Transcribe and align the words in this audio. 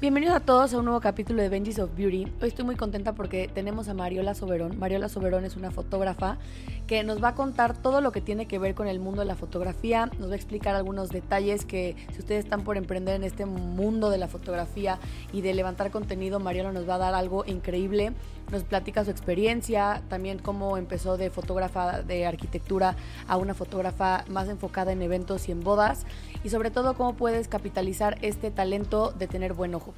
Bienvenidos 0.00 0.34
a 0.34 0.40
todos 0.40 0.72
a 0.72 0.78
un 0.78 0.86
nuevo 0.86 0.98
capítulo 1.02 1.42
de 1.42 1.50
Benji's 1.50 1.78
of 1.78 1.94
Beauty. 1.94 2.24
Hoy 2.40 2.48
estoy 2.48 2.64
muy 2.64 2.74
contenta 2.74 3.12
porque 3.12 3.50
tenemos 3.52 3.86
a 3.88 3.92
Mariola 3.92 4.34
Soberón. 4.34 4.78
Mariola 4.78 5.10
Soberón 5.10 5.44
es 5.44 5.56
una 5.56 5.70
fotógrafa 5.70 6.38
que 6.86 7.04
nos 7.04 7.22
va 7.22 7.28
a 7.28 7.34
contar 7.34 7.76
todo 7.76 8.00
lo 8.00 8.10
que 8.10 8.22
tiene 8.22 8.46
que 8.46 8.58
ver 8.58 8.74
con 8.74 8.88
el 8.88 8.98
mundo 8.98 9.20
de 9.20 9.26
la 9.26 9.36
fotografía. 9.36 10.10
Nos 10.18 10.30
va 10.30 10.32
a 10.32 10.36
explicar 10.36 10.74
algunos 10.74 11.10
detalles 11.10 11.66
que 11.66 11.96
si 12.14 12.20
ustedes 12.20 12.46
están 12.46 12.64
por 12.64 12.78
emprender 12.78 13.14
en 13.14 13.24
este 13.24 13.44
mundo 13.44 14.08
de 14.08 14.16
la 14.16 14.26
fotografía 14.26 14.98
y 15.34 15.42
de 15.42 15.52
levantar 15.52 15.90
contenido, 15.90 16.40
Mariola 16.40 16.72
nos 16.72 16.88
va 16.88 16.94
a 16.94 16.98
dar 16.98 17.14
algo 17.14 17.44
increíble. 17.44 18.14
Nos 18.50 18.64
platica 18.64 19.04
su 19.04 19.10
experiencia, 19.10 20.02
también 20.08 20.38
cómo 20.38 20.76
empezó 20.76 21.16
de 21.16 21.30
fotógrafa 21.30 22.02
de 22.02 22.26
arquitectura 22.26 22.96
a 23.28 23.36
una 23.36 23.54
fotógrafa 23.54 24.24
más 24.28 24.48
enfocada 24.48 24.92
en 24.92 25.02
eventos 25.02 25.48
y 25.48 25.52
en 25.52 25.60
bodas 25.60 26.04
y 26.42 26.50
sobre 26.50 26.70
todo 26.70 26.94
cómo 26.94 27.14
puedes 27.14 27.46
capitalizar 27.48 28.18
este 28.22 28.50
talento 28.50 29.12
de 29.12 29.28
tener 29.28 29.52
buen 29.52 29.74
ojo. 29.74 29.94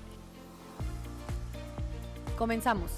Comenzamos. 2.37 2.91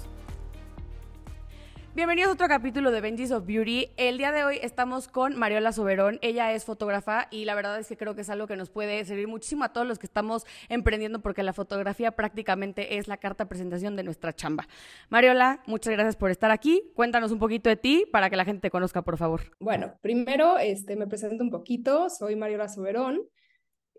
Bienvenidos 1.95 2.31
a 2.31 2.33
otro 2.33 2.49
capítulo 2.49 2.91
de 2.91 2.99
Benji's 2.99 3.31
of 3.31 3.45
Beauty. 3.45 3.87
El 3.95 4.17
día 4.17 4.33
de 4.33 4.43
hoy 4.43 4.59
estamos 4.61 5.07
con 5.07 5.37
Mariola 5.37 5.71
Soberón. 5.71 6.19
Ella 6.21 6.51
es 6.51 6.65
fotógrafa 6.65 7.29
y 7.31 7.45
la 7.45 7.55
verdad 7.55 7.79
es 7.79 7.87
que 7.87 7.95
creo 7.95 8.15
que 8.15 8.21
es 8.23 8.29
algo 8.29 8.47
que 8.47 8.57
nos 8.57 8.69
puede 8.69 9.05
servir 9.05 9.29
muchísimo 9.29 9.63
a 9.63 9.71
todos 9.71 9.87
los 9.87 9.97
que 9.97 10.05
estamos 10.05 10.45
emprendiendo 10.67 11.21
porque 11.21 11.41
la 11.41 11.53
fotografía 11.53 12.11
prácticamente 12.11 12.97
es 12.97 13.07
la 13.07 13.15
carta 13.15 13.47
presentación 13.47 13.95
de 13.95 14.03
nuestra 14.03 14.33
chamba. 14.33 14.67
Mariola, 15.07 15.63
muchas 15.67 15.93
gracias 15.93 16.17
por 16.17 16.31
estar 16.31 16.51
aquí. 16.51 16.83
Cuéntanos 16.95 17.31
un 17.31 17.39
poquito 17.39 17.69
de 17.69 17.77
ti 17.77 18.05
para 18.11 18.29
que 18.29 18.35
la 18.35 18.43
gente 18.43 18.59
te 18.59 18.71
conozca, 18.71 19.01
por 19.01 19.15
favor. 19.15 19.55
Bueno, 19.61 19.93
primero 20.01 20.57
este, 20.57 20.97
me 20.97 21.07
presento 21.07 21.45
un 21.45 21.49
poquito. 21.49 22.09
Soy 22.09 22.35
Mariola 22.35 22.67
Soberón. 22.67 23.21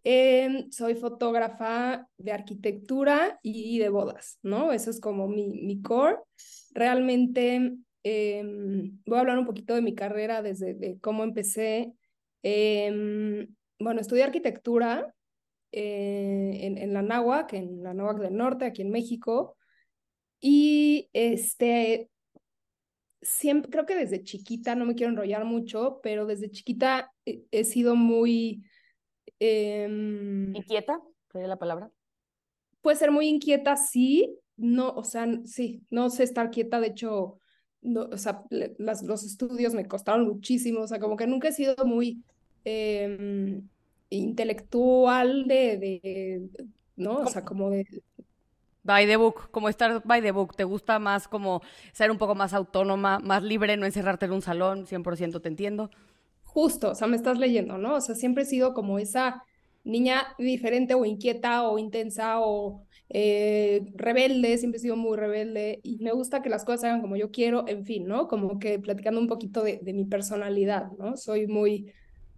Eh, 0.04 0.66
soy 0.70 0.96
fotógrafa 0.96 2.06
de 2.18 2.30
arquitectura 2.30 3.40
y 3.42 3.78
de 3.78 3.88
bodas, 3.88 4.38
¿no? 4.42 4.72
Eso 4.72 4.90
es 4.90 5.00
como 5.00 5.28
mi 5.28 5.80
core. 5.80 6.18
Realmente 6.74 7.78
eh, 8.08 8.44
voy 9.04 9.16
a 9.16 9.20
hablar 9.20 9.36
un 9.36 9.46
poquito 9.46 9.74
de 9.74 9.82
mi 9.82 9.96
carrera 9.96 10.42
desde 10.42 10.74
de 10.74 11.00
cómo 11.00 11.24
empecé. 11.24 11.92
Eh, 12.44 13.48
bueno, 13.80 14.00
estudié 14.00 14.22
arquitectura 14.22 15.12
eh, 15.72 16.58
en, 16.62 16.78
en 16.78 16.94
la 16.94 17.02
Náhuac, 17.02 17.54
en 17.54 17.82
la 17.82 17.94
Náhuac 17.94 18.18
del 18.20 18.36
Norte, 18.36 18.64
aquí 18.64 18.82
en 18.82 18.90
México. 18.90 19.56
Y 20.38 21.10
este, 21.12 22.08
siempre, 23.20 23.70
creo 23.72 23.86
que 23.86 23.96
desde 23.96 24.22
chiquita, 24.22 24.76
no 24.76 24.84
me 24.84 24.94
quiero 24.94 25.10
enrollar 25.10 25.44
mucho, 25.44 25.98
pero 26.00 26.26
desde 26.26 26.52
chiquita 26.52 27.12
he, 27.24 27.42
he 27.50 27.64
sido 27.64 27.96
muy... 27.96 28.62
em, 29.40 30.54
¿Inquieta? 30.54 31.02
¿Sería 31.32 31.48
la 31.48 31.58
palabra? 31.58 31.90
puede 32.86 32.98
ser 32.98 33.10
muy 33.10 33.26
inquieta, 33.26 33.74
sí, 33.76 34.38
no, 34.56 34.90
o 34.90 35.02
sea, 35.02 35.26
sí, 35.44 35.82
no 35.90 36.08
sé 36.08 36.22
estar 36.22 36.52
quieta, 36.52 36.78
de 36.78 36.86
hecho, 36.86 37.40
no, 37.82 38.02
o 38.04 38.18
sea, 38.18 38.42
las, 38.50 39.02
los 39.02 39.24
estudios 39.24 39.74
me 39.74 39.86
costaron 39.86 40.26
muchísimo, 40.26 40.80
o 40.80 40.86
sea, 40.88 40.98
como 40.98 41.16
que 41.16 41.26
nunca 41.26 41.48
he 41.48 41.52
sido 41.52 41.76
muy 41.84 42.24
em, 42.64 43.68
intelectual 44.10 45.46
de, 45.46 45.78
de, 45.78 46.50
¿no? 46.96 47.18
O 47.22 47.26
sea, 47.26 47.44
como 47.44 47.70
de, 47.70 47.86
By 48.82 49.06
the 49.06 49.16
book, 49.16 49.50
como 49.50 49.68
estar 49.68 50.02
by 50.04 50.22
the 50.22 50.30
book. 50.30 50.54
¿Te 50.54 50.62
gusta 50.64 50.98
más 51.00 51.26
como 51.26 51.60
ser 51.92 52.10
un 52.10 52.18
poco 52.18 52.34
más 52.36 52.54
autónoma, 52.54 53.18
más 53.18 53.42
libre, 53.42 53.76
no 53.76 53.84
encerrarte 53.84 54.26
en 54.26 54.32
un 54.32 54.42
salón? 54.42 54.86
100% 54.86 55.40
te 55.42 55.48
entiendo. 55.48 55.90
justo, 56.44 56.90
o 56.92 56.94
sea, 56.94 57.06
me 57.08 57.16
estás 57.16 57.38
leyendo, 57.38 57.78
¿no? 57.78 57.96
O 57.96 58.00
sea, 58.00 58.14
siempre 58.14 58.44
he 58.44 58.46
sido 58.46 58.74
como 58.74 58.98
esa 58.98 59.44
niña 59.84 60.34
diferente 60.38 60.94
o 60.94 61.04
inquieta 61.04 61.64
o 61.68 61.78
intensa 61.78 62.40
o 62.40 62.85
eh, 63.08 63.86
rebelde, 63.94 64.58
siempre 64.58 64.78
he 64.78 64.80
sido 64.80 64.96
muy 64.96 65.16
rebelde 65.16 65.80
y 65.82 65.98
me 65.98 66.12
gusta 66.12 66.42
que 66.42 66.48
las 66.48 66.64
cosas 66.64 66.80
se 66.80 66.86
hagan 66.88 67.00
como 67.00 67.16
yo 67.16 67.30
quiero, 67.30 67.66
en 67.68 67.84
fin, 67.84 68.06
¿no? 68.06 68.26
Como 68.26 68.58
que 68.58 68.78
platicando 68.78 69.20
un 69.20 69.28
poquito 69.28 69.62
de, 69.62 69.80
mi 69.94 70.04
personalidad, 70.04 70.90
¿no? 70.98 71.16
Soy 71.16 71.46
muy, 71.46 71.92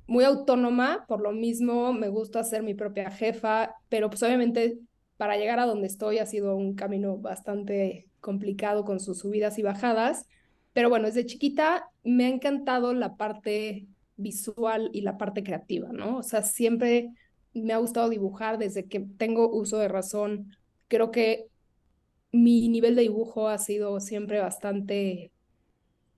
muy 0.07 0.25
autónoma, 0.25 1.05
por 1.09 1.21
lo 1.21 1.33
mismo 1.33 1.93
me 1.93 2.09
gusta 2.09 2.45
ser 2.45 2.63
mi 2.63 2.75
propia 2.75 3.11
jefa, 3.11 3.75
pero 3.89 4.11
pues 4.11 4.23
obviamente 4.23 4.79
para 5.17 5.37
llegar 5.37 5.59
a 5.59 5.67
donde 5.67 5.87
estoy 5.87 6.19
ha 6.19 6.27
sido 6.27 6.55
un 6.55 6.75
camino 6.75 7.17
bastante 7.17 8.07
complicado 8.21 8.85
con 8.85 9.01
sus 9.01 9.19
subidas 9.21 9.59
y 9.59 9.63
bajadas, 9.63 10.27
pero 10.73 10.91
bueno, 10.91 11.07
desde 11.07 11.27
chiquita 11.27 11.89
me 12.05 12.27
ha 12.27 12.29
encantado 12.29 12.93
la 12.93 13.17
parte 13.17 13.87
visual 14.17 14.91
y 14.93 15.01
la 15.01 15.17
parte 15.17 15.43
creativa, 15.43 15.89
¿no? 15.93 16.19
O 16.19 16.23
sea, 16.23 16.43
siempre 16.43 17.11
me 17.55 17.73
ha 17.73 17.79
gustado 17.79 18.09
dibujar 18.09 18.59
desde 18.59 18.87
que 18.87 19.01
tengo 19.01 19.51
uso 19.51 19.79
de 19.79 19.89
razón. 19.89 20.57
Creo 20.89 21.11
que 21.11 21.47
mi 22.33 22.69
nivel 22.69 22.97
de 22.97 23.03
dibujo 23.03 23.49
ha 23.49 23.59
sido 23.59 24.01
siempre 24.01 24.41
bastante, 24.41 25.33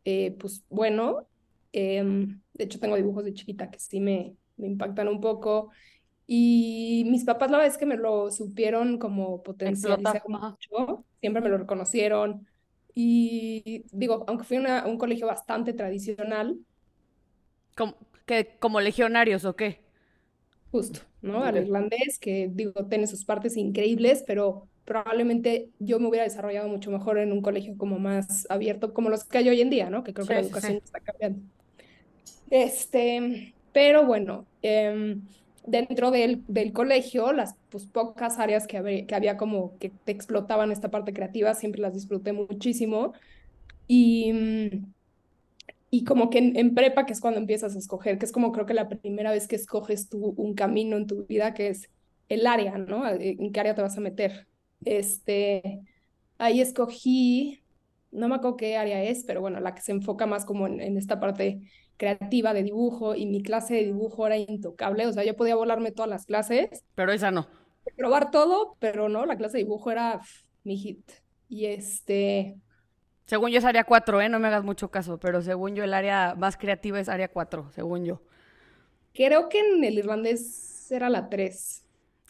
eh, 0.04 0.36
pues 0.38 0.64
bueno. 0.68 1.26
Em, 1.72 2.40
de 2.54 2.64
hecho, 2.64 2.80
tengo 2.80 2.96
dibujos 2.96 3.24
de 3.24 3.34
chiquita 3.34 3.70
que 3.70 3.78
sí 3.78 4.00
me, 4.00 4.36
me 4.56 4.66
impactan 4.66 5.08
un 5.08 5.20
poco. 5.20 5.70
Y 6.26 7.04
mis 7.10 7.24
papás 7.24 7.50
la 7.50 7.66
es 7.66 7.76
que 7.76 7.86
me 7.86 7.96
lo 7.96 8.30
supieron 8.30 8.98
como 8.98 9.42
potencializar 9.42 10.22
mucho. 10.28 11.04
Siempre 11.20 11.42
me 11.42 11.48
lo 11.48 11.58
reconocieron. 11.58 12.46
Y 12.94 13.84
digo, 13.92 14.24
aunque 14.28 14.44
fui 14.44 14.58
a 14.58 14.86
un 14.86 14.98
colegio 14.98 15.26
bastante 15.26 15.72
tradicional, 15.72 16.58
¿Como, 17.76 17.96
que, 18.26 18.56
como 18.60 18.80
legionarios 18.80 19.44
o 19.44 19.56
qué? 19.56 19.80
Justo, 20.70 21.00
¿no? 21.20 21.42
Al 21.42 21.56
irlandés, 21.58 22.18
que 22.20 22.48
digo, 22.52 22.72
tiene 22.88 23.06
sus 23.08 23.24
partes 23.24 23.56
increíbles, 23.56 24.22
pero 24.26 24.70
probablemente 24.84 25.72
yo 25.80 25.98
me 25.98 26.06
hubiera 26.08 26.24
desarrollado 26.24 26.68
mucho 26.68 26.90
mejor 26.92 27.18
en 27.18 27.32
un 27.32 27.42
colegio 27.42 27.76
como 27.76 27.98
más 27.98 28.46
abierto, 28.50 28.94
como 28.94 29.10
los 29.10 29.24
que 29.24 29.38
hay 29.38 29.48
hoy 29.48 29.60
en 29.60 29.70
día, 29.70 29.90
¿no? 29.90 30.04
Que 30.04 30.14
creo 30.14 30.26
que 30.26 30.34
la 30.34 30.40
Sí, 30.40 30.42
educación 30.42 30.78
sí. 30.78 30.80
está 30.84 31.00
cambiando. 31.00 31.42
Este, 32.50 33.54
pero 33.72 34.06
bueno, 34.06 34.48
em, 34.62 35.28
dentro 35.62 36.10
del, 36.10 36.44
del 36.48 36.72
colegio, 36.72 37.32
las 37.32 37.56
pues, 37.68 37.86
pocas 37.86 38.38
áreas 38.38 38.66
que, 38.66 38.76
había- 38.78 39.06
que 39.06 39.14
había 39.14 39.36
como 39.36 39.78
que 39.78 39.90
te 39.90 40.12
explotaban 40.12 40.72
esta 40.72 40.90
parte 40.90 41.12
creativa, 41.12 41.54
siempre 41.54 41.80
las 41.80 41.94
disfruté 41.94 42.32
muchísimo. 42.32 43.12
Y, 43.86 44.32
mm, 44.34 44.94
y 45.90 46.04
como 46.04 46.30
que 46.30 46.38
en, 46.38 46.56
en 46.56 46.74
prepa, 46.74 47.04
que 47.06 47.12
es 47.12 47.20
cuando 47.20 47.40
empiezas 47.40 47.74
a 47.74 47.78
escoger, 47.78 48.18
que 48.18 48.26
es 48.26 48.32
como 48.32 48.52
creo 48.52 48.66
que 48.66 48.74
la 48.74 48.88
primera 48.88 49.32
vez 49.32 49.48
que 49.48 49.56
escoges 49.56 50.08
tú 50.08 50.34
un 50.36 50.54
camino 50.54 50.96
en 50.96 51.06
tu 51.06 51.26
vida, 51.26 51.54
que 51.54 51.68
es 51.68 51.90
el 52.28 52.46
área, 52.46 52.78
¿no? 52.78 53.08
Eh, 53.08 53.36
¿En 53.38 53.52
qué 53.52 53.60
área 53.60 53.74
te 53.74 53.82
vas 53.82 53.96
a 53.98 54.00
meter? 54.00 54.46
Este, 54.84 55.80
ahí 56.38 56.60
escogí, 56.60 57.62
no 58.10 58.28
me 58.28 58.36
acuerdo 58.36 58.56
qué 58.56 58.76
área 58.76 59.02
es, 59.04 59.24
pero 59.24 59.40
bueno, 59.40 59.60
la 59.60 59.74
que 59.74 59.82
se 59.82 59.92
enfoca 59.92 60.26
más 60.26 60.44
como 60.44 60.66
en, 60.66 60.80
en 60.80 60.96
esta 60.96 61.18
parte 61.20 61.60
creativa 61.96 62.54
de 62.54 62.62
dibujo, 62.62 63.14
y 63.14 63.26
mi 63.26 63.42
clase 63.42 63.74
de 63.74 63.84
dibujo 63.84 64.26
era 64.26 64.36
intocable, 64.38 65.06
o 65.06 65.12
sea, 65.12 65.24
yo 65.24 65.36
podía 65.36 65.56
volarme 65.56 65.92
todas 65.92 66.08
las 66.08 66.24
clases, 66.26 66.84
Pero 66.94 67.12
esa 67.12 67.30
no. 67.30 67.48
probar 67.96 68.30
todo, 68.30 68.76
pero 68.78 69.08
no, 69.08 69.26
la 69.26 69.36
clase 69.36 69.58
de 69.58 69.64
dibujo 69.64 69.90
era 69.90 70.20
mi 70.64 70.76
hit. 70.78 71.10
Y 71.48 71.66
este... 71.66 72.56
Según 73.30 73.52
yo 73.52 73.58
es 73.58 73.64
área 73.64 73.84
4, 73.84 74.22
¿eh? 74.22 74.28
No 74.28 74.40
me 74.40 74.48
hagas 74.48 74.64
mucho 74.64 74.90
caso, 74.90 75.20
pero 75.20 75.40
según 75.40 75.76
yo 75.76 75.84
el 75.84 75.94
área 75.94 76.34
más 76.36 76.56
creativa 76.56 76.98
es 76.98 77.08
área 77.08 77.28
4, 77.28 77.70
según 77.72 78.04
yo. 78.04 78.20
Creo 79.14 79.48
que 79.48 79.60
en 79.60 79.84
el 79.84 79.98
irlandés 79.98 80.90
era 80.90 81.08
la 81.08 81.28
3. 81.28 81.84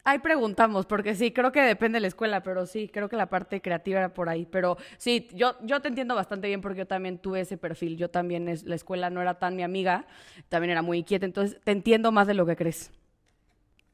Ahí 0.04 0.18
preguntamos, 0.18 0.84
porque 0.84 1.14
sí, 1.14 1.32
creo 1.32 1.52
que 1.52 1.62
depende 1.62 1.96
de 1.96 2.00
la 2.00 2.08
escuela, 2.08 2.42
pero 2.42 2.66
sí, 2.66 2.90
creo 2.92 3.08
que 3.08 3.16
la 3.16 3.30
parte 3.30 3.62
creativa 3.62 3.98
era 3.98 4.12
por 4.12 4.28
ahí. 4.28 4.44
Pero 4.44 4.76
sí, 4.98 5.26
yo, 5.32 5.56
yo 5.62 5.80
te 5.80 5.88
entiendo 5.88 6.14
bastante 6.14 6.48
bien 6.48 6.60
porque 6.60 6.80
yo 6.80 6.86
también 6.86 7.16
tuve 7.16 7.40
ese 7.40 7.56
perfil. 7.56 7.96
Yo 7.96 8.10
también, 8.10 8.46
es, 8.50 8.64
la 8.64 8.74
escuela 8.74 9.08
no 9.08 9.22
era 9.22 9.38
tan 9.38 9.56
mi 9.56 9.62
amiga, 9.62 10.06
también 10.50 10.72
era 10.72 10.82
muy 10.82 10.98
inquieta, 10.98 11.24
entonces 11.24 11.58
te 11.64 11.72
entiendo 11.72 12.12
más 12.12 12.26
de 12.26 12.34
lo 12.34 12.44
que 12.44 12.56
crees. 12.56 12.90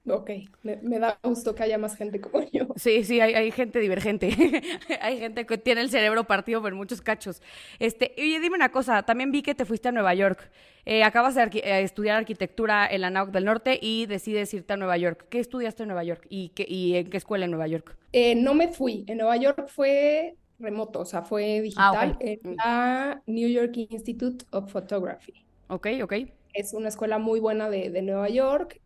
Ok, 0.08 0.30
me, 0.62 0.98
da 1.00 1.18
gusto 1.22 1.54
que 1.54 1.64
haya 1.64 1.78
más 1.78 1.96
gente 1.96 2.20
como 2.20 2.44
yo. 2.52 2.68
Sí, 2.76 3.02
sí, 3.02 3.20
hay, 3.20 3.50
gente 3.50 3.80
divergente. 3.80 4.28
hay 5.00 5.18
gente 5.18 5.46
que 5.46 5.58
tiene 5.58 5.80
el 5.80 5.90
cerebro 5.90 6.24
partido 6.24 6.62
por 6.62 6.72
muchos 6.74 7.00
cachos. 7.00 7.42
Este, 7.80 8.14
oye, 8.16 8.38
dime 8.38 8.54
una 8.54 8.70
cosa, 8.70 9.02
también 9.02 9.32
vi 9.32 9.42
que 9.42 9.54
te 9.54 9.64
fuiste 9.64 9.88
a 9.88 9.92
Nueva 9.92 10.14
York. 10.14 10.50
Eh, 10.84 11.02
acabas 11.02 11.34
de 11.34 11.42
eh, 11.42 11.82
estudiar 11.82 12.18
arquitectura 12.18 12.86
en 12.86 13.00
la 13.00 13.10
NAUC 13.10 13.30
del 13.30 13.44
Norte 13.44 13.80
y 13.82 14.06
decides 14.06 14.54
irte 14.54 14.74
a 14.74 14.76
Nueva 14.76 14.96
York. 14.96 15.26
¿Qué 15.28 15.40
estudiaste 15.40 15.82
en 15.82 15.88
Nueva 15.88 16.04
York 16.04 16.24
y, 16.28 16.50
qué, 16.50 16.64
y 16.68 16.94
en 16.94 17.10
qué 17.10 17.16
escuela 17.16 17.46
en 17.46 17.50
Nueva 17.50 17.66
York? 17.66 17.96
Eh, 18.12 18.36
no 18.36 18.54
me 18.54 18.68
fui. 18.68 19.04
En 19.08 19.18
Nueva 19.18 19.36
York 19.36 19.66
fue 19.66 20.36
remoto, 20.60 21.00
o 21.00 21.04
sea, 21.04 21.22
fue 21.22 21.60
digital 21.62 22.12
ah, 22.12 22.16
en 22.20 22.56
la 22.56 23.22
New 23.26 23.48
York 23.48 23.72
Institute 23.76 24.44
of 24.52 24.70
Photography. 24.70 25.44
Ok, 25.66 25.88
ok. 26.00 26.14
Es 26.54 26.72
una 26.72 26.88
escuela 26.88 27.18
muy 27.18 27.40
buena 27.40 27.68
de, 27.68 27.90
de 27.90 28.02
Nueva 28.02 28.28
York 28.28 28.80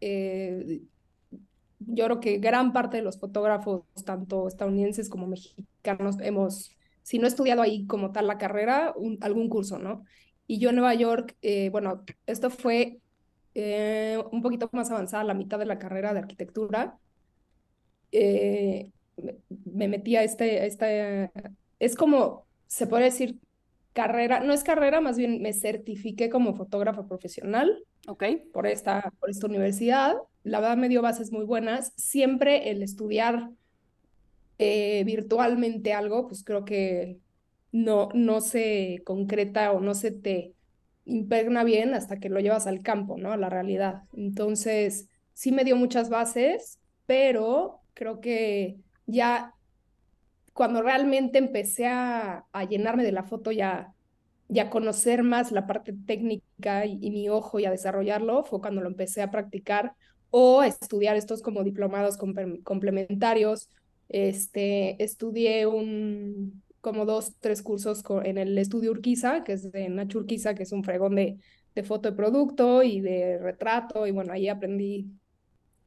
yo 1.81 2.05
creo 2.05 2.21
que 2.21 2.39
gran 2.39 2.73
parte 2.73 2.99
de 2.99 3.03
los 3.03 3.19
fotógrafos, 3.19 3.83
tanto 4.05 4.49
estadounidenses 4.49 5.09
como 5.09 5.27
mexicanos, 5.27 6.17
hemos, 6.21 6.71
si 7.03 7.19
no 7.19 7.27
estudiado 7.27 7.63
ahí 7.63 7.87
como 7.87 8.13
tal 8.13 8.27
la 8.27 8.39
carrera, 8.39 8.95
algún 9.21 9.49
curso, 9.49 9.79
¿no? 9.79 10.05
Y 10.47 10.59
yo 10.59 10.71
en 10.71 10.77
Nueva 10.77 10.95
York, 10.95 11.37
eh, 11.43 11.71
bueno, 11.71 12.05
esto 12.27 12.51
fue 12.51 13.01
eh, 13.55 14.23
un 14.33 14.43
poquito 14.43 14.69
más 14.73 14.91
avanzada, 14.91 15.25
la 15.25 15.35
mitad 15.35 15.59
de 15.59 15.67
la 15.67 15.79
carrera 15.79 16.13
de 16.13 16.21
arquitectura. 16.21 16.99
Eh, 18.13 18.91
me 19.65 19.89
metí 19.89 20.17
a 20.17 20.23
este, 20.23 20.67
este, 20.67 21.31
es 21.79 21.97
como, 21.97 22.47
se 22.67 22.87
puede 22.87 23.05
decir, 23.05 23.39
carrera, 23.93 24.41
no 24.41 24.53
es 24.53 24.65
carrera, 24.65 25.01
más 25.01 25.17
bien 25.19 25.43
me 25.43 25.53
certifiqué 25.53 26.31
como 26.31 26.55
fotógrafa 26.55 27.07
profesional 27.07 27.85
Ok. 28.09 28.23
por 28.53 28.67
esta, 28.67 29.13
por 29.21 29.31
esta 29.31 29.47
universidad. 29.47 30.17
La 30.43 30.61
verdad 30.61 30.77
me 30.79 30.89
dio 30.89 31.03
bases 31.03 31.33
muy 31.33 31.45
buenas. 31.45 31.93
Siempre 31.97 32.71
el 32.71 32.83
estudiar 32.83 33.51
eh, 34.59 35.05
virtualmente 35.05 35.93
algo, 35.93 36.29
pues 36.29 36.45
creo 36.45 36.65
que 36.65 37.19
no, 37.73 38.09
no 38.15 38.41
se 38.41 39.03
concreta 39.05 39.73
o 39.73 39.81
no 39.81 39.95
se 39.95 40.11
te 40.13 40.55
impregna 41.05 41.65
bien 41.65 41.95
hasta 41.95 42.19
que 42.21 42.29
lo 42.29 42.41
llevas 42.41 42.67
al 42.67 42.83
campo, 42.83 43.17
¿no? 43.19 43.33
A 43.33 43.37
la 43.37 43.49
realidad. 43.51 44.03
Entonces, 44.13 45.09
sí 45.33 45.53
me 45.53 45.65
dio 45.65 45.77
muchas 45.77 46.11
bases, 46.11 46.79
pero 47.07 47.81
creo 47.95 48.21
que 48.21 48.79
ya 49.07 49.55
cuando 50.53 50.83
realmente 50.83 51.39
empecé 51.39 51.87
a, 51.87 52.45
a 52.53 52.65
llenarme 52.65 53.05
de 53.05 53.13
la 53.13 53.25
foto 53.25 53.53
ya 53.53 53.95
y 54.53 54.59
a 54.59 54.69
conocer 54.69 55.23
más 55.23 55.53
la 55.53 55.67
parte 55.67 55.95
técnica 56.07 56.85
y, 56.85 57.11
mi 57.11 57.29
ojo 57.29 57.61
y 57.61 57.67
a 57.67 57.71
desarrollarlo 57.71 58.43
fue 58.43 58.61
cuando 58.61 58.81
lo 58.81 58.89
empecé 58.89 59.23
a 59.23 59.31
practicar 59.31 59.95
o 60.31 60.61
a 60.61 60.67
estudiar 60.67 61.17
estos 61.17 61.41
como 61.41 61.63
diplomados 61.63 62.19
complementarios. 62.65 63.69
Este, 64.09 65.03
estudié 65.03 65.67
un, 65.67 66.63
como 66.81 67.05
dos, 67.05 67.35
tres 67.39 67.63
cursos 67.63 68.03
en 68.25 68.39
el 68.39 68.59
estudio 68.59 68.91
Urquiza, 68.91 69.45
que 69.45 69.53
es 69.53 69.71
de 69.71 69.89
Nacho 69.89 70.19
Urquiza, 70.19 70.55
que 70.55 70.65
es 70.65 70.73
un 70.73 70.83
fregón 70.83 71.15
de, 71.15 71.39
de 71.75 71.83
foto 71.85 72.11
de 72.11 72.17
producto 72.17 72.83
y 72.83 73.01
de 73.01 73.39
retrato, 73.39 74.07
y 74.07 74.11
bueno, 74.11 74.33
ahí 74.33 74.49
aprendí 74.49 75.07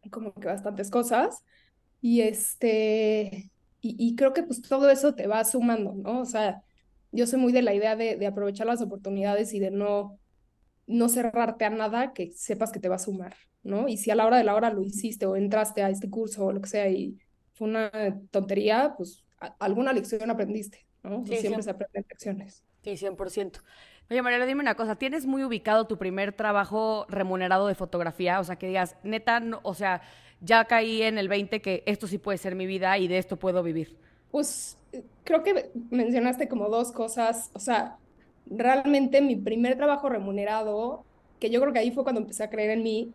como 0.09 0.33
que 0.33 0.48
bastantes 0.48 0.89
cosas. 0.89 1.44
Y 2.00 2.21
este, 2.21 3.51
y, 3.83 3.95
y 4.00 4.15
creo 4.15 4.33
que 4.33 4.44
pues 4.44 4.62
todo 4.62 4.89
eso 4.89 5.13
te 5.13 5.27
va 5.27 5.44
sumando, 5.44 5.94
¿no? 5.94 6.21
O 6.21 6.25
sea, 6.25 6.63
yo 7.12 7.27
soy 7.27 7.39
muy 7.39 7.51
de 7.51 7.62
la 7.62 7.74
idea 7.74 7.95
de, 7.95 8.25
aprovechar 8.25 8.65
las 8.65 8.81
oportunidades 8.81 9.53
y 9.53 9.59
de 9.59 9.71
no, 9.71 10.18
no 10.88 11.09
cerrarte 11.09 11.65
a 11.65 11.69
nada 11.69 12.13
que 12.13 12.31
sepas 12.31 12.71
que 12.71 12.80
te 12.80 12.89
va 12.89 12.95
a 12.95 13.00
sumar, 13.00 13.35
¿no? 13.62 13.89
Y 13.89 13.97
si 13.97 14.09
a 14.09 14.15
la 14.15 14.25
hora 14.25 14.38
de 14.38 14.45
la 14.45 14.56
hora 14.56 14.71
lo 14.71 14.81
hiciste 14.81 15.25
o 15.25 15.35
entraste 15.35 15.83
a 15.83 15.89
este 15.89 16.09
curso 16.09 16.45
o 16.45 16.53
lo 16.53 16.62
que 16.62 16.69
sea 16.69 16.89
y 16.89 17.19
fue 17.53 17.68
una 17.68 17.91
tontería, 18.31 18.95
pues 18.97 19.24
alguna 19.59 19.91
lección 19.91 20.31
aprendiste, 20.31 20.88
¿no? 21.03 21.25
siempre 21.25 21.62
se 21.62 21.69
aprenden 21.69 22.06
lecciones. 22.09 22.63
Sí, 22.81 22.97
100%. 22.97 23.62
Oye, 24.09 24.21
Mariela, 24.21 24.45
dime 24.45 24.62
una 24.62 24.75
cosa, 24.75 24.95
¿tienes 24.95 25.25
muy 25.25 25.44
ubicado 25.44 25.88
tu 25.88 25.97
primer 25.97 26.33
trabajo 26.33 27.06
remunerado 27.09 27.68
de 27.68 27.75
fotografía? 27.75 28.39
O 28.39 28.44
sea, 28.44 28.57
que 28.57 28.68
digas, 28.68 28.97
neta, 29.03 29.41
o 29.62 29.74
sea, 29.74 30.01
ya 30.44 30.66
caí 30.66 31.01
en 31.01 31.18
el 31.18 31.28
20 31.28 31.62
que 31.62 31.84
esto 31.86 32.07
sí 32.07 32.18
puede 32.18 32.38
ser 32.38 32.56
mi 32.56 32.66
vida 32.66 32.98
y 32.98 33.07
de 33.07 33.18
esto 33.18 33.38
puedo 33.38 33.63
vivir. 33.63 33.95
Pues 34.31 34.78
creo 35.24 35.44
que 35.44 35.72
mencionaste 35.90 36.48
como 36.48 36.69
dos 36.69 36.92
cosas, 36.92 37.50
o 37.54 37.60
sea, 37.60 37.98
realmente 38.45 39.22
mi 39.22 39.36
primer 39.36 39.78
trabajo 39.78 40.10
remunerado, 40.10 41.04
que 41.40 41.50
yo 41.50 41.62
creo 41.62 41.74
que 41.74 41.80
ahí 41.80 41.92
fue 41.92 42.04
cuando 42.04 42.22
empecé 42.22 42.44
a 42.44 42.50
creer 42.50 42.72
en 42.72 42.84
mí, 42.84 43.13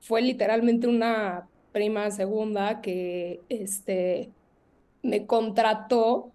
fue 0.00 0.22
literalmente 0.22 0.86
una 0.86 1.48
prima 1.72 2.10
segunda 2.10 2.80
que 2.80 3.40
este, 3.48 4.30
me 5.02 5.26
contrató 5.26 6.32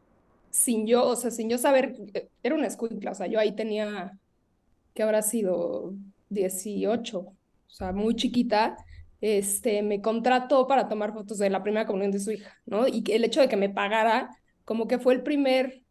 sin 0.49 0.85
yo, 0.85 1.07
o 1.07 1.15
sea, 1.15 1.31
sin 1.31 1.49
yo 1.49 1.57
saber, 1.57 1.95
era 2.43 2.55
una 2.55 2.67
escuela, 2.67 3.11
o 3.11 3.15
sea, 3.15 3.27
yo 3.27 3.39
ahí 3.39 3.53
tenía, 3.53 4.17
que 4.93 5.03
habrá 5.03 5.21
sido 5.21 5.93
18, 6.29 7.19
o 7.19 7.35
sea, 7.67 7.91
muy 7.93 8.15
chiquita, 8.15 8.77
este, 9.21 9.83
me 9.83 10.01
contrató 10.01 10.67
para 10.67 10.89
tomar 10.89 11.13
fotos 11.13 11.37
de 11.37 11.49
la 11.49 11.63
primera 11.63 11.85
comunión 11.85 12.11
de 12.11 12.19
su 12.19 12.31
hija, 12.31 12.57
¿no? 12.65 12.87
Y 12.87 13.03
el 13.11 13.23
hecho 13.23 13.39
de 13.39 13.47
que 13.47 13.57
me 13.57 13.69
pagara 13.69 14.35
como 14.65 14.87
que 14.87 14.99
fue 14.99 15.13
el 15.13 15.23
primer 15.23 15.83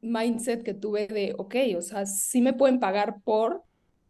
mindset 0.00 0.62
que 0.62 0.74
tuve 0.74 1.06
de, 1.06 1.34
ok, 1.38 1.54
o 1.76 1.82
sea, 1.82 2.06
sí 2.06 2.40
me 2.42 2.52
pueden 2.52 2.80
pagar 2.80 3.20
por 3.22 3.62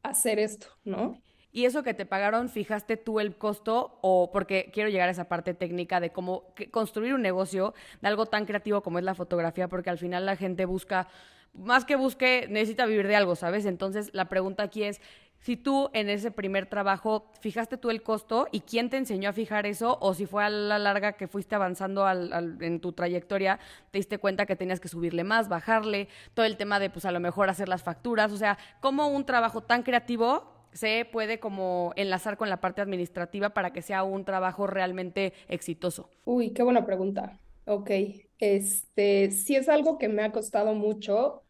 hacer 0.02 0.38
esto, 0.38 0.68
¿no? 0.84 1.20
¿Y 1.50 1.64
eso 1.64 1.82
que 1.82 1.94
te 1.94 2.06
pagaron, 2.06 2.50
fijaste 2.50 2.96
tú 2.96 3.20
el 3.20 3.36
costo 3.36 3.98
o 4.02 4.30
porque 4.30 4.70
quiero 4.72 4.90
llegar 4.90 5.08
a 5.08 5.12
esa 5.12 5.28
parte 5.28 5.54
técnica 5.54 5.98
de 5.98 6.12
cómo 6.12 6.54
construir 6.70 7.14
un 7.14 7.22
negocio 7.22 7.74
de 8.02 8.08
algo 8.08 8.26
tan 8.26 8.44
creativo 8.44 8.82
como 8.82 8.98
es 8.98 9.04
la 9.04 9.14
fotografía, 9.14 9.66
porque 9.68 9.90
al 9.90 9.98
final 9.98 10.26
la 10.26 10.36
gente 10.36 10.66
busca, 10.66 11.08
más 11.54 11.84
que 11.84 11.96
busque, 11.96 12.46
necesita 12.50 12.84
vivir 12.84 13.08
de 13.08 13.16
algo, 13.16 13.34
¿sabes? 13.34 13.64
Entonces 13.64 14.10
la 14.12 14.28
pregunta 14.28 14.62
aquí 14.62 14.84
es, 14.84 15.00
si 15.40 15.56
tú 15.56 15.90
en 15.92 16.08
ese 16.08 16.30
primer 16.30 16.66
trabajo 16.66 17.30
fijaste 17.40 17.76
tú 17.76 17.90
el 17.90 18.02
costo 18.02 18.48
y 18.50 18.60
quién 18.60 18.90
te 18.90 18.96
enseñó 18.96 19.30
a 19.30 19.32
fijar 19.32 19.66
eso 19.66 19.98
o 20.00 20.14
si 20.14 20.26
fue 20.26 20.44
a 20.44 20.50
la 20.50 20.78
larga 20.78 21.12
que 21.12 21.28
fuiste 21.28 21.54
avanzando 21.54 22.08
en 22.08 22.80
tu 22.80 22.92
trayectoria, 22.92 23.58
te 23.90 23.98
diste 23.98 24.18
cuenta 24.18 24.46
que 24.46 24.56
tenías 24.56 24.80
que 24.80 24.88
subirle 24.88 25.24
más, 25.24 25.48
bajarle, 25.48 26.08
todo 26.34 26.46
el 26.46 26.56
tema 26.56 26.80
de 26.80 26.90
pues 26.90 27.04
a 27.04 27.12
lo 27.12 27.20
mejor 27.20 27.48
hacer 27.48 27.68
las 27.68 27.82
facturas, 27.82 28.32
o 28.32 28.36
sea, 28.36 28.58
cómo 28.80 29.08
un 29.08 29.24
trabajo 29.24 29.62
tan 29.62 29.82
creativo 29.82 30.58
se 30.72 31.06
puede 31.10 31.40
como 31.40 31.92
enlazar 31.96 32.36
con 32.36 32.50
la 32.50 32.60
parte 32.60 32.80
administrativa 32.80 33.50
para 33.50 33.72
que 33.72 33.82
sea 33.82 34.02
un 34.02 34.24
trabajo 34.24 34.66
realmente 34.66 35.32
exitoso. 35.48 36.10
Uy, 36.24 36.50
qué 36.50 36.62
buena 36.62 36.84
pregunta. 36.84 37.38
Ok, 37.64 37.90
este, 38.38 39.30
si 39.30 39.56
es 39.56 39.68
algo 39.68 39.98
que 39.98 40.08
me 40.08 40.22
ha 40.22 40.32
costado 40.32 40.74
mucho, 40.74 41.42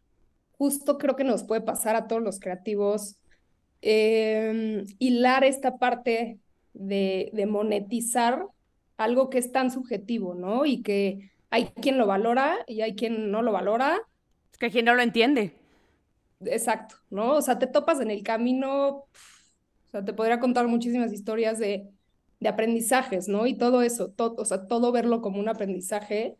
justo 0.51 0.97
creo 0.97 1.15
que 1.15 1.23
nos 1.23 1.43
puede 1.43 1.61
pasar 1.61 1.95
a 1.95 2.07
todos 2.07 2.21
los 2.21 2.39
creativos 2.39 3.19
eh, 3.81 4.85
hilar 4.99 5.43
esta 5.43 5.77
parte 5.77 6.39
de, 6.73 7.29
de, 7.33 7.45
monetizar 7.45 8.45
algo 8.97 9.29
que 9.29 9.37
es 9.37 9.51
tan 9.51 9.71
subjetivo, 9.71 10.35
¿no? 10.35 10.65
Y 10.65 10.81
que 10.81 11.31
hay 11.49 11.65
quien 11.81 11.97
lo 11.97 12.07
valora 12.07 12.57
y 12.67 12.81
hay 12.81 12.95
quien 12.95 13.31
no 13.31 13.41
lo 13.41 13.51
valora. 13.51 13.99
Es 14.51 14.57
que 14.57 14.67
hay 14.67 14.71
quien 14.71 14.85
no 14.85 14.95
lo 14.95 15.01
entiende. 15.01 15.53
Exacto, 16.45 16.95
¿no? 17.09 17.33
O 17.33 17.41
sea, 17.41 17.59
te 17.59 17.67
topas 17.67 17.99
en 17.99 18.11
el 18.11 18.23
camino, 18.23 18.87
o 18.89 19.07
sea, 19.91 20.05
te 20.05 20.13
podría 20.13 20.39
contar 20.39 20.67
muchísimas 20.67 21.11
historias 21.11 21.59
de, 21.59 21.89
de 22.39 22.49
aprendizajes, 22.49 23.27
¿no? 23.27 23.45
Y 23.45 23.57
todo 23.57 23.81
eso, 23.81 24.11
todo, 24.11 24.35
o 24.37 24.45
sea, 24.45 24.67
todo 24.67 24.91
verlo 24.91 25.21
como 25.21 25.39
un 25.39 25.49
aprendizaje. 25.49 26.37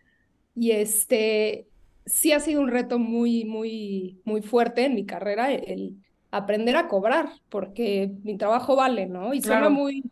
Y 0.55 0.71
este, 0.71 1.67
sí 2.05 2.31
ha 2.31 2.39
sido 2.39 2.61
un 2.61 2.69
reto 2.69 2.99
muy, 2.99 3.45
muy, 3.45 4.21
muy 4.23 4.41
fuerte 4.41 4.85
en 4.85 4.95
mi 4.95 5.05
carrera, 5.05 5.51
el, 5.53 5.97
aprender 6.31 6.75
a 6.75 6.87
cobrar, 6.87 7.29
porque 7.49 8.11
mi 8.23 8.37
trabajo 8.37 8.75
vale, 8.75 9.07
¿no? 9.07 9.33
Y 9.33 9.41
suena 9.41 9.69
muy, 9.69 10.03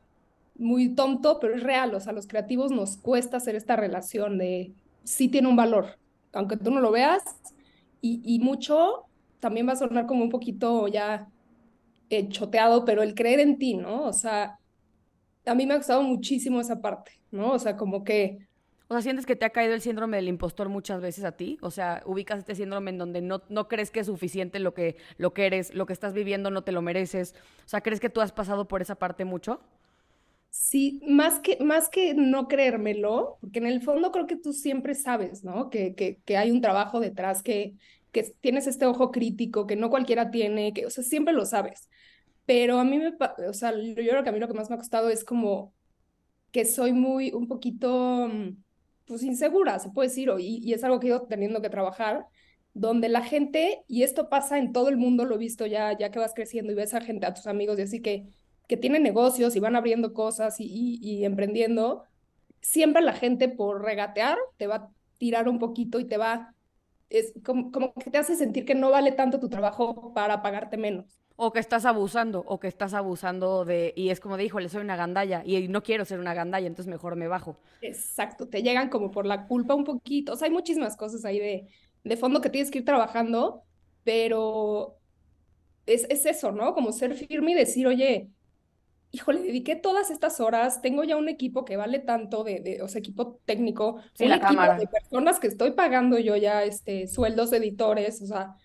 muy 0.56 0.90
tonto, 0.90 1.40
pero 1.40 1.56
es 1.56 1.64
real, 1.64 1.94
o 1.94 2.00
sea, 2.00 2.12
a 2.12 2.16
los 2.16 2.28
creativos 2.28 2.72
nos 2.72 2.98
cuesta 2.98 3.38
hacer 3.38 3.56
esta 3.56 3.76
relación 3.76 4.38
de 4.38 4.74
sí 5.04 5.30
tiene 5.30 5.48
un 5.48 5.56
valor, 5.56 5.98
aunque 6.34 6.58
tú 6.58 6.72
no 6.72 6.80
lo 6.80 6.92
veas, 6.92 7.24
y, 8.02 8.22
y 8.24 8.40
mucho 8.40 9.06
también 9.40 9.68
va 9.68 9.74
a 9.74 9.78
sonar 9.78 10.06
como 10.06 10.24
un 10.24 10.30
poquito 10.30 10.88
ya 10.88 11.28
eh, 12.10 12.30
choteado, 12.30 12.86
pero 12.86 13.04
el 13.04 13.14
creer 13.14 13.40
en 13.40 13.58
ti, 13.58 13.76
¿no? 13.76 14.04
O 14.04 14.14
sea, 14.14 14.58
a 15.46 15.56
mí 15.56 15.66
me 15.66 15.74
ha 15.74 15.78
gustado 15.78 16.02
muchísimo 16.04 16.62
esa 16.62 16.82
parte, 16.82 17.12
¿no? 17.32 17.52
O 17.52 17.60
sea, 17.60 17.76
como 17.76 18.04
que 18.04 18.47
o 18.90 18.94
sea, 18.94 19.02
¿sientes 19.02 19.26
que 19.26 19.36
te 19.36 19.46
ha 19.46 19.50
caído 19.52 19.74
el 19.74 19.82
síndrome 19.82 20.18
del 20.18 20.28
impostor 20.30 20.70
muchas 20.70 21.02
veces 21.02 21.26
a 21.26 21.34
ti? 21.34 21.58
O 21.62 21.72
sea, 21.72 22.04
ubicas 22.06 22.40
este 22.40 22.56
síndrome 22.56 22.92
en 22.92 22.98
donde 22.98 23.22
no, 23.22 23.44
no 23.50 23.68
crees 23.68 23.92
que 23.92 24.00
es 24.02 24.08
suficiente 24.08 24.60
lo 24.60 24.74
que, 24.74 24.98
lo 25.18 25.34
que 25.34 25.46
eres, 25.46 25.74
lo 25.74 25.86
que 25.86 25.94
estás 25.94 26.14
viviendo 26.14 26.52
no 26.52 26.64
te 26.64 26.72
lo 26.72 26.82
mereces. 26.82 27.36
O 27.66 27.70
sea, 27.70 27.82
¿crees 27.82 28.00
que 28.00 28.10
tú 28.10 28.22
has 28.22 28.32
pasado 28.32 28.68
por 28.68 28.82
esa 28.82 28.96
parte 28.96 29.26
mucho? 29.26 29.60
Sí, 30.50 31.02
más 31.08 31.40
que, 31.40 31.58
más 31.64 31.90
que 31.90 32.14
no 32.16 32.48
creérmelo, 32.48 33.38
porque 33.42 33.60
en 33.60 33.68
el 33.68 33.82
fondo 33.82 34.12
creo 34.12 34.26
que 34.26 34.38
tú 34.38 34.54
siempre 34.54 34.96
sabes, 34.96 35.44
¿no? 35.44 35.70
Que, 35.70 35.94
que, 35.94 36.22
que 36.24 36.38
hay 36.38 36.50
un 36.52 36.62
trabajo 36.62 37.00
detrás, 37.00 37.44
que, 37.44 37.76
que 38.12 38.24
tienes 38.42 38.66
este 38.66 38.86
ojo 38.88 39.12
crítico, 39.12 39.68
que 39.68 39.76
no 39.76 39.90
cualquiera 39.92 40.32
tiene, 40.32 40.74
que, 40.74 40.86
o 40.88 40.90
sea, 40.90 41.04
siempre 41.04 41.34
lo 41.34 41.46
sabes. 41.46 41.90
Pero 42.46 42.80
a 42.80 42.84
mí 42.86 42.98
me, 42.98 43.14
o 43.48 43.54
sea, 43.54 43.74
yo 43.78 43.96
creo 43.96 44.24
que 44.24 44.30
a 44.30 44.32
mí 44.32 44.40
lo 44.40 44.48
que 44.48 44.54
más 44.56 44.70
me 44.70 44.76
ha 44.76 44.80
costado 44.80 45.10
es 45.10 45.24
como 45.24 45.76
que 46.52 46.66
soy 46.66 46.94
muy, 46.94 47.32
un 47.32 47.48
poquito, 47.48 48.28
mm, 48.30 48.64
pues 49.08 49.24
insegura, 49.24 49.80
se 49.80 49.90
puede 49.90 50.10
decir, 50.10 50.30
y, 50.40 50.60
y 50.64 50.74
es 50.74 50.84
algo 50.84 51.00
que 51.00 51.08
he 51.08 51.10
ido 51.10 51.24
teniendo 51.24 51.62
que 51.62 51.70
trabajar, 51.70 52.28
donde 52.78 53.10
la 53.10 53.24
gente, 53.24 53.84
y 53.88 54.04
esto 54.04 54.30
pasa 54.30 54.60
en 54.60 54.72
todo 54.72 54.90
el 54.90 54.98
mundo, 54.98 55.26
lo 55.26 55.36
he 55.36 55.40
visto 55.40 55.66
ya, 55.66 55.98
ya 55.98 56.12
que 56.12 56.20
vas 56.20 56.34
creciendo 56.36 56.72
y 56.72 56.76
ves 56.76 56.94
a 56.94 57.02
gente, 57.02 57.26
a 57.26 57.34
tus 57.34 57.48
amigos, 57.48 57.80
y 57.80 57.82
así 57.82 58.02
que, 58.02 58.28
que 58.68 58.78
tienen 58.78 59.02
negocios 59.02 59.56
y 59.56 59.60
van 59.60 59.76
abriendo 59.76 60.14
cosas 60.14 60.58
y, 60.60 61.26
emprendiendo, 61.26 62.04
siempre 62.62 63.02
la 63.02 63.14
gente 63.14 63.50
por 63.50 63.84
regatear 63.84 64.38
te 64.58 64.68
va 64.68 64.76
a 64.76 64.90
tirar 65.18 65.50
un 65.50 65.58
poquito 65.58 66.00
y 66.00 66.06
te 66.06 66.18
va, 66.18 66.54
es 67.10 67.34
como, 67.44 67.72
como 67.72 67.94
que 67.94 68.12
te 68.12 68.18
hace 68.20 68.36
sentir 68.36 68.66
que 68.66 68.76
no 68.76 68.92
vale 68.92 69.12
tanto 69.12 69.40
tu 69.40 69.50
trabajo 69.50 70.14
para 70.14 70.42
pagarte 70.44 70.78
menos. 70.78 71.20
O 71.46 71.48
que 71.54 71.60
estás 71.66 71.86
abusando, 71.86 72.40
o 72.54 72.60
que 72.62 72.68
estás 72.74 72.94
abusando 73.02 73.64
de, 73.66 73.94
y 73.96 74.10
es 74.10 74.20
como 74.20 74.38
dijo, 74.38 74.60
le 74.60 74.70
soy 74.70 74.82
una 74.82 74.96
gandalla, 75.04 75.44
y 75.46 75.68
no 75.68 75.84
quiero 75.84 76.04
ser 76.06 76.20
una 76.20 76.34
gandalla, 76.34 76.68
entonces 76.68 76.90
mejor 76.92 77.16
me 77.16 77.28
bajo. 77.28 77.58
Exacto, 77.80 78.50
te 78.50 78.64
llegan 78.64 78.90
como 78.90 79.12
por 79.12 79.26
la 79.28 79.46
culpa 79.48 79.76
un 79.76 79.84
poquito, 79.84 80.34
o 80.34 80.36
sea, 80.36 80.48
hay 80.48 80.54
muchísimas 80.54 80.98
cosas 80.98 81.26
ahí 81.26 81.40
de, 81.40 81.68
de 82.04 82.18
fondo 82.18 82.42
que 82.42 82.50
tienes 82.50 82.72
que 82.72 82.80
ir 82.80 82.86
trabajando, 82.86 83.64
pero 84.04 85.00
es, 85.86 86.06
es 86.10 86.26
eso, 86.26 86.52
¿no? 86.52 86.74
Como 86.74 86.92
ser 86.94 87.16
firme 87.16 87.52
y 87.52 87.56
decir, 87.56 87.88
oye, 87.88 88.32
híjole, 89.12 89.42
dediqué 89.42 89.76
todas 89.78 90.12
estas 90.12 90.40
horas, 90.42 90.82
tengo 90.82 91.04
ya 91.06 91.18
un 91.18 91.30
equipo 91.30 91.66
que 91.66 91.78
vale 91.78 92.00
tanto 92.00 92.44
de, 92.44 92.62
de 92.62 92.82
o 92.84 92.88
sea, 92.90 93.00
equipo 93.00 93.42
técnico, 93.46 94.02
Sí, 94.14 94.26
un 94.26 94.30
la 94.30 94.38
equipo 94.38 94.40
cámara. 94.40 94.78
de 94.78 94.88
personas 94.88 95.40
que 95.40 95.48
estoy 95.48 95.72
pagando 95.74 96.20
yo 96.20 96.36
ya, 96.38 96.64
este, 96.66 97.08
sueldos 97.08 97.52
de 97.52 97.58
editores, 97.58 98.22
o 98.22 98.28
sea, 98.28 98.56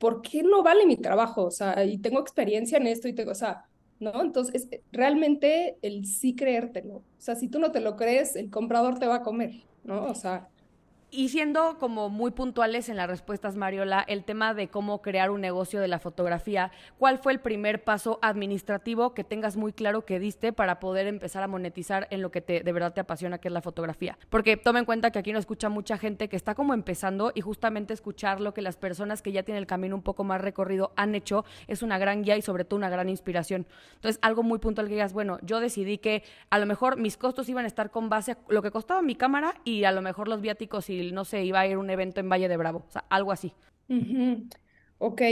¿por 0.00 0.22
qué 0.22 0.42
no 0.42 0.62
vale 0.62 0.86
mi 0.86 0.96
trabajo? 0.96 1.44
O 1.44 1.50
sea, 1.50 1.84
y 1.84 1.98
tengo 1.98 2.20
experiencia 2.20 2.78
en 2.78 2.86
esto 2.86 3.06
y 3.06 3.12
tengo, 3.12 3.32
o 3.32 3.34
sea, 3.34 3.66
¿no? 4.00 4.22
Entonces, 4.22 4.66
es, 4.72 4.80
realmente 4.90 5.76
el 5.82 6.06
sí 6.06 6.34
creértelo. 6.34 6.94
O 6.96 7.04
sea, 7.18 7.36
si 7.36 7.48
tú 7.48 7.58
no 7.60 7.70
te 7.70 7.80
lo 7.80 7.96
crees, 7.96 8.34
el 8.34 8.50
comprador 8.50 8.98
te 8.98 9.06
va 9.06 9.16
a 9.16 9.22
comer, 9.22 9.52
¿no? 9.84 10.06
O 10.06 10.14
sea, 10.14 10.48
Y 11.12 11.30
siendo 11.30 11.76
como 11.78 12.08
muy 12.08 12.30
puntuales 12.30 12.88
en 12.88 12.96
las 12.96 13.08
respuestas, 13.08 13.56
Mariola, 13.56 14.04
el 14.06 14.22
tema 14.22 14.54
de 14.54 14.68
cómo 14.68 15.02
crear 15.02 15.32
un 15.32 15.40
negocio 15.40 15.80
de 15.80 15.88
la 15.88 15.98
fotografía, 15.98 16.70
¿cuál 16.98 17.18
fue 17.18 17.32
el 17.32 17.40
primer 17.40 17.82
paso 17.82 18.20
administrativo 18.22 19.12
que 19.12 19.24
tengas 19.24 19.56
muy 19.56 19.72
claro 19.72 20.04
que 20.04 20.20
diste 20.20 20.52
para 20.52 20.78
poder 20.78 21.08
empezar 21.08 21.42
a 21.42 21.48
monetizar 21.48 22.06
en 22.12 22.22
lo 22.22 22.30
que 22.30 22.40
te, 22.40 22.60
de 22.60 22.72
verdad 22.72 22.94
te 22.94 23.00
apasiona, 23.00 23.38
que 23.38 23.48
es 23.48 23.52
la 23.52 23.60
fotografía? 23.60 24.16
Porque 24.28 24.56
toma 24.56 24.78
en 24.78 24.84
cuenta 24.84 25.10
que 25.10 25.18
aquí 25.18 25.32
nos 25.32 25.40
escucha 25.40 25.68
mucha 25.68 25.98
gente 25.98 26.28
que 26.28 26.36
está 26.36 26.54
como 26.54 26.74
empezando 26.74 27.32
y 27.34 27.40
justamente 27.40 27.92
escuchar 27.92 28.40
lo 28.40 28.54
que 28.54 28.62
las 28.62 28.76
personas 28.76 29.20
que 29.20 29.32
ya 29.32 29.42
tienen 29.42 29.62
el 29.62 29.66
camino 29.66 29.96
un 29.96 30.02
poco 30.02 30.22
más 30.22 30.40
recorrido 30.40 30.92
han 30.94 31.16
hecho 31.16 31.44
es 31.66 31.82
una 31.82 31.98
gran 31.98 32.22
guía 32.22 32.36
y 32.36 32.42
sobre 32.42 32.64
todo 32.64 32.76
una 32.76 32.88
gran 32.88 33.08
inspiración. 33.08 33.66
Entonces, 33.96 34.20
algo 34.22 34.44
muy 34.44 34.60
puntual 34.60 34.86
que 34.86 34.94
digas, 34.94 35.12
bueno, 35.12 35.40
yo 35.42 35.58
decidí 35.58 35.98
que 35.98 36.22
a 36.50 36.60
lo 36.60 36.66
mejor 36.66 36.98
mis 36.98 37.16
costos 37.16 37.48
iban 37.48 37.64
a 37.64 37.68
estar 37.68 37.90
con 37.90 38.08
base 38.08 38.32
a 38.32 38.38
lo 38.46 38.62
que 38.62 38.70
costaba 38.70 39.02
mi 39.02 39.16
cámara 39.16 39.56
y 39.64 39.82
a 39.82 39.90
lo 39.90 40.02
mejor 40.02 40.28
los 40.28 40.40
viáticos 40.40 40.88
y 40.88 40.99
no 41.12 41.24
sé, 41.24 41.44
iba 41.44 41.60
a 41.60 41.66
ir 41.66 41.74
a 41.74 41.78
un 41.78 41.90
evento 41.90 42.20
en 42.20 42.28
Valle 42.28 42.48
de 42.48 42.56
Bravo, 42.56 42.84
o 42.88 42.90
sea, 42.92 43.04
algo 43.10 43.32
así. 43.32 43.52
ujú. 43.88 44.48
Ok, 44.98 45.22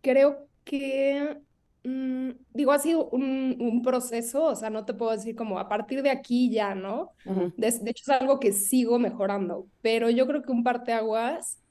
creo 0.00 0.48
que, 0.64 1.38
mm, 1.84 2.30
digo, 2.50 2.72
ha 2.72 2.78
sido 2.78 3.08
un, 3.10 3.56
un 3.60 3.82
proceso, 3.82 4.44
o 4.44 4.54
sea, 4.56 4.70
no 4.70 4.84
te 4.84 4.94
puedo 4.94 5.12
decir 5.12 5.34
como 5.36 5.58
a 5.58 5.68
partir 5.68 6.02
de 6.02 6.10
aquí 6.10 6.50
ya, 6.50 6.74
¿no? 6.74 7.12
De, 7.56 7.70
de 7.70 7.90
hecho, 7.90 8.02
es 8.12 8.20
algo 8.20 8.38
que 8.40 8.52
sigo 8.52 8.98
mejorando, 8.98 9.68
pero 9.80 10.10
yo 10.10 10.26
creo 10.26 10.42
que 10.42 10.52
un 10.52 10.62
parteaguas 10.64 11.62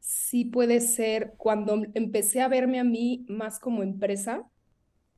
sí 0.00 0.44
puede 0.46 0.80
ser 0.80 1.34
cuando 1.38 1.82
empecé 1.94 2.40
a 2.42 2.48
verme 2.48 2.80
a 2.80 2.84
mí 2.84 3.24
más 3.28 3.58
como 3.60 3.82
empresa. 3.82 4.44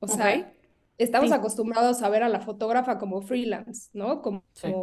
O 0.01 0.09
sea, 0.09 0.53
estamos 0.99 1.33
Sí. 1.33 1.33
acostumbrados 1.33 2.03
a 2.03 2.09
ver 2.11 2.23
a 2.25 2.29
la 2.29 2.41
fotógrafa 2.41 2.99
como 2.99 3.23
freelance, 3.23 3.91
¿no? 3.95 4.23
Como, 4.23 4.45
Sí. 4.55 4.77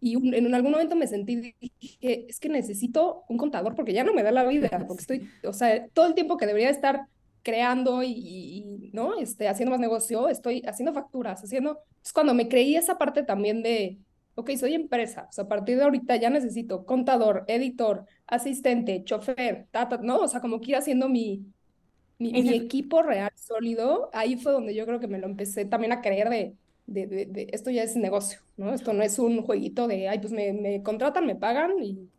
Y 0.00 0.16
un- 0.16 0.34
en 0.34 0.54
algún 0.54 0.72
momento 0.72 0.96
me 0.96 1.06
sentí, 1.06 1.54
dije, 1.80 2.26
es 2.28 2.40
que 2.40 2.48
necesito 2.48 3.24
un 3.28 3.36
contador 3.38 3.74
porque 3.74 3.92
ya 3.92 4.04
no 4.04 4.14
me 4.14 4.22
da 4.22 4.32
la 4.32 4.44
vida, 4.44 4.70
porque 4.88 5.00
estoy, 5.02 5.28
o 5.44 5.52
sea, 5.52 5.88
todo 5.90 6.06
el 6.06 6.14
tiempo 6.14 6.36
que 6.36 6.46
debería 6.46 6.70
estar 6.70 7.06
creando 7.42 8.02
y, 8.02 8.10
y- 8.12 8.90
¿no? 8.92 9.18
Este, 9.18 9.48
haciendo 9.48 9.70
más 9.70 9.80
negocio, 9.80 10.28
estoy 10.28 10.62
haciendo 10.66 10.92
facturas, 10.94 11.42
haciendo... 11.42 11.78
Es 12.04 12.12
cuando 12.12 12.34
me 12.34 12.48
creí 12.48 12.76
esa 12.76 12.98
parte 12.98 13.22
también 13.22 13.62
de, 13.62 13.98
ok, 14.34 14.50
soy 14.56 14.74
empresa, 14.74 15.26
o 15.30 15.32
sea, 15.32 15.44
a 15.44 15.48
partir 15.48 15.76
de 15.76 15.84
ahorita 15.84 16.16
ya 16.16 16.30
necesito 16.30 16.84
contador, 16.84 17.44
editor, 17.48 18.04
asistente, 18.26 19.04
chofer, 19.04 19.68
ta, 19.70 19.88
ta, 19.88 19.98
¿no? 19.98 20.18
O 20.20 20.28
sea, 20.28 20.40
como 20.40 20.60
que 20.60 20.70
ir 20.72 20.76
haciendo 20.76 21.08
mi, 21.08 21.46
mi, 22.18 22.34
mi 22.34 22.54
equipo 22.54 23.02
real 23.02 23.30
sólido, 23.36 24.10
ahí 24.12 24.36
fue 24.36 24.52
donde 24.52 24.74
yo 24.74 24.86
creo 24.86 25.00
que 25.00 25.08
me 25.08 25.18
lo 25.18 25.26
empecé 25.26 25.64
también 25.66 25.92
a 25.92 26.00
creer 26.02 26.30
de, 26.30 26.56
de, 26.86 27.06
de, 27.06 27.26
de 27.26 27.48
esto 27.52 27.70
ya 27.70 27.82
es 27.82 27.96
negocio, 27.96 28.40
¿no? 28.56 28.72
Esto 28.74 28.92
no 28.92 29.02
es 29.02 29.18
un 29.18 29.42
jueguito 29.42 29.86
de, 29.88 30.08
ay, 30.08 30.18
pues 30.20 30.32
me, 30.32 30.52
me 30.52 30.82
contratan, 30.82 31.26
me 31.26 31.36
pagan 31.36 31.82
y 31.82 32.10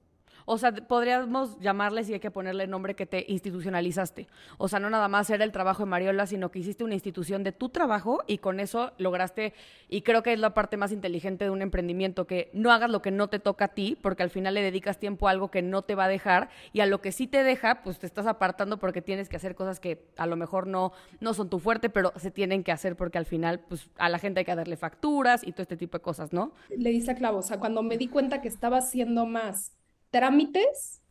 O 0.49 0.57
sea, 0.57 0.71
podríamos 0.71 1.59
llamarles 1.59 2.09
y 2.09 2.13
hay 2.13 2.21
que 2.21 2.31
ponerle 2.31 2.67
nombre 2.67 2.95
que 2.95 3.05
te 3.05 3.25
institucionalizaste. 3.27 4.27
O 4.57 4.69
sea, 4.69 4.79
no 4.79 4.89
nada 4.89 5.09
más 5.09 5.29
era 5.29 5.43
el 5.43 5.51
trabajo 5.51 5.83
de 5.83 5.89
Mariola, 5.89 6.25
sino 6.25 6.51
que 6.51 6.59
hiciste 6.59 6.85
una 6.85 6.93
institución 6.93 7.43
de 7.43 7.51
tu 7.51 7.67
trabajo 7.67 8.23
y 8.27 8.37
con 8.37 8.61
eso 8.61 8.93
lograste, 8.97 9.53
y 9.89 10.03
creo 10.03 10.23
que 10.23 10.31
es 10.31 10.39
la 10.39 10.53
parte 10.53 10.77
más 10.77 10.93
inteligente 10.93 11.43
de 11.43 11.51
un 11.51 11.61
emprendimiento, 11.61 12.27
que 12.27 12.49
no 12.53 12.71
hagas 12.71 12.89
lo 12.89 13.01
que 13.01 13.11
no 13.11 13.27
te 13.27 13.39
toca 13.39 13.65
a 13.65 13.67
ti, 13.67 13.97
porque 14.01 14.23
al 14.23 14.29
final 14.29 14.53
le 14.53 14.61
dedicas 14.61 14.99
tiempo 14.99 15.27
a 15.27 15.31
algo 15.31 15.51
que 15.51 15.61
no 15.61 15.81
te 15.81 15.95
va 15.95 16.05
a 16.05 16.07
dejar 16.07 16.47
y 16.71 16.79
a 16.79 16.85
lo 16.85 17.01
que 17.01 17.11
sí 17.11 17.27
te 17.27 17.43
deja, 17.43 17.83
pues 17.83 17.99
te 17.99 18.05
estás 18.05 18.25
apartando 18.25 18.77
porque 18.77 19.01
tienes 19.01 19.27
que 19.27 19.35
hacer 19.35 19.53
cosas 19.53 19.81
que 19.81 20.07
a 20.15 20.27
lo 20.27 20.37
mejor 20.37 20.65
no, 20.65 20.93
no 21.19 21.33
son 21.33 21.49
tu 21.49 21.59
fuerte, 21.59 21.89
pero 21.89 22.13
se 22.15 22.31
tienen 22.31 22.63
que 22.63 22.71
hacer 22.71 22.95
porque 22.95 23.17
al 23.17 23.25
final, 23.25 23.59
pues 23.67 23.89
a 23.97 24.07
la 24.07 24.17
gente 24.17 24.39
hay 24.39 24.45
que 24.45 24.55
darle 24.55 24.77
facturas 24.77 25.45
y 25.45 25.51
todo 25.51 25.63
este 25.63 25.75
tipo 25.75 25.97
de 25.97 26.01
cosas, 26.01 26.31
¿no? 26.31 26.53
le 26.69 26.89
diste 26.91 27.11
a 27.11 27.15
clavo. 27.15 27.39
O 27.39 27.43
sea, 27.43 27.59
cuando 27.59 27.83
me 27.83 27.97
di 27.97 28.07
cuenta 28.07 28.39
que 28.39 28.47
estaba 28.47 28.77
haciendo 28.77 29.25
más 29.25 29.76
trámites 30.09 31.01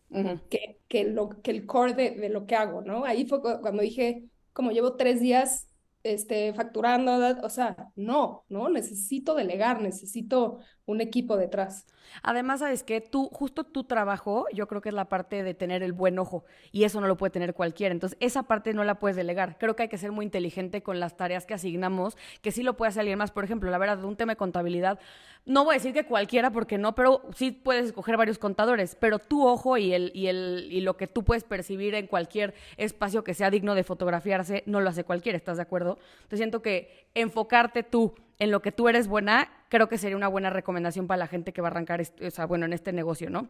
que, 0.51 0.79
que, 0.89 1.05
lo, 1.05 1.29
que 1.43 1.51
el 1.51 1.67
core 1.67 1.95
de, 1.95 2.11
de 2.13 2.29
lo 2.29 2.47
que 2.47 2.55
hago, 2.57 2.83
¿no? 2.83 3.05
Ahí 3.05 3.27
fue 3.27 3.41
cu- 3.43 3.61
cuando 3.61 3.83
dije, 3.83 4.25
como 4.53 4.71
llevo 4.71 4.97
tres 4.97 5.21
días 5.21 5.69
este, 6.03 6.55
facturando, 6.55 7.13
o 7.43 7.51
sea, 7.51 7.77
no, 7.97 8.45
¿no? 8.49 8.69
Necesito 8.69 9.35
delegar, 9.35 9.81
necesito 9.83 10.59
un 10.87 11.01
equipo 11.01 11.37
detrás. 11.37 11.87
Además, 12.23 12.61
sabes 12.61 12.85
que 12.85 13.01
tú, 13.01 13.29
justo 13.33 13.65
tu 13.65 13.85
trabajo, 13.85 14.47
yo 14.53 14.69
creo 14.69 14.81
que 14.81 14.89
es 14.89 14.95
la 14.95 15.07
parte 15.07 15.43
de 15.43 15.55
tener 15.55 15.83
el 15.83 15.93
buen 15.93 16.19
ojo 16.19 16.45
y 16.73 16.85
eso 16.85 17.01
no 17.01 17.09
lo 17.09 17.17
puede 17.17 17.31
tener 17.31 17.55
cualquiera. 17.55 17.93
Entonces, 17.93 18.17
esa 18.21 18.45
parte 18.45 18.73
no 18.73 18.85
la 18.85 19.01
puedes 19.01 19.17
delegar. 19.17 19.59
Creo 19.59 19.75
que 19.77 19.83
hay 19.83 19.89
que 19.89 19.99
ser 19.99 20.13
muy 20.13 20.25
inteligente 20.25 20.83
con 20.83 21.01
las 21.01 21.17
tareas 21.17 21.47
que 21.47 21.55
asignamos, 21.55 22.17
que 22.43 22.53
sí 22.53 22.63
lo 22.63 22.77
puede 22.77 22.91
hacer 22.91 23.01
alguien 23.01 23.19
más. 23.19 23.33
Por 23.33 23.45
ejemplo, 23.45 23.71
la 23.71 23.79
verdad, 23.79 24.03
un 24.05 24.17
tema 24.17 24.33
de 24.33 24.37
contabilidad, 24.37 25.01
no 25.45 25.65
voy 25.65 25.75
a 25.75 25.79
decir 25.79 25.93
que 25.93 26.07
cualquiera, 26.07 26.51
porque 26.51 26.79
no, 26.79 26.95
pero 26.95 27.23
sí 27.35 27.51
puedes 27.53 27.87
escoger 27.87 28.17
varios 28.17 28.39
contadores, 28.39 28.97
pero 28.99 29.19
tu 29.19 29.47
ojo 29.47 29.77
y, 29.77 29.93
el, 29.93 30.11
y, 30.15 30.29
el, 30.29 30.69
y 30.71 30.81
lo 30.81 30.97
que 30.97 31.07
tú 31.07 31.25
puedes 31.25 31.45
percibir 31.45 31.95
en 31.95 32.07
cualquier 32.07 32.55
espacio 32.77 33.23
que 33.25 33.35
sea 33.35 33.51
digno 33.51 33.75
de 33.75 33.85
fotografiarse, 33.85 34.65
no 34.67 34.81
lo 34.81 34.91
hace 34.91 35.05
cualquiera, 35.05 35.37
¿estás 35.37 35.57
de 35.57 35.63
acuerdo? 35.63 35.99
Entonces, 36.17 36.39
siento 36.39 36.63
que 36.63 37.09
enfocarte 37.15 37.83
tú 37.83 38.15
en 38.39 38.51
lo 38.51 38.61
que 38.61 38.73
tú 38.73 38.89
eres 38.89 39.07
buena, 39.09 39.49
creo 39.69 39.89
que 39.89 39.99
sería 39.99 40.17
una 40.17 40.29
buena 40.29 40.51
recomendación 40.51 41.07
para 41.07 41.19
la 41.19 41.27
gente 41.27 41.53
que 41.53 41.61
va 41.61 41.69
a 41.69 41.71
arrancar, 41.71 42.01
o 42.01 42.31
sea, 42.31 42.47
bueno, 42.47 42.67
en 42.67 42.73
este 42.73 42.93
negocio, 42.93 43.31
¿no? 43.31 43.49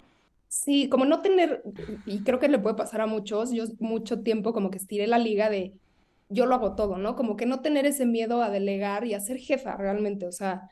Sí, 0.48 0.88
como 0.88 1.04
no 1.04 1.22
tener, 1.22 1.62
y 2.06 2.22
creo 2.22 2.38
que 2.38 2.48
le 2.48 2.58
puede 2.58 2.76
pasar 2.76 3.00
a 3.00 3.06
muchos, 3.06 3.50
yo 3.50 3.64
mucho 3.80 4.22
tiempo 4.22 4.52
como 4.52 4.70
que 4.70 4.78
estiré 4.78 5.06
la 5.06 5.18
liga 5.18 5.50
de 5.50 5.74
yo 6.28 6.46
lo 6.46 6.54
hago 6.54 6.74
todo, 6.74 6.98
¿no? 6.98 7.16
Como 7.16 7.36
que 7.36 7.46
no 7.46 7.60
tener 7.60 7.86
ese 7.86 8.06
miedo 8.06 8.42
a 8.42 8.50
delegar 8.50 9.06
y 9.06 9.14
a 9.14 9.20
ser 9.20 9.38
jefa 9.38 9.76
realmente, 9.76 10.26
o 10.26 10.32
sea, 10.32 10.68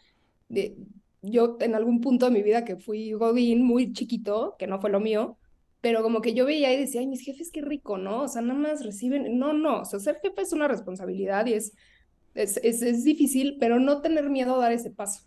de, 0.49 0.77
yo 1.23 1.57
en 1.61 1.75
algún 1.75 2.01
punto 2.01 2.27
de 2.27 2.33
mi 2.33 2.43
vida 2.43 2.65
que 2.65 2.77
fui 2.77 3.13
godín 3.13 3.65
muy 3.65 3.93
chiquito, 3.93 4.57
que 4.59 4.67
no 4.67 4.81
fue 4.81 4.91
lo 4.91 5.01
mío, 5.01 5.39
pero 5.81 6.03
como 6.03 6.21
que 6.23 6.35
yo 6.35 6.47
veía 6.47 6.73
y 6.73 6.79
decía, 6.79 7.01
ay, 7.01 7.07
mis 7.07 7.23
jefes 7.23 7.51
qué 7.53 7.61
rico, 7.63 7.99
¿no? 7.99 8.23
O 8.23 8.29
sea, 8.29 8.43
nada 8.43 8.59
más 8.59 8.85
reciben, 8.85 9.39
no, 9.39 9.53
no, 9.53 9.81
o 9.83 9.85
sea, 9.85 10.01
ser 10.01 10.19
jefe 10.23 10.43
es 10.43 10.53
una 10.53 10.69
responsabilidad 10.69 11.47
y 11.47 11.55
es, 11.55 11.73
es, 12.35 12.57
es 12.63 13.05
difícil, 13.05 13.57
pero 13.61 13.79
no 13.81 14.01
tener 14.01 14.31
miedo 14.31 14.57
a 14.57 14.59
dar 14.59 14.73
ese 14.73 14.91
paso. 14.91 15.25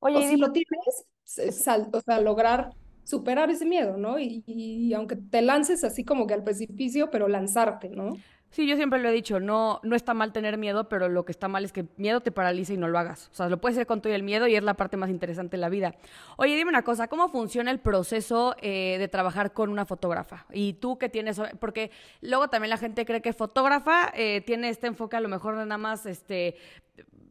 Oye, 0.00 0.16
O 0.18 0.22
si 0.22 0.36
lo 0.36 0.52
tienes, 0.52 1.06
s- 1.24 1.52
sal- 1.52 1.90
o 1.92 2.00
sea, 2.00 2.20
lograr 2.20 2.70
superar 3.04 3.50
ese 3.50 3.64
miedo, 3.66 3.96
¿no? 3.96 4.18
Y, 4.18 4.42
y 4.46 4.92
aunque 4.94 5.16
te 5.16 5.42
lances 5.42 5.84
así 5.84 6.04
como 6.04 6.26
que 6.26 6.34
al 6.34 6.44
precipicio, 6.44 7.10
pero 7.10 7.28
lanzarte, 7.28 7.88
¿no? 7.90 8.22
Sí, 8.50 8.66
yo 8.66 8.76
siempre 8.76 9.00
lo 9.00 9.08
he 9.08 9.12
dicho, 9.12 9.38
no, 9.38 9.80
no 9.82 9.96
está 9.96 10.14
mal 10.14 10.32
tener 10.32 10.56
miedo, 10.56 10.88
pero 10.88 11.08
lo 11.08 11.24
que 11.24 11.32
está 11.32 11.46
mal 11.46 11.64
es 11.64 11.72
que 11.72 11.86
miedo 11.96 12.20
te 12.20 12.30
paraliza 12.30 12.72
y 12.72 12.76
no 12.78 12.88
lo 12.88 12.98
hagas. 12.98 13.28
O 13.32 13.34
sea, 13.34 13.48
lo 13.48 13.60
puedes 13.60 13.76
hacer 13.76 13.86
con 13.86 14.00
todo 14.00 14.12
el 14.14 14.22
miedo 14.22 14.46
y 14.46 14.56
es 14.56 14.62
la 14.62 14.74
parte 14.74 14.96
más 14.96 15.10
interesante 15.10 15.56
de 15.56 15.60
la 15.60 15.68
vida. 15.68 15.94
Oye, 16.36 16.56
dime 16.56 16.70
una 16.70 16.82
cosa, 16.82 17.08
¿cómo 17.08 17.28
funciona 17.28 17.70
el 17.70 17.80
proceso 17.80 18.54
eh, 18.62 18.96
de 18.98 19.08
trabajar 19.08 19.52
con 19.52 19.68
una 19.68 19.84
fotógrafa? 19.84 20.46
Y 20.52 20.74
tú 20.74 20.96
que 20.96 21.08
tienes, 21.08 21.40
porque 21.60 21.90
luego 22.22 22.48
también 22.48 22.70
la 22.70 22.78
gente 22.78 23.04
cree 23.04 23.20
que 23.20 23.32
fotógrafa 23.32 24.10
eh, 24.14 24.40
tiene 24.46 24.70
este 24.70 24.86
enfoque 24.86 25.16
a 25.16 25.20
lo 25.20 25.28
mejor 25.28 25.58
de 25.58 25.66
nada 25.66 25.78
más, 25.78 26.06
este, 26.06 26.56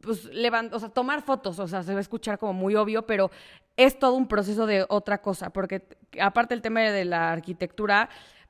pues, 0.00 0.26
levant 0.26 0.72
o 0.72 0.78
sea, 0.78 0.90
tomar 0.90 1.22
fotos, 1.22 1.58
o 1.58 1.66
sea, 1.66 1.82
se 1.82 1.92
va 1.92 1.98
a 1.98 2.00
escuchar 2.00 2.38
como 2.38 2.52
muy 2.52 2.76
obvio, 2.76 3.06
pero 3.06 3.32
es 3.76 3.98
todo 3.98 4.14
un 4.14 4.28
proceso 4.28 4.64
de 4.66 4.86
otra 4.88 5.20
cosa, 5.20 5.50
porque 5.50 5.88
aparte 6.20 6.54
el 6.54 6.62
tema 6.62 6.80
de 6.82 7.04
la 7.04 7.32
arquitectura, 7.32 8.08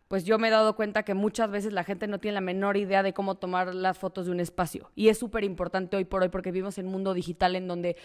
pues 0.09 0.25
yo 0.25 0.39
me 0.39 0.49
he 0.49 0.51
dado 0.51 0.77
cuenta 0.77 1.03
que 1.03 1.15
muchas 1.15 1.51
veces 1.51 1.73
la 1.73 1.85
gente 1.85 2.07
no 2.07 2.21
tiene 2.21 2.35
la 2.35 2.41
menor 2.41 2.77
idea 2.77 3.03
de 3.03 3.13
cómo 3.13 3.37
tomar 3.37 3.75
las 3.75 3.99
fotos 3.99 4.27
de 4.27 4.33
un 4.33 4.41
espacio. 4.41 4.91
Y 4.95 5.09
es 5.09 5.19
súper 5.19 5.45
importante 5.45 5.97
hoy 5.97 6.05
por 6.05 6.23
hoy 6.23 6.29
porque 6.29 6.53
vivimos 6.53 6.79
en 6.79 6.87
un 6.87 6.93
mundo 6.93 7.15
digital 7.15 7.57
en 7.57 7.67
donde 7.69 7.97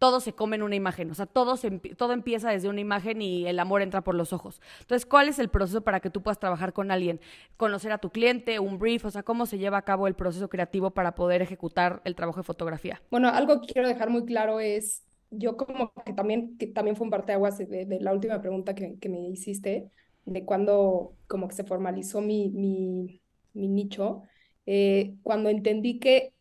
todo 0.00 0.20
se 0.20 0.32
come 0.32 0.56
en 0.56 0.62
una 0.62 0.74
imagen, 0.74 1.10
o 1.10 1.14
sea, 1.14 1.26
todo, 1.26 1.56
todo 1.98 2.12
empieza 2.14 2.50
desde 2.50 2.70
una 2.70 2.80
imagen 2.80 3.20
y 3.20 3.46
el 3.46 3.58
amor 3.58 3.82
entra 3.82 4.00
por 4.00 4.14
los 4.14 4.32
ojos. 4.32 4.62
Entonces, 4.80 5.04
¿cuál 5.04 5.28
es 5.28 5.38
el 5.38 5.50
proceso 5.50 5.82
para 5.82 6.00
que 6.00 6.08
tú 6.08 6.22
puedas 6.22 6.38
trabajar 6.38 6.72
con 6.72 6.90
alguien? 6.90 7.20
Conocer 7.58 7.92
a 7.92 7.98
tu 7.98 8.08
cliente, 8.10 8.58
un 8.60 8.78
brief, 8.78 9.04
o 9.04 9.10
sea, 9.10 9.22
¿cómo 9.22 9.44
se 9.44 9.58
lleva 9.58 9.76
a 9.76 9.82
cabo 9.82 10.06
el 10.06 10.14
proceso 10.14 10.48
creativo 10.48 10.92
para 10.92 11.14
poder 11.14 11.42
ejecutar 11.42 12.00
el 12.06 12.14
trabajo 12.14 12.40
de 12.40 12.44
fotografía? 12.44 13.02
Bueno, 13.10 13.28
algo 13.28 13.60
que 13.60 13.74
quiero 13.74 13.88
dejar 13.88 14.08
muy 14.08 14.24
claro 14.24 14.58
es, 14.58 15.04
yo 15.30 15.58
como 15.58 15.92
que 16.02 16.14
también, 16.14 16.56
que 16.56 16.66
también 16.66 16.96
fue 16.96 17.04
un 17.04 17.10
parteaguas 17.10 17.58
de, 17.58 17.66
de 17.66 18.00
la 18.00 18.14
última 18.14 18.40
pregunta 18.40 18.74
que, 18.74 18.98
que 18.98 19.10
me 19.10 19.28
hiciste, 19.28 19.90
de 20.24 20.44
cuando 20.44 21.14
como 21.26 21.48
que 21.48 21.54
se 21.54 21.64
formalizó 21.64 22.20
mi, 22.20 22.50
mi, 22.50 23.20
mi 23.52 23.68
nicho, 23.68 24.22
eh, 24.66 25.14
cuando 25.22 25.48
entendí 25.48 25.98
que 25.98 26.32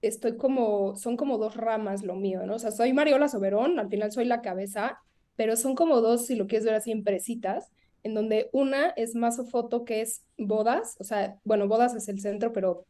estoy 0.00 0.36
como, 0.36 0.96
son 0.96 1.16
como 1.16 1.38
dos 1.38 1.56
ramas 1.56 2.02
lo 2.02 2.16
mío, 2.16 2.44
¿no? 2.44 2.56
O 2.56 2.58
sea, 2.58 2.72
soy 2.72 2.92
Mariola 2.92 3.28
Soberón, 3.28 3.78
al 3.78 3.88
final 3.88 4.10
soy 4.12 4.24
la 4.24 4.42
cabeza, 4.42 4.98
pero 5.36 5.56
son 5.56 5.74
como 5.74 6.00
dos, 6.00 6.26
si 6.26 6.34
lo 6.34 6.46
quieres 6.46 6.66
ver 6.66 6.74
así, 6.74 6.90
empresitas, 6.90 7.70
en 8.02 8.14
donde 8.14 8.50
una 8.52 8.88
es 8.90 9.14
más 9.14 9.40
foto 9.50 9.84
que 9.84 10.00
es 10.00 10.24
bodas, 10.36 10.96
o 10.98 11.04
sea, 11.04 11.38
bueno, 11.44 11.68
bodas 11.68 11.94
es 11.94 12.08
el 12.08 12.20
centro, 12.20 12.52
pero 12.52 12.84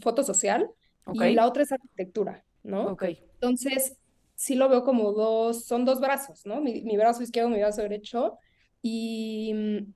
foto 0.00 0.22
social, 0.22 0.70
y 1.12 1.34
la 1.34 1.46
otra 1.46 1.64
es 1.64 1.72
arquitectura, 1.72 2.44
¿no? 2.62 2.92
Ok. 2.92 3.04
Entonces, 3.34 3.96
sí 4.34 4.54
lo 4.54 4.68
veo 4.68 4.84
como 4.84 5.12
dos, 5.12 5.64
son 5.64 5.84
dos 5.84 6.00
brazos, 6.00 6.46
¿no? 6.46 6.60
Mi, 6.60 6.82
mi 6.82 6.96
brazo 6.96 7.22
izquierdo, 7.22 7.50
mi 7.50 7.58
brazo 7.58 7.82
derecho, 7.82 8.38
y 8.82 9.52
mm, 9.54 9.92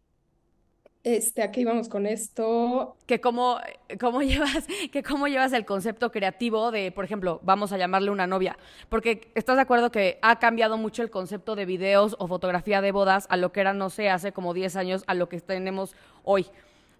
este, 1.04 1.42
aquí 1.42 1.64
vamos 1.64 1.88
con 1.88 2.06
esto. 2.06 2.96
Que 3.06 3.20
cómo, 3.20 3.58
cómo 3.98 4.22
llevas, 4.22 4.66
que 4.92 5.02
cómo 5.02 5.26
llevas 5.26 5.52
el 5.52 5.64
concepto 5.64 6.12
creativo 6.12 6.70
de, 6.70 6.92
por 6.92 7.04
ejemplo, 7.04 7.40
vamos 7.42 7.72
a 7.72 7.78
llamarle 7.78 8.10
una 8.10 8.26
novia. 8.26 8.56
Porque 8.88 9.32
estás 9.34 9.56
de 9.56 9.62
acuerdo 9.62 9.90
que 9.90 10.18
ha 10.22 10.38
cambiado 10.38 10.76
mucho 10.78 11.02
el 11.02 11.10
concepto 11.10 11.56
de 11.56 11.66
videos 11.66 12.14
o 12.18 12.28
fotografía 12.28 12.80
de 12.80 12.92
bodas 12.92 13.26
a 13.30 13.36
lo 13.36 13.52
que 13.52 13.60
era, 13.60 13.72
no 13.72 13.90
sé, 13.90 14.10
hace 14.10 14.32
como 14.32 14.54
10 14.54 14.76
años 14.76 15.04
a 15.06 15.14
lo 15.14 15.28
que 15.28 15.40
tenemos 15.40 15.96
hoy. 16.22 16.46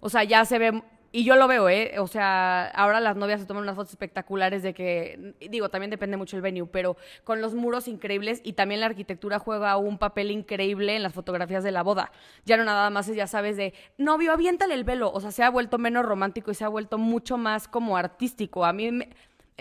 O 0.01 0.09
sea, 0.09 0.25
ya 0.25 0.45
se 0.45 0.59
ve 0.59 0.83
y 1.15 1.25
yo 1.25 1.37
lo 1.37 1.47
veo, 1.47 1.69
¿eh? 1.69 1.99
O 1.99 2.07
sea, 2.07 2.69
ahora 2.69 2.99
las 2.99 3.17
novias 3.17 3.41
se 3.41 3.47
toman 3.47 3.65
unas 3.65 3.77
fotos 3.77 3.93
espectaculares 3.93 4.63
de 4.63 4.73
que, 4.73 5.35
digo, 5.51 5.69
también 5.69 5.91
depende 5.91 6.17
mucho 6.17 6.37
el 6.37 6.43
venue, 6.43 6.67
pero 6.67 6.97
con 7.23 7.43
los 7.43 7.55
muros 7.55 7.87
increíbles 7.87 8.41
y 8.43 8.55
también 8.55 8.81
la 8.81 8.87
arquitectura 8.87 9.39
juega 9.39 9.77
un 9.77 9.99
papel 9.99 10.31
increíble 10.31 10.97
en 10.97 11.03
las 11.03 11.13
fotografías 11.13 11.63
de 11.65 11.71
la 11.71 11.83
boda. 11.83 12.11
Ya 12.47 12.57
no 12.57 12.65
nada 12.65 12.89
más 12.89 13.09
es, 13.09 13.17
ya 13.17 13.27
sabes, 13.27 13.59
de 13.59 13.75
novio, 13.99 14.33
aviéntale 14.33 14.73
el 14.73 14.85
velo. 14.85 15.13
O 15.13 15.21
sea, 15.21 15.33
se 15.33 15.43
ha 15.43 15.51
vuelto 15.51 15.77
menos 15.77 16.07
romántico 16.07 16.51
y 16.51 16.55
se 16.55 16.65
ha 16.65 16.69
vuelto 16.69 16.97
mucho 16.97 17.37
más 17.37 17.69
como 17.69 17.99
artístico. 17.99 18.65
A 18.65 18.73
mí 18.73 18.91
me, 18.91 19.11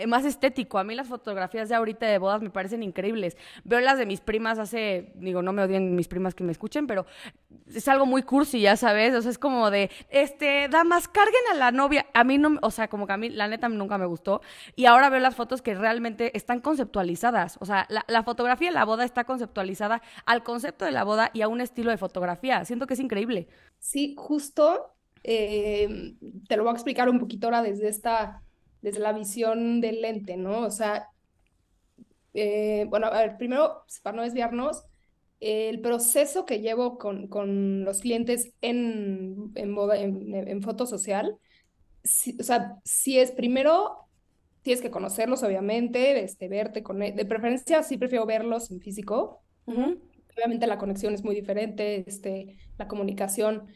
más 0.06 0.24
estético. 0.24 0.78
A 0.78 0.84
mí 0.84 0.94
las 0.94 1.08
fotografías 1.08 1.68
de 1.68 1.74
ahorita 1.74 2.06
de 2.06 2.18
bodas 2.18 2.42
me 2.42 2.50
parecen 2.50 2.82
increíbles. 2.82 3.36
Veo 3.64 3.80
las 3.80 3.98
de 3.98 4.06
mis 4.06 4.20
primas 4.20 4.58
hace, 4.58 5.12
digo, 5.16 5.42
no 5.42 5.52
me 5.52 5.62
odien 5.62 5.94
mis 5.94 6.08
primas 6.08 6.34
que 6.34 6.44
me 6.44 6.52
escuchen, 6.52 6.86
pero 6.86 7.06
es 7.66 7.86
algo 7.88 8.06
muy 8.06 8.22
cursi, 8.22 8.60
ya 8.60 8.76
sabes. 8.76 9.14
O 9.14 9.22
sea, 9.22 9.30
es 9.30 9.38
como 9.38 9.70
de, 9.70 9.90
este, 10.08 10.68
damas, 10.68 11.08
carguen 11.08 11.42
a 11.52 11.56
la 11.56 11.70
novia. 11.70 12.06
A 12.14 12.24
mí 12.24 12.38
no, 12.38 12.58
o 12.62 12.70
sea, 12.70 12.88
como 12.88 13.06
que 13.06 13.12
a 13.12 13.16
mí 13.16 13.30
la 13.30 13.48
neta 13.48 13.68
nunca 13.68 13.98
me 13.98 14.06
gustó. 14.06 14.40
Y 14.76 14.86
ahora 14.86 15.10
veo 15.10 15.20
las 15.20 15.34
fotos 15.34 15.62
que 15.62 15.74
realmente 15.74 16.36
están 16.36 16.60
conceptualizadas. 16.60 17.58
O 17.60 17.66
sea, 17.66 17.86
la, 17.88 18.22
fotografía 18.22 18.68
de 18.68 18.74
la 18.74 18.84
boda 18.84 19.04
está 19.04 19.24
conceptualizada 19.24 20.02
al 20.26 20.42
concepto 20.42 20.84
de 20.84 20.92
la 20.92 21.04
boda 21.04 21.30
y 21.32 21.42
a 21.42 21.48
un 21.48 21.60
estilo 21.60 21.90
de 21.90 21.96
fotografía. 21.96 22.64
Siento 22.64 22.86
que 22.86 22.94
es 22.94 23.00
increíble. 23.00 23.48
Sí, 23.78 24.14
justo. 24.16 24.94
Eh, 25.24 26.16
te 26.48 26.56
lo 26.56 26.64
voy 26.64 26.70
a 26.70 26.74
explicar 26.74 27.08
un 27.08 27.20
poquito 27.20 27.46
ahora 27.46 27.62
desde 27.62 27.88
esta 27.88 28.42
desde 28.82 29.00
la 29.00 29.12
visión 29.12 29.80
del 29.80 30.02
lente, 30.02 30.36
¿no? 30.36 30.66
O 30.66 30.70
sea, 30.70 31.08
eh, 32.34 32.86
bueno, 32.88 33.06
a 33.06 33.22
ver, 33.22 33.36
primero, 33.38 33.84
para 34.02 34.16
no 34.16 34.22
desviarnos, 34.22 34.84
el 35.40 35.80
proceso 35.80 36.44
que 36.44 36.60
llevo 36.60 36.98
con, 36.98 37.26
con 37.26 37.84
los 37.84 38.00
clientes 38.00 38.52
en, 38.60 39.50
en, 39.54 39.76
en, 40.34 40.62
foto 40.62 40.86
social, 40.86 41.36
o 42.38 42.42
sea, 42.42 42.76
si 42.84 43.18
es 43.18 43.32
primero, 43.32 44.08
tienes 44.62 44.80
que 44.80 44.90
conocerlos, 44.90 45.42
obviamente, 45.42 46.22
este, 46.22 46.48
verte 46.48 46.82
con 46.82 47.02
e, 47.02 47.12
de 47.12 47.24
preferencia, 47.24 47.82
sí 47.82 47.98
prefiero 47.98 48.24
verlos 48.24 48.70
en 48.70 48.80
físico. 48.80 49.42
Obviamente 49.66 50.66
la 50.66 50.78
conexión 50.78 51.12
es 51.12 51.24
muy 51.24 51.34
diferente, 51.34 52.04
este, 52.06 52.56
la 52.78 52.86
comunicación 52.86 53.66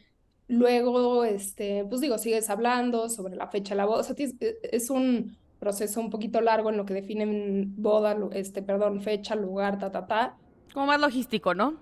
Luego, 0.47 1.25
este, 1.25 1.83
pues 1.85 1.99
digo, 1.99 2.17
sigues 2.17 2.49
hablando 2.49 3.09
sobre 3.09 3.35
la 3.35 3.47
fecha 3.47 3.73
de 3.73 3.77
la 3.77 3.85
boda. 3.85 3.99
O 3.99 4.03
sea, 4.03 4.15
e, 4.17 4.57
es 4.63 4.89
un 4.89 5.37
proceso 5.59 5.99
un 5.99 6.09
poquito 6.09 6.39
largo 6.39 6.69
en 6.69 6.77
lo 6.77 6.85
que 6.85 6.93
definen 6.93 7.73
boda, 7.77 8.15
este, 8.31 8.61
perdón, 8.61 9.01
fecha, 9.01 9.35
lugar, 9.35 9.77
ta, 9.77 9.91
ta, 9.91 10.07
ta. 10.07 10.37
Como 10.73 10.85
más 10.85 11.01
logístico, 11.01 11.53
¿no? 11.53 11.75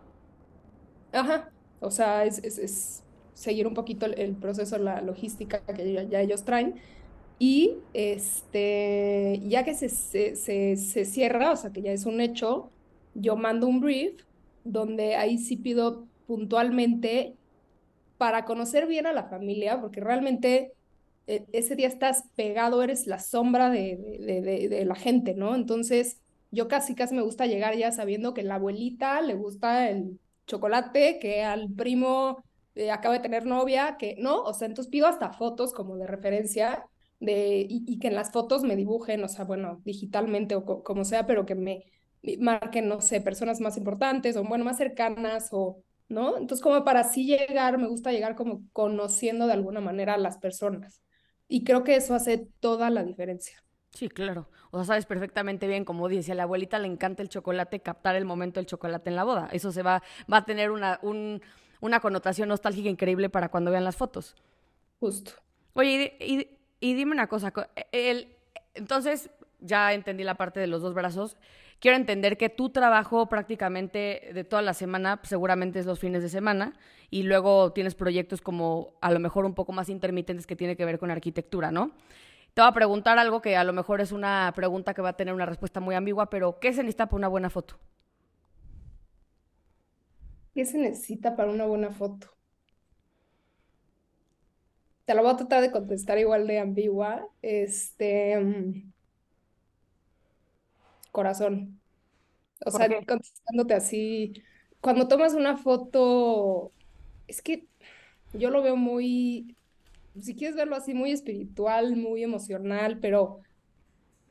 Ajá. 1.12 1.52
O 1.80 1.92
sea, 1.92 2.26
es, 2.26 2.40
es, 2.40 3.04
seguir 3.34 3.68
un 3.68 3.74
poquito 3.74 4.06
el, 4.06 4.36
proceso, 4.36 4.78
la 4.78 5.02
logística 5.02 5.60
que 5.60 6.08
ya, 6.10 6.22
ellos 6.22 6.44
traen. 6.44 6.76
Y 7.38 7.76
este, 7.94 9.42
ya 9.46 9.64
que 9.64 9.74
se, 9.74 9.90
se, 9.90 10.36
se, 10.36 10.78
se 10.78 11.06
cierra, 11.06 11.52
o 11.52 11.56
sea, 11.56 11.72
que 11.72 11.82
ya 11.82 11.92
es 11.92 12.06
un 12.06 12.22
hecho, 12.22 12.72
yo 13.14 13.36
mando 13.36 13.68
un 13.68 13.82
brief 13.82 14.22
donde 14.64 15.16
ahí 15.16 15.38
sí 15.38 15.58
pido 15.58 16.06
puntualmente 16.28 17.36
para 18.18 18.46
conocer 18.46 18.88
bien 18.88 19.06
a 19.06 19.14
la 19.14 19.26
familia, 19.26 19.82
porque 19.82 20.02
realmente 20.02 20.74
eh, 21.28 21.46
ese 21.54 21.76
día 21.76 21.88
estás 21.88 22.26
pegado, 22.36 22.84
eres 22.84 23.08
la 23.08 23.20
sombra 23.20 23.70
de, 23.70 23.98
de, 24.70 24.86
la 24.86 24.96
gente, 24.96 25.34
¿no? 25.34 25.56
Entonces, 25.56 26.22
yo 26.52 26.68
casi 26.68 26.96
casi 26.96 27.16
me 27.16 27.22
gusta 27.22 27.46
llegar 27.48 27.76
ya 27.76 27.92
sabiendo 27.92 28.34
que 28.34 28.44
la 28.44 28.56
abuelita 28.56 29.22
le 29.22 29.34
gusta 29.34 29.90
el 29.90 30.20
chocolate, 30.48 31.20
que 31.20 31.44
al 31.44 31.70
primo 31.74 32.44
eh, 32.76 32.92
acaba 32.92 33.16
de 33.16 33.22
tener 33.22 33.46
novia, 33.46 33.98
que 33.98 34.16
no, 34.20 34.42
o 34.44 34.54
sea, 34.54 34.68
entonces 34.68 34.92
pido 34.92 35.08
hasta 35.08 35.34
fotos 35.34 35.74
como 35.74 35.98
de 35.98 36.08
referencia 36.08 36.86
de, 37.20 37.66
y, 37.70 38.00
que 38.00 38.08
en 38.08 38.16
las 38.16 38.32
fotos 38.32 38.64
me 38.64 38.76
dibujen, 38.76 39.24
o 39.24 39.28
sea, 39.30 39.46
bueno, 39.46 39.82
digitalmente 39.84 40.56
o 40.56 40.84
como 40.84 41.06
sea, 41.06 41.26
pero 41.26 41.46
que 41.46 41.56
me 41.56 41.84
marquen, 42.40 42.88
no 42.88 43.02
sé, 43.02 43.22
personas 43.22 43.62
más 43.62 43.78
importantes 43.78 44.36
o, 44.36 44.44
bueno, 44.44 44.66
más 44.66 44.78
cercanas 44.78 45.50
o 45.52 45.84
¿no? 46.08 46.38
Entonces, 46.38 46.62
como 46.62 46.84
para 46.84 47.02
así 47.02 47.26
llegar, 47.26 47.78
me 47.78 47.88
gusta 47.88 48.12
llegar 48.12 48.36
como 48.36 48.64
conociendo 48.72 49.48
de 49.48 49.54
alguna 49.54 49.82
manera 49.82 50.16
a 50.16 50.18
las 50.18 50.38
personas. 50.38 51.02
Y 51.48 51.64
creo 51.64 51.84
que 51.84 51.96
eso 51.96 52.16
hace 52.16 52.48
toda 52.60 52.90
la 52.90 53.04
diferencia. 53.04 53.64
Sí, 53.94 54.10
claro. 54.10 54.50
O 54.72 54.78
sea, 54.78 54.86
sabes 54.86 55.06
perfectamente 55.06 55.68
bien, 55.68 55.86
como 55.86 56.10
dice, 56.10 56.34
a 56.34 56.36
la 56.36 56.44
abuelita 56.44 56.80
le 56.80 56.88
encanta 56.88 57.24
el 57.24 57.30
chocolate, 57.30 57.80
captar 57.80 58.16
el 58.16 58.26
momento 58.26 58.60
del 58.60 58.68
chocolate 58.68 59.10
en 59.10 59.16
la 59.16 59.24
boda. 59.24 59.48
Eso 59.52 59.72
se 59.72 59.84
va, 59.84 60.04
va 60.32 60.38
a 60.38 60.46
tener 60.46 60.72
una, 60.72 61.00
una 61.80 62.00
connotación 62.02 62.50
nostálgica 62.50 62.90
increíble 62.90 63.30
para 63.30 63.50
cuando 63.50 63.72
vean 63.72 63.86
las 63.86 63.96
fotos. 63.96 64.36
Justo. 65.00 65.32
Oye, 65.74 66.18
y, 66.20 66.50
y 66.80 66.94
dime 66.94 67.14
una 67.14 67.28
cosa. 67.28 67.54
El, 67.92 68.36
entonces, 68.74 69.30
ya 69.60 69.94
entendí 69.94 70.24
la 70.24 70.36
parte 70.36 70.60
de 70.60 70.68
los 70.68 70.82
dos 70.82 70.94
brazos 70.94 71.38
quiero 71.86 71.98
entender 71.98 72.36
que 72.36 72.50
tu 72.50 72.72
trabajo 72.72 73.30
prácticamente 73.30 74.32
de 74.34 74.44
toda 74.44 74.64
la 74.64 74.74
semana 74.74 75.18
pues, 75.18 75.30
seguramente 75.30 75.78
es 75.78 75.86
los 75.86 76.00
fines 76.00 76.24
de 76.24 76.30
semana 76.30 76.74
y 77.12 77.22
luego 77.22 77.74
tienes 77.74 77.94
proyectos 77.94 78.42
como 78.42 78.96
a 79.02 79.12
lo 79.12 79.20
mejor 79.20 79.46
un 79.46 79.54
poco 79.54 79.72
más 79.72 79.88
intermitentes 79.90 80.48
que 80.48 80.56
tiene 80.56 80.76
que 80.76 80.84
ver 80.84 80.98
con 80.98 81.12
arquitectura, 81.12 81.70
¿no? 81.70 81.92
Te 82.56 82.64
voy 82.64 82.70
a 82.70 82.74
preguntar 82.74 83.20
algo 83.20 83.40
que 83.40 83.56
a 83.56 83.64
lo 83.64 83.72
mejor 83.72 84.02
es 84.02 84.12
una 84.12 84.52
pregunta 84.56 84.96
que 84.96 85.04
va 85.04 85.10
a 85.10 85.16
tener 85.16 85.36
una 85.36 85.46
respuesta 85.46 85.80
muy 85.80 85.94
ambigua, 85.94 86.28
pero 86.32 86.60
¿qué 86.60 86.74
se 86.74 86.82
necesita 86.82 87.06
para 87.06 87.18
una 87.18 87.28
buena 87.28 87.52
foto? 87.52 87.76
¿Qué 90.56 90.66
se 90.66 90.80
necesita 90.80 91.36
para 91.36 91.52
una 91.52 91.68
buena 91.68 91.92
foto? 91.92 92.32
Te 95.06 95.14
lo 95.14 95.22
voy 95.22 95.34
a 95.34 95.38
tratar 95.38 95.62
de 95.62 95.70
contestar 95.70 96.18
igual 96.18 96.48
de 96.48 96.58
ambigua. 96.58 97.28
Este. 97.44 98.42
Corazón. 101.16 101.80
O 102.66 102.72
sea, 102.72 102.90
contestándote 103.06 103.74
así, 103.74 104.34
cuando 104.82 105.08
tomas 105.08 105.34
una 105.34 105.56
foto, 105.56 106.74
es 107.26 107.42
que 107.42 107.68
yo 108.34 108.50
lo 108.50 108.62
veo 108.62 108.76
muy, 108.76 109.56
si 110.20 110.36
quieres 110.36 110.58
verlo 110.58 110.76
así, 110.76 110.94
muy 110.94 111.12
espiritual, 111.12 111.96
muy 111.96 112.22
emocional, 112.22 113.00
pero 113.00 113.40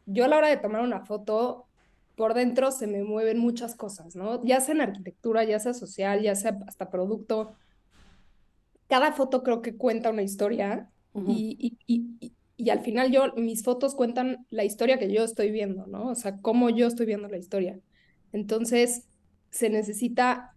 yo 0.04 0.26
a 0.26 0.28
la 0.28 0.36
hora 0.36 0.48
de 0.48 0.58
tomar 0.58 0.82
una 0.82 1.06
foto, 1.06 1.64
por 2.16 2.34
dentro 2.34 2.70
se 2.70 2.86
me 2.86 3.02
mueven 3.02 3.38
muchas 3.38 3.74
cosas, 3.76 4.14
¿no? 4.14 4.44
Ya 4.44 4.60
sea 4.60 4.74
en 4.74 4.82
arquitectura, 4.82 5.42
ya 5.44 5.58
sea 5.58 5.72
social, 5.72 6.20
ya 6.20 6.34
sea 6.34 6.58
hasta 6.66 6.90
producto. 6.90 7.54
Cada 8.88 9.12
foto 9.12 9.42
creo 9.42 9.62
que 9.62 9.74
cuenta 9.76 10.10
una 10.10 10.22
historia 10.22 10.90
y, 11.14 11.78
y 11.86 12.32
al 12.68 12.80
final 12.80 13.10
yo, 13.10 13.32
mis 13.36 13.62
fotos 13.62 13.94
cuentan 13.94 14.46
la 14.50 14.64
historia 14.64 14.98
que 14.98 15.12
yo 15.12 15.24
estoy 15.24 15.50
viendo, 15.50 15.86
¿no? 15.86 16.08
O 16.08 16.14
sea, 16.14 16.38
cómo 16.40 16.70
yo 16.70 16.86
estoy 16.86 17.06
viendo 17.06 17.28
la 17.28 17.38
historia. 17.38 17.80
Entonces, 18.32 19.08
se 19.50 19.70
necesita, 19.70 20.56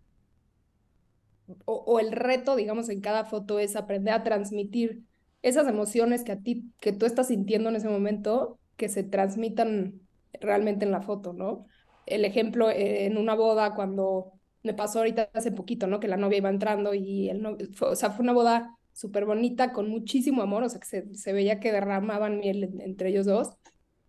o, 1.66 2.00
el 2.00 2.12
reto, 2.12 2.56
digamos, 2.56 2.90
en 2.90 3.02
cada 3.02 3.26
foto 3.26 3.60
es 3.60 3.76
aprender 3.76 4.14
a 4.14 4.24
transmitir 4.24 5.04
esas 5.42 5.68
emociones 5.68 6.24
que 6.24 6.34
a 6.34 6.40
ti, 6.40 6.72
que 6.80 6.92
tú 6.92 7.06
estás 7.06 7.28
sintiendo 7.28 7.70
en 7.70 7.76
ese 7.76 7.90
momento, 7.90 8.60
que 8.76 8.90
se 8.90 9.04
transmitan 9.04 10.02
realmente 10.40 10.86
en 10.86 10.92
la 10.92 11.02
foto, 11.02 11.34
¿no? 11.34 11.66
el 12.08 12.26
ejemplo 12.26 12.70
en 12.72 13.18
una 13.18 13.36
boda 13.36 13.76
cuando 13.76 14.34
me 14.64 14.74
pasó 14.74 15.00
ahorita 15.00 15.30
hace 15.34 15.52
poquito, 15.52 15.88
¿no? 15.88 16.00
Que 16.00 16.08
la 16.08 16.18
novia 16.18 16.40
iba 16.40 16.50
entrando 16.50 16.94
y 16.94 17.30
el 17.30 17.42
novio, 17.42 17.68
o 17.82 17.96
sea, 17.96 18.12
fue 18.12 18.24
una 18.24 18.34
boda 18.34 18.77
súper 18.98 19.26
bonita, 19.26 19.74
con 19.74 19.90
muchísimo 19.90 20.42
amor, 20.42 20.64
o 20.64 20.70
sea, 20.70 20.80
que 20.80 20.88
se, 20.88 21.16
se 21.16 21.32
veía 21.32 21.60
que 21.60 21.72
derramaban 21.72 22.40
miel 22.40 22.68
entre 22.80 23.10
ellos 23.10 23.28
dos. 23.28 23.50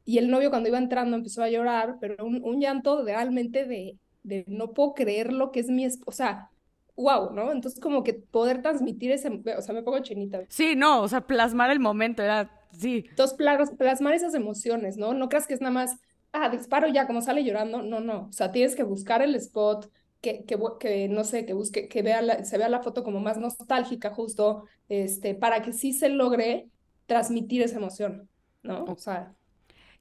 Y 0.07 0.17
el 0.17 0.31
novio 0.31 0.49
cuando 0.49 0.71
iba 0.71 0.79
entrando 0.79 1.15
empezó 1.15 1.43
a 1.43 1.51
llorar, 1.51 1.99
pero 2.01 2.25
un, 2.25 2.43
un 2.43 2.59
llanto 2.59 3.05
realmente 3.05 3.67
de, 3.67 3.99
de 4.23 4.47
no 4.49 4.73
puedo 4.73 4.95
creer 4.95 5.31
lo 5.31 5.53
que 5.53 5.61
es 5.61 5.69
mi 5.69 5.85
esposa. 5.85 6.51
Wow, 6.97 7.35
¿no? 7.35 7.53
Entonces 7.53 7.79
como 7.81 8.03
que 8.03 8.15
poder 8.15 8.63
transmitir 8.63 9.13
ese, 9.13 9.29
o 9.29 9.61
sea, 9.61 9.75
me 9.75 9.83
pongo 9.83 9.99
chinita. 9.99 10.41
Sí, 10.49 10.75
no, 10.75 11.03
o 11.03 11.09
sea, 11.09 11.21
plasmar 11.21 11.71
el 11.71 11.81
momento, 11.81 12.23
era, 12.23 12.51
sí. 12.73 13.05
Entonces, 13.11 13.37
plasmar 13.77 14.15
esas 14.15 14.35
emociones, 14.35 14.97
¿no? 14.97 15.13
No 15.13 15.29
creas 15.29 15.47
que 15.47 15.53
es 15.53 15.61
nada 15.61 15.75
más, 15.75 16.01
ah, 16.33 16.49
disparo 16.49 16.89
ya, 16.89 17.07
como 17.07 17.21
sale 17.21 17.45
llorando, 17.45 17.83
no, 17.83 18.01
no, 18.01 18.29
o 18.31 18.33
sea, 18.33 18.51
tienes 18.53 18.75
que 18.75 18.85
buscar 18.85 19.21
el 19.21 19.35
spot, 19.35 19.91
que, 20.21 20.45
que, 20.45 20.59
que, 20.81 21.09
no 21.09 21.25
sé, 21.25 21.47
que 21.47 21.53
busque, 21.53 21.89
que 21.89 22.03
vea 22.03 22.23
la, 22.23 22.45
se 22.45 22.59
vea 22.59 22.69
la 22.69 22.83
foto 22.83 23.05
como 23.05 23.21
más 23.21 23.39
nostálgica 23.39 24.11
justo, 24.11 24.65
este, 24.89 25.35
para 25.35 25.63
que 25.63 25.73
sí 25.73 25.93
se 25.93 26.09
logre 26.09 26.69
transmitir 27.07 27.63
esa 27.63 27.77
emoción, 27.77 28.29
¿no? 28.63 28.85
O 28.85 28.97
sea. 28.97 29.35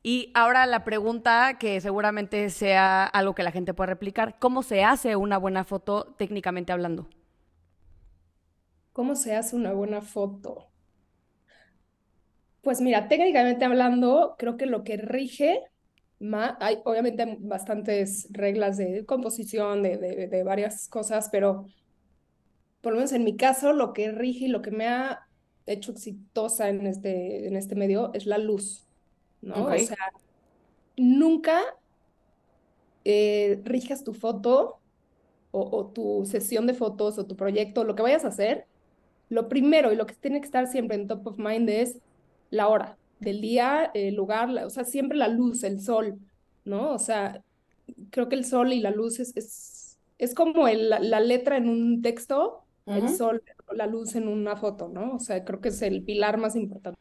Y 0.04 0.32
ahora 0.36 0.66
la 0.66 0.84
pregunta 0.84 1.58
que 1.60 1.82
seguramente 1.82 2.50
sea 2.50 3.06
algo 3.06 3.36
que 3.36 3.44
la 3.44 3.52
gente 3.52 3.74
puede 3.74 3.90
replicar, 3.90 4.38
¿cómo 4.40 4.64
se 4.64 4.84
hace 4.84 5.16
una 5.16 5.38
buena 5.38 5.64
foto 5.64 6.16
técnicamente 6.18 6.72
hablando? 6.72 7.10
¿Cómo 8.94 9.16
se 9.16 9.36
hace 9.36 9.56
una 9.56 9.74
buena 9.74 10.02
foto? 10.02 10.72
Pues 12.62 12.82
mira, 12.82 13.08
técnicamente 13.08 13.66
hablando, 13.66 14.36
creo 14.38 14.58
que 14.58 14.66
lo 14.66 14.84
que 14.84 14.98
rige 14.98 15.62
hay 16.60 16.80
obviamente 16.84 17.38
bastantes 17.40 18.28
reglas 18.32 18.78
de 18.78 19.06
composición, 19.06 19.84
de, 19.84 19.98
de, 19.98 20.44
varias 20.44 20.88
cosas, 20.88 21.30
pero 21.32 21.66
por 22.82 22.94
lo 22.94 22.98
menos 22.98 23.12
en 23.12 23.24
mi 23.24 23.36
caso, 23.36 23.74
lo 23.74 23.94
que 23.94 24.12
rige 24.12 24.46
y 24.46 24.48
lo 24.48 24.62
que 24.62 24.72
me 24.72 24.88
ha 24.88 25.28
hecho 25.66 25.92
exitosa 25.92 26.70
en 26.70 26.88
este, 26.88 27.48
en 27.48 27.56
este 27.56 27.76
medio 27.76 28.12
es 28.14 28.26
la 28.26 28.38
luz, 28.38 28.88
¿no? 29.42 29.66
O 29.66 29.78
sea, 29.78 29.98
nunca 30.96 31.62
eh, 33.04 33.62
rijas 33.64 34.04
tu 34.04 34.14
foto 34.14 34.80
o, 35.52 35.62
o, 35.62 35.88
tu 35.88 36.26
sesión 36.26 36.66
de 36.66 36.74
fotos 36.74 37.18
o 37.20 37.26
tu 37.26 37.36
proyecto, 37.36 37.84
lo 37.84 37.96
que 37.96 38.04
vayas 38.04 38.26
a 38.26 38.30
hacer, 38.30 38.66
lo 39.30 39.50
primero 39.50 39.92
y 39.92 39.96
lo 39.96 40.06
que 40.08 40.16
tiene 40.16 40.40
que 40.40 40.46
estar 40.46 40.68
siempre 40.68 40.96
en 40.96 41.08
top 41.08 41.28
of 41.28 41.38
mind 41.38 41.70
es 41.70 42.00
la 42.50 42.70
hora 42.70 42.98
del 43.20 43.42
día, 43.42 43.92
el 43.94 44.16
lugar, 44.16 44.50
o 44.66 44.70
sea, 44.70 44.84
siempre 44.84 45.18
la 45.18 45.28
luz, 45.28 45.64
el 45.64 45.82
sol, 45.82 46.20
¿no? 46.66 46.92
O 46.94 47.00
sea, 47.00 47.44
creo 48.12 48.30
que 48.30 48.36
el 48.36 48.46
sol 48.46 48.74
y 48.74 48.80
la 48.82 48.92
luz 48.92 49.20
es, 49.20 49.36
es, 49.38 50.00
es 50.18 50.34
como 50.36 50.68
el, 50.68 50.90
la 50.90 51.20
letra 51.20 51.58
en 51.58 51.70
un 51.70 52.02
texto, 52.02 52.64
el 52.86 53.10
sol, 53.10 53.44
la 53.74 53.88
luz 53.88 54.16
en 54.16 54.28
una 54.28 54.56
foto, 54.56 54.88
¿no? 54.90 55.16
O 55.16 55.20
sea, 55.20 55.44
creo 55.44 55.62
que 55.62 55.70
es 55.70 55.82
el 55.82 56.04
pilar 56.04 56.38
más 56.38 56.56
importante. 56.56 57.00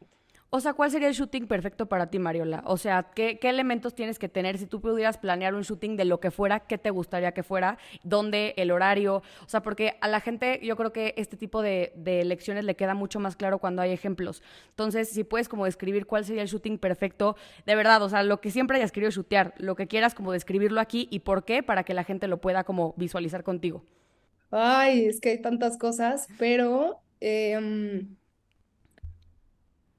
O 0.49 0.61
sea, 0.61 0.75
¿cuál 0.75 0.91
sería 0.93 1.09
el 1.09 1.15
shooting 1.15 1.49
perfecto 1.49 1.87
para 1.87 2.09
ti, 2.09 2.21
Mariola? 2.21 2.63
O 2.67 2.77
sea, 2.77 3.11
¿qué, 3.15 3.39
elementos 3.43 3.95
tienes 3.95 4.19
que 4.19 4.29
tener? 4.29 4.59
Si 4.59 4.67
tú 4.67 4.81
pudieras 4.81 5.19
planear 5.19 5.55
un 5.55 5.63
shooting 5.63 5.97
de 5.97 6.05
lo 6.05 6.21
que 6.21 6.31
fuera, 6.31 6.61
¿qué 6.61 6.79
te 6.79 6.91
gustaría 6.91 7.33
que 7.33 7.43
fuera? 7.43 7.79
¿Dónde? 8.05 8.55
¿El 8.57 8.71
horario? 8.71 9.23
O 9.45 9.49
sea, 9.49 9.63
porque 9.63 9.97
a 10.01 10.09
la 10.09 10.21
gente 10.21 10.61
yo 10.63 10.77
creo 10.77 10.93
que 10.93 11.15
este 11.17 11.37
tipo 11.37 11.63
de, 11.63 11.93
de 11.97 12.25
lecciones 12.25 12.65
le 12.65 12.77
queda 12.77 12.95
mucho 12.95 13.19
más 13.19 13.35
claro 13.35 13.59
cuando 13.59 13.83
hay 13.83 13.91
ejemplos. 13.91 14.41
Entonces, 14.71 15.09
si 15.09 15.25
puedes 15.25 15.49
como 15.49 15.65
describir 15.65 16.07
cuál 16.07 16.25
sería 16.25 16.43
el 16.43 16.49
shooting 16.49 16.79
perfecto, 16.79 17.37
de 17.67 17.75
verdad, 17.75 18.01
o 18.03 18.09
sea, 18.09 18.23
lo 18.23 18.41
que 18.41 18.53
siempre 18.53 18.77
hayas 18.77 18.93
querido 18.93 19.11
shootear, 19.11 19.53
lo 19.59 19.75
que 19.75 19.89
quieras 19.89 20.15
como 20.15 20.31
describirlo 20.31 20.81
aquí 20.81 21.09
y 21.11 21.21
por 21.21 21.45
qué, 21.45 21.65
para 21.65 21.83
que 21.83 21.93
la 21.93 22.05
gente 22.05 22.29
lo 22.29 22.41
pueda 22.41 22.63
como 22.63 22.95
visualizar 22.97 23.43
contigo. 23.43 23.85
Ay, 24.53 25.07
es 25.07 25.21
que 25.21 25.31
hay 25.31 25.43
tantas 25.43 25.77
cosas, 25.77 26.29
pero... 26.39 27.01
Eh, 27.21 28.07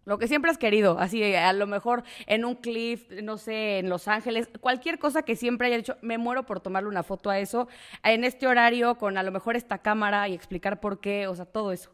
lo 0.07 0.17
que 0.17 0.29
siempre 0.29 0.49
has 0.49 0.57
querido, 0.57 0.99
así 0.99 1.35
a 1.35 1.51
lo 1.51 1.67
mejor 1.67 2.03
en 2.27 2.45
un 2.45 2.55
cliff, 2.55 3.11
no 3.23 3.37
sé, 3.37 3.79
en 3.79 3.89
Los 3.89 4.07
Ángeles, 4.07 4.49
cualquier 4.61 4.99
cosa 4.99 5.23
que 5.23 5.35
siempre 5.35 5.67
haya 5.67 5.75
dicho, 5.75 5.97
me 6.01 6.17
muero 6.17 6.45
por 6.45 6.61
tomarle 6.61 6.87
una 6.87 7.03
foto 7.03 7.29
a 7.29 7.39
eso, 7.39 7.67
en 8.03 8.23
este 8.23 8.47
horario, 8.47 8.97
con 8.97 9.17
a 9.17 9.23
lo 9.23 9.33
mejor 9.33 9.57
esta 9.57 9.79
cámara 9.79 10.29
y 10.29 10.33
explicar 10.33 10.79
por 10.79 11.01
qué, 11.01 11.27
o 11.27 11.35
sea, 11.35 11.43
todo 11.43 11.73
eso. 11.73 11.91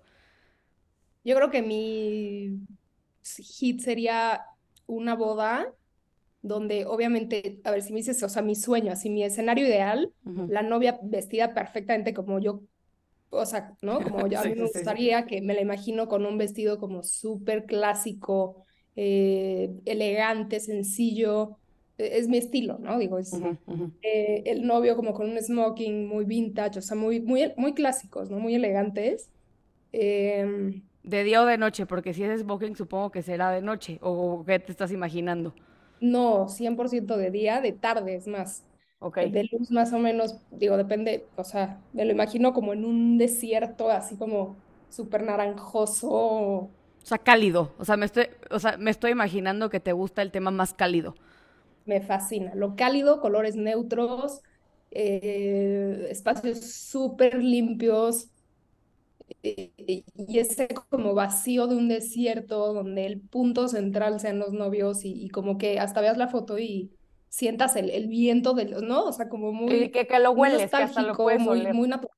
Yo 1.23 1.35
creo 1.35 1.49
que 1.49 1.63
mi 1.63 2.59
hit 3.23 3.81
sería 3.81 4.45
una 4.85 5.15
boda 5.15 5.73
donde 6.43 6.85
obviamente, 6.85 7.61
a 7.63 7.71
ver 7.71 7.81
si 7.81 7.93
me 7.93 7.97
dices, 7.97 8.21
o 8.21 8.29
sea, 8.29 8.43
mi 8.43 8.53
sueño, 8.53 8.91
así 8.91 9.09
mi 9.09 9.23
escenario 9.23 9.65
ideal, 9.65 10.13
la 10.23 10.61
novia 10.61 10.99
vestida 11.01 11.55
perfectamente 11.55 12.13
como 12.13 12.39
yo 12.39 12.61
o 13.33 13.45
sea, 13.45 13.73
¿no? 13.81 14.01
Como 14.01 14.27
yo 14.27 14.39
a 14.39 14.43
mí 14.45 14.55
me 14.55 14.63
gustaría 14.63 15.25
que 15.25 15.41
me 15.41 15.53
la 15.53 15.61
imagino 15.61 16.07
con 16.07 16.25
un 16.25 16.37
vestido 16.37 16.79
como 16.79 17.03
súper 17.03 17.65
clásico, 17.65 18.65
eh, 18.95 19.71
elegante, 19.85 20.59
sencillo, 20.59 21.57
e, 21.97 22.17
es 22.17 22.27
mi 22.27 22.37
estilo, 22.37 22.77
¿no? 22.79 22.97
Digo, 22.97 23.17
es 23.17 23.33
eh, 24.01 24.43
el 24.45 24.65
novio 24.65 24.95
como 24.95 25.13
con 25.13 25.29
un 25.29 25.41
smoking 25.41 26.07
muy 26.07 26.25
vintage, 26.25 26.79
o 26.79 26.81
sea, 26.81 26.95
muy, 26.95 27.19
muy, 27.19 27.51
muy 27.57 27.73
clásicos, 27.73 28.29
¿no? 28.29 28.39
Muy 28.39 28.55
elegantes. 28.55 29.29
Em, 29.91 30.83
de 31.03 31.23
día 31.23 31.41
o 31.41 31.45
de 31.45 31.57
noche, 31.57 31.85
porque 31.85 32.13
si 32.13 32.23
es 32.23 32.41
smoking 32.41 32.75
supongo 32.75 33.11
que 33.11 33.21
será 33.21 33.51
de 33.51 33.61
noche, 33.61 33.99
o 34.01 34.43
qué 34.45 34.59
te 34.59 34.71
estás 34.71 34.91
imaginando. 34.91 35.53
No, 35.99 36.47
100% 36.49 37.15
de 37.17 37.31
día, 37.31 37.61
de 37.61 37.73
tarde 37.73 38.15
es 38.15 38.27
más. 38.27 38.65
De 39.19 39.43
luz 39.51 39.71
más 39.71 39.93
o 39.93 39.99
menos, 39.99 40.37
digo, 40.51 40.75
depende, 40.77 41.29
o 41.37 41.43
sea, 41.45 41.81
me 41.93 42.03
lo 42.05 42.11
imagino 42.11 42.53
como 42.53 42.73
en 42.73 42.83
un 42.85 43.17
desierto, 43.17 43.89
así 43.89 44.17
como 44.17 44.57
súper 44.89 45.23
naranjoso. 45.23 46.71
O 47.03 47.05
sea, 47.05 47.17
cálido. 47.17 47.73
O 47.77 47.85
sea, 47.85 47.97
me 47.97 48.05
estoy, 48.05 48.27
o 48.49 48.59
sea, 48.59 48.77
me 48.77 48.91
estoy 48.91 49.11
imaginando 49.11 49.69
que 49.69 49.79
te 49.79 49.91
gusta 49.91 50.21
el 50.21 50.31
tema 50.31 50.51
más 50.51 50.73
cálido. 50.73 51.15
Me 51.85 52.01
fascina. 52.01 52.55
Lo 52.55 52.75
cálido, 52.75 53.19
colores 53.21 53.55
neutros, 53.55 54.41
eh, 54.91 56.07
espacios 56.09 56.59
súper 56.61 57.43
limpios. 57.43 58.29
Eh, 59.43 60.03
y 60.15 60.39
ese 60.39 60.67
como 60.89 61.13
vacío 61.13 61.67
de 61.67 61.75
un 61.75 61.87
desierto 61.87 62.73
donde 62.73 63.05
el 63.05 63.21
punto 63.21 63.67
central 63.67 64.19
sean 64.19 64.39
los 64.39 64.53
novios 64.53 65.05
y, 65.05 65.13
y 65.25 65.29
como 65.29 65.57
que 65.57 65.79
hasta 65.79 66.01
veas 66.01 66.17
la 66.17 66.27
foto 66.27 66.59
y 66.59 66.91
sientas 67.33 67.75
el, 67.75 67.89
el 67.89 68.07
viento 68.07 68.53
de 68.53 68.65
los, 68.65 68.83
¿no? 68.83 69.05
O 69.05 69.11
sea, 69.11 69.27
como 69.27 69.51
muy... 69.51 69.89
que, 69.89 70.05
que 70.05 70.19
lo 70.19 70.31
hueles, 70.31 70.69
que 70.69 70.77
hasta 70.77 71.01
lo 71.01 71.15
puedes 71.15 71.41
muy, 71.41 71.65
muy 71.73 71.87
natural. 71.87 72.15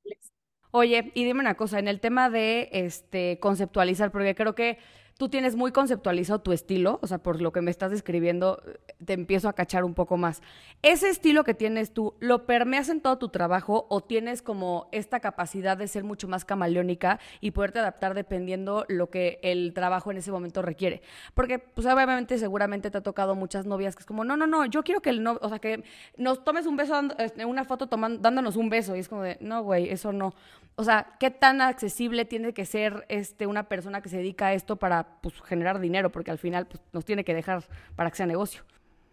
Oye, 0.72 1.10
y 1.14 1.24
dime 1.24 1.40
una 1.40 1.54
cosa, 1.54 1.78
en 1.78 1.88
el 1.88 2.00
tema 2.00 2.28
de 2.28 2.68
este 2.70 3.38
conceptualizar, 3.40 4.12
porque 4.12 4.34
creo 4.34 4.54
que 4.54 4.76
tú 5.16 5.28
tienes 5.28 5.56
muy 5.56 5.72
conceptualizado 5.72 6.40
tu 6.40 6.52
estilo, 6.52 6.98
o 7.02 7.06
sea, 7.06 7.18
por 7.18 7.40
lo 7.40 7.52
que 7.52 7.62
me 7.62 7.70
estás 7.70 7.90
describiendo, 7.90 8.62
te 9.04 9.14
empiezo 9.14 9.48
a 9.48 9.54
cachar 9.54 9.84
un 9.84 9.94
poco 9.94 10.16
más. 10.16 10.42
¿Ese 10.82 11.08
estilo 11.08 11.44
que 11.44 11.54
tienes 11.54 11.92
tú, 11.92 12.14
lo 12.20 12.44
permeas 12.46 12.88
en 12.88 13.00
todo 13.00 13.16
tu 13.16 13.30
trabajo 13.30 13.86
o 13.88 14.02
tienes 14.02 14.42
como 14.42 14.88
esta 14.92 15.20
capacidad 15.20 15.76
de 15.76 15.88
ser 15.88 16.04
mucho 16.04 16.28
más 16.28 16.44
camaleónica 16.44 17.18
y 17.40 17.52
poderte 17.52 17.78
adaptar 17.78 18.14
dependiendo 18.14 18.84
lo 18.88 19.08
que 19.08 19.38
el 19.42 19.72
trabajo 19.72 20.10
en 20.10 20.18
ese 20.18 20.30
momento 20.30 20.60
requiere? 20.60 21.00
Porque, 21.34 21.58
pues 21.58 21.86
obviamente, 21.86 22.38
seguramente 22.38 22.90
te 22.90 22.98
ha 22.98 23.02
tocado 23.02 23.34
muchas 23.34 23.64
novias 23.64 23.96
que 23.96 24.00
es 24.00 24.06
como, 24.06 24.24
no, 24.24 24.36
no, 24.36 24.46
no, 24.46 24.66
yo 24.66 24.82
quiero 24.82 25.00
que 25.00 25.10
el 25.10 25.22
novio, 25.22 25.40
o 25.42 25.48
sea, 25.48 25.58
que 25.58 25.82
nos 26.18 26.44
tomes 26.44 26.66
un 26.66 26.76
beso, 26.76 27.00
este, 27.18 27.44
una 27.44 27.64
foto 27.64 27.86
tomando, 27.86 28.20
dándonos 28.20 28.56
un 28.56 28.68
beso, 28.68 28.94
y 28.96 29.00
es 29.00 29.08
como 29.08 29.22
de, 29.22 29.38
no, 29.40 29.62
güey, 29.62 29.88
eso 29.88 30.12
no. 30.12 30.34
O 30.78 30.84
sea, 30.84 31.16
¿qué 31.18 31.30
tan 31.30 31.62
accesible 31.62 32.26
tiene 32.26 32.52
que 32.52 32.66
ser 32.66 33.06
este, 33.08 33.46
una 33.46 33.66
persona 33.68 34.02
que 34.02 34.10
se 34.10 34.18
dedica 34.18 34.48
a 34.48 34.54
esto 34.54 34.76
para 34.76 35.20
pues, 35.22 35.34
generar 35.42 35.80
dinero, 35.80 36.12
porque 36.12 36.30
al 36.30 36.38
final 36.38 36.66
pues, 36.66 36.82
nos 36.92 37.04
tiene 37.04 37.24
que 37.24 37.34
dejar 37.34 37.64
para 37.96 38.10
que 38.10 38.16
sea 38.16 38.26
negocio. 38.26 38.62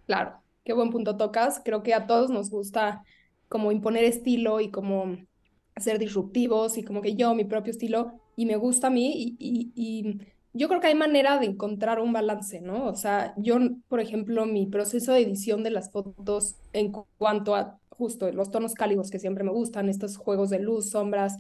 Claro, 0.06 0.42
qué 0.66 0.74
buen 0.74 0.90
punto 0.90 1.16
tocas. 1.16 1.62
Creo 1.64 1.82
que 1.82 1.94
a 1.94 2.06
todos 2.06 2.30
nos 2.30 2.50
gusta 2.50 3.04
como 3.48 3.72
imponer 3.72 4.04
estilo 4.04 4.60
y 4.60 4.72
como 4.72 5.18
ser 5.78 6.00
disruptivos 6.00 6.78
y 6.78 6.84
como 6.84 7.02
que 7.02 7.16
yo, 7.16 7.34
mi 7.34 7.46
propio 7.46 7.72
estilo, 7.72 8.20
y 8.36 8.46
me 8.46 8.58
gusta 8.58 8.88
a 8.88 8.90
mí 8.90 9.36
y, 9.40 9.72
y, 9.74 10.20
yo 10.56 10.68
creo 10.68 10.80
que 10.80 10.88
hay 10.88 10.96
manera 10.96 11.40
de 11.40 11.48
encontrar 11.48 12.00
un 12.00 12.14
balance, 12.14 12.62
¿no? 12.62 12.86
O 12.86 12.96
sea, 12.96 13.34
yo, 13.38 13.58
por 13.88 14.00
ejemplo, 14.00 14.46
mi 14.46 14.68
proceso 14.68 15.12
de 15.12 15.22
edición 15.22 15.64
de 15.64 15.72
las 15.72 15.92
fotos 15.92 16.58
en 16.74 16.92
cuanto 17.18 17.56
a 17.56 17.80
justo 17.98 18.32
los 18.32 18.52
tonos 18.52 18.74
cálidos 18.74 19.10
que 19.10 19.20
siempre 19.20 19.44
me 19.44 19.52
gustan, 19.52 19.90
estos 19.90 20.18
juegos 20.18 20.50
de 20.50 20.60
luz, 20.60 20.90
sombras, 20.90 21.38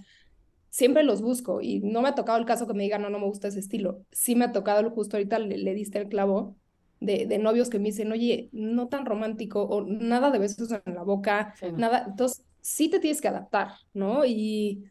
siempre 0.70 1.04
los 1.04 1.22
busco 1.22 1.62
y 1.62 1.80
no 1.80 2.02
me 2.02 2.10
ha 2.10 2.16
tocado 2.16 2.38
el 2.38 2.46
caso 2.46 2.68
que 2.68 2.74
me 2.74 2.84
digan, 2.84 3.02
no, 3.02 3.10
no 3.10 3.20
me 3.20 3.26
gusta 3.26 3.48
ese 3.48 3.60
estilo. 3.60 4.06
Sí 4.12 4.36
me 4.36 4.46
ha 4.46 4.52
tocado, 4.52 4.80
el 4.80 4.90
justo 4.90 5.18
ahorita 5.18 5.40
le, 5.40 5.74
diste 5.74 6.00
el 6.00 6.08
clavo 6.08 6.56
de, 7.00 7.26
de, 7.26 7.38
novios 7.38 7.70
que 7.70 7.80
me 7.80 7.86
dicen, 7.86 8.12
oye, 8.12 8.50
no 8.52 8.88
tan 8.88 9.06
romántico 9.06 9.64
o 9.64 9.84
nada 9.86 10.32
de 10.32 10.40
besos 10.40 10.72
en 10.72 10.96
la 10.96 11.04
boca, 11.04 11.54
nada. 11.76 12.06
Entonces, 12.08 12.46
sí 12.62 12.90
te 12.90 13.00
tienes 13.00 13.22
que 13.22 13.28
adaptar, 13.28 13.74
¿no? 13.94 14.26
Y 14.26 14.86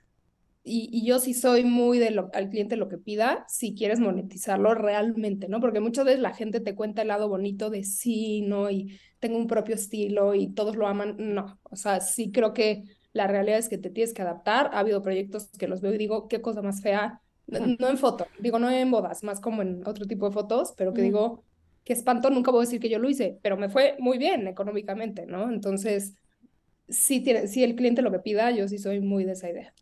y, 0.64 1.04
yo 1.04 1.18
sí 1.18 1.34
soy 1.34 1.64
muy 1.64 1.98
de 1.98 2.10
lo, 2.12 2.30
al 2.34 2.48
cliente 2.48 2.76
lo 2.76 2.88
que 2.88 2.98
pida, 2.98 3.44
si 3.48 3.74
quieres 3.74 3.98
monetizarlo 3.98 4.74
realmente, 4.74 5.48
¿no? 5.48 5.60
Porque 5.60 5.80
muchas 5.80 6.04
veces 6.04 6.20
la 6.20 6.34
gente 6.34 6.60
te 6.60 6.76
cuenta 6.76 7.02
el 7.02 7.08
lado 7.08 7.28
bonito 7.28 7.68
de 7.68 7.82
sí, 7.82 8.42
¿no? 8.42 8.70
Y 8.70 8.98
tengo 9.22 9.38
un 9.38 9.46
propio 9.46 9.76
estilo 9.76 10.34
y 10.34 10.48
todos 10.48 10.74
lo 10.74 10.88
aman. 10.88 11.14
No, 11.16 11.60
o 11.70 11.76
sea, 11.76 12.00
sí 12.00 12.32
creo 12.32 12.52
que 12.52 12.82
la 13.12 13.28
realidad 13.28 13.58
es 13.58 13.68
que 13.68 13.78
te 13.78 13.88
tienes 13.88 14.12
que 14.12 14.22
adaptar. 14.22 14.70
Ha 14.72 14.80
habido 14.80 15.00
proyectos 15.00 15.48
que 15.56 15.68
los 15.68 15.80
veo 15.80 15.94
y 15.94 15.98
digo, 15.98 16.26
qué 16.26 16.42
cosa 16.42 16.60
más 16.60 16.82
fea. 16.82 17.20
No, 17.46 17.88
en 17.88 17.98
foto, 17.98 18.26
digo, 18.40 18.58
no 18.58 18.68
en 18.68 18.90
bodas, 18.90 19.22
más 19.22 19.38
como 19.40 19.62
en 19.62 19.86
otro 19.86 20.06
tipo 20.06 20.26
de 20.26 20.32
fotos, 20.32 20.74
pero 20.76 20.92
que 20.92 21.02
digo, 21.02 21.44
qué 21.84 21.92
espanto, 21.92 22.30
nunca 22.30 22.50
voy 22.50 22.62
a 22.62 22.66
decir 22.66 22.80
que 22.80 22.88
yo 22.88 22.98
lo 22.98 23.08
hice, 23.08 23.38
pero 23.42 23.56
me 23.56 23.68
fue 23.68 23.96
muy 24.00 24.18
bien 24.18 24.48
económicamente, 24.48 25.26
¿no? 25.26 25.50
Entonces, 25.50 26.14
sí, 26.88 27.20
tiene, 27.20 27.46
sí 27.46 27.62
el 27.62 27.76
cliente 27.76 28.02
lo 28.02 28.10
que 28.10 28.18
pida, 28.18 28.50
yo 28.50 28.66
sí 28.66 28.78
soy 28.78 29.00
muy 29.00 29.24
de 29.24 29.32
esa 29.32 29.50
idea. 29.50 29.72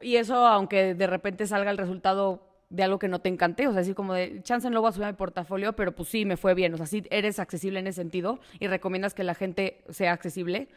Y 0.00 0.16
eso, 0.16 0.34
aunque 0.46 0.94
de 0.94 1.06
repente 1.06 1.46
salga 1.46 1.70
el 1.70 1.78
resultado 1.78 2.51
de 2.72 2.82
algo 2.82 2.98
que 2.98 3.08
no 3.08 3.20
te 3.20 3.28
encante, 3.28 3.68
o 3.68 3.72
sea, 3.72 3.82
así 3.82 3.94
como 3.94 4.14
de 4.14 4.42
chance 4.42 4.68
no 4.68 4.74
lo 4.74 4.80
voy 4.80 4.88
a 4.88 4.92
subir 4.92 5.04
a 5.06 5.12
mi 5.12 5.16
portafolio, 5.16 5.74
pero 5.74 5.94
pues 5.94 6.08
sí, 6.08 6.24
me 6.24 6.36
fue 6.36 6.54
bien, 6.54 6.72
o 6.74 6.76
sea, 6.76 6.86
sí 6.86 7.04
eres 7.10 7.38
accesible 7.38 7.78
en 7.78 7.86
ese 7.86 8.00
sentido 8.00 8.40
y 8.60 8.66
recomiendas 8.66 9.14
que 9.14 9.24
la 9.24 9.34
gente 9.34 9.84
sea 9.90 10.12
accesible. 10.12 10.68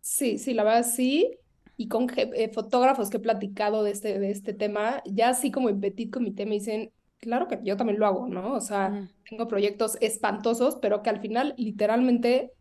Sí, 0.00 0.38
sí, 0.38 0.54
la 0.54 0.64
verdad 0.64 0.84
sí. 0.84 1.36
Y 1.76 1.88
con 1.88 2.06
eh, 2.16 2.50
fotógrafos 2.54 3.10
que 3.10 3.18
he 3.18 3.20
platicado 3.20 3.82
de 3.84 3.90
este, 3.90 4.18
de 4.18 4.30
este 4.30 4.54
tema, 4.54 5.02
ya 5.04 5.28
así 5.28 5.50
como 5.50 5.68
en 5.68 5.80
Petit 5.80 6.10
Comité 6.10 6.46
me 6.46 6.54
dicen, 6.54 6.90
claro 7.18 7.48
que 7.48 7.58
yo 7.62 7.76
también 7.76 7.98
lo 7.98 8.06
hago, 8.06 8.26
¿no? 8.26 8.54
O 8.54 8.60
sea, 8.60 9.10
tengo 9.28 9.46
proyectos 9.46 9.98
espantosos, 10.00 10.76
pero 10.80 11.02
que 11.02 11.10
al 11.10 11.20
final 11.20 11.54
literalmente 11.58 12.52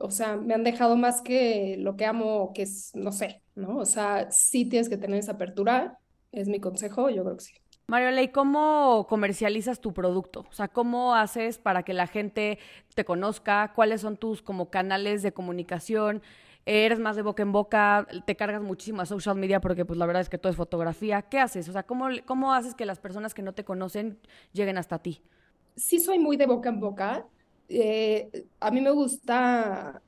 o 0.00 0.10
sea, 0.10 0.36
me 0.36 0.54
han 0.54 0.64
dejado 0.64 0.96
más 0.96 1.22
que 1.22 1.76
lo 1.78 1.96
que 1.96 2.04
amo, 2.04 2.52
que 2.54 2.62
es, 2.62 2.92
no 2.94 3.12
sé, 3.12 3.42
¿no? 3.54 3.78
O 3.78 3.84
sea, 3.84 4.30
sí 4.30 4.68
tienes 4.68 4.88
que 4.88 4.96
tener 4.96 5.18
esa 5.18 5.32
apertura, 5.32 5.98
es 6.32 6.48
mi 6.48 6.60
consejo, 6.60 7.10
yo 7.10 7.24
creo 7.24 7.36
que 7.36 7.44
sí. 7.44 7.54
Mario 7.90 8.20
¿y 8.20 8.28
¿cómo 8.28 9.06
comercializas 9.08 9.80
tu 9.80 9.94
producto? 9.94 10.44
O 10.50 10.52
sea, 10.52 10.68
¿cómo 10.68 11.14
haces 11.14 11.56
para 11.56 11.84
que 11.84 11.94
la 11.94 12.06
gente 12.06 12.58
te 12.94 13.06
conozca? 13.06 13.72
¿Cuáles 13.74 14.02
son 14.02 14.18
tus 14.18 14.42
como 14.42 14.68
canales 14.68 15.22
de 15.22 15.32
comunicación? 15.32 16.20
¿Eres 16.66 16.98
más 16.98 17.16
de 17.16 17.22
boca 17.22 17.42
en 17.42 17.50
boca? 17.50 18.06
¿Te 18.26 18.36
cargas 18.36 18.60
muchísimo 18.60 19.00
a 19.00 19.06
social 19.06 19.36
media 19.36 19.62
porque 19.62 19.86
pues 19.86 19.98
la 19.98 20.04
verdad 20.04 20.20
es 20.20 20.28
que 20.28 20.36
todo 20.36 20.50
es 20.50 20.56
fotografía? 20.56 21.22
¿Qué 21.22 21.38
haces? 21.38 21.66
O 21.70 21.72
sea, 21.72 21.84
¿cómo, 21.84 22.08
cómo 22.26 22.52
haces 22.52 22.74
que 22.74 22.84
las 22.84 22.98
personas 22.98 23.32
que 23.32 23.40
no 23.40 23.54
te 23.54 23.64
conocen 23.64 24.18
lleguen 24.52 24.76
hasta 24.76 24.98
ti? 24.98 25.22
Sí 25.74 25.98
soy 25.98 26.18
muy 26.18 26.36
de 26.36 26.44
boca 26.44 26.68
en 26.68 26.80
boca. 26.80 27.26
Eh, 27.70 28.44
a 28.60 28.70
mí 28.70 28.82
me 28.82 28.90
gusta, 28.90 30.02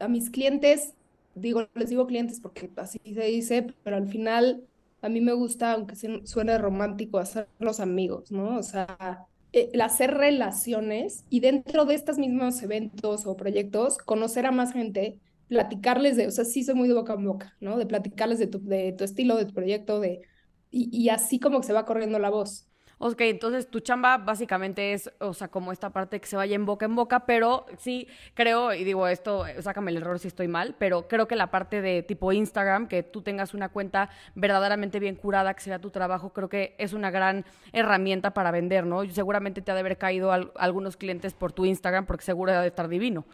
a 0.00 0.08
mis 0.08 0.30
clientes, 0.30 0.94
digo, 1.36 1.68
les 1.74 1.90
digo 1.90 2.08
clientes 2.08 2.40
porque 2.40 2.68
así 2.74 2.98
se 3.04 3.22
dice, 3.26 3.72
pero 3.84 3.98
al 3.98 4.08
final 4.08 4.64
a 5.04 5.10
mí 5.10 5.20
me 5.20 5.34
gusta, 5.34 5.72
aunque 5.72 5.96
suene 6.24 6.56
romántico, 6.58 7.18
hacer 7.18 7.48
los 7.58 7.78
amigos, 7.80 8.32
¿no? 8.32 8.56
O 8.56 8.62
sea, 8.62 9.26
eh, 9.52 9.70
el 9.74 9.80
hacer 9.82 10.14
relaciones 10.14 11.26
y 11.28 11.40
dentro 11.40 11.84
de 11.84 11.94
estos 11.94 12.18
mismos 12.18 12.62
eventos 12.62 13.26
o 13.26 13.36
proyectos, 13.36 13.98
conocer 13.98 14.46
a 14.46 14.50
más 14.50 14.72
gente, 14.72 15.20
platicarles 15.46 16.16
de, 16.16 16.26
o 16.26 16.30
sea, 16.30 16.46
sí 16.46 16.64
soy 16.64 16.74
muy 16.74 16.88
de 16.88 16.94
boca 16.94 17.14
en 17.14 17.24
boca, 17.26 17.54
¿no? 17.60 17.76
De 17.76 17.86
platicarles 17.86 18.38
de 18.38 18.46
tu, 18.46 18.64
de 18.64 18.92
tu 18.92 19.04
estilo, 19.04 19.36
de 19.36 19.44
tu 19.44 19.52
proyecto, 19.54 20.00
de, 20.00 20.22
y, 20.70 20.88
y 20.90 21.10
así 21.10 21.38
como 21.38 21.60
que 21.60 21.66
se 21.66 21.74
va 21.74 21.84
corriendo 21.84 22.18
la 22.18 22.30
voz. 22.30 22.68
Ok, 23.06 23.20
entonces 23.20 23.68
tu 23.68 23.80
chamba 23.80 24.16
básicamente 24.16 24.94
es, 24.94 25.12
o 25.18 25.34
sea, 25.34 25.48
como 25.48 25.72
esta 25.72 25.90
parte 25.90 26.18
que 26.20 26.26
se 26.26 26.36
vaya 26.36 26.54
en 26.54 26.64
boca 26.64 26.86
en 26.86 26.96
boca, 26.96 27.26
pero 27.26 27.66
sí 27.76 28.08
creo, 28.32 28.72
y 28.72 28.82
digo 28.82 29.06
esto, 29.08 29.44
sácame 29.60 29.90
el 29.90 29.98
error 29.98 30.18
si 30.18 30.28
estoy 30.28 30.48
mal, 30.48 30.74
pero 30.78 31.06
creo 31.06 31.28
que 31.28 31.36
la 31.36 31.50
parte 31.50 31.82
de 31.82 32.02
tipo 32.02 32.32
Instagram, 32.32 32.88
que 32.88 33.02
tú 33.02 33.20
tengas 33.20 33.52
una 33.52 33.68
cuenta 33.68 34.08
verdaderamente 34.34 35.00
bien 35.00 35.16
curada, 35.16 35.52
que 35.52 35.60
sea 35.60 35.78
tu 35.78 35.90
trabajo, 35.90 36.32
creo 36.32 36.48
que 36.48 36.76
es 36.78 36.94
una 36.94 37.10
gran 37.10 37.44
herramienta 37.74 38.32
para 38.32 38.50
vender, 38.50 38.86
¿no? 38.86 39.04
Seguramente 39.10 39.60
te 39.60 39.70
ha 39.70 39.74
de 39.74 39.80
haber 39.80 39.98
caído 39.98 40.32
algunos 40.32 40.96
clientes 40.96 41.34
por 41.34 41.52
tu 41.52 41.66
Instagram, 41.66 42.06
porque 42.06 42.24
seguro 42.24 42.52
ha 42.52 42.62
de 42.62 42.68
estar 42.68 42.88
divino. 42.88 43.26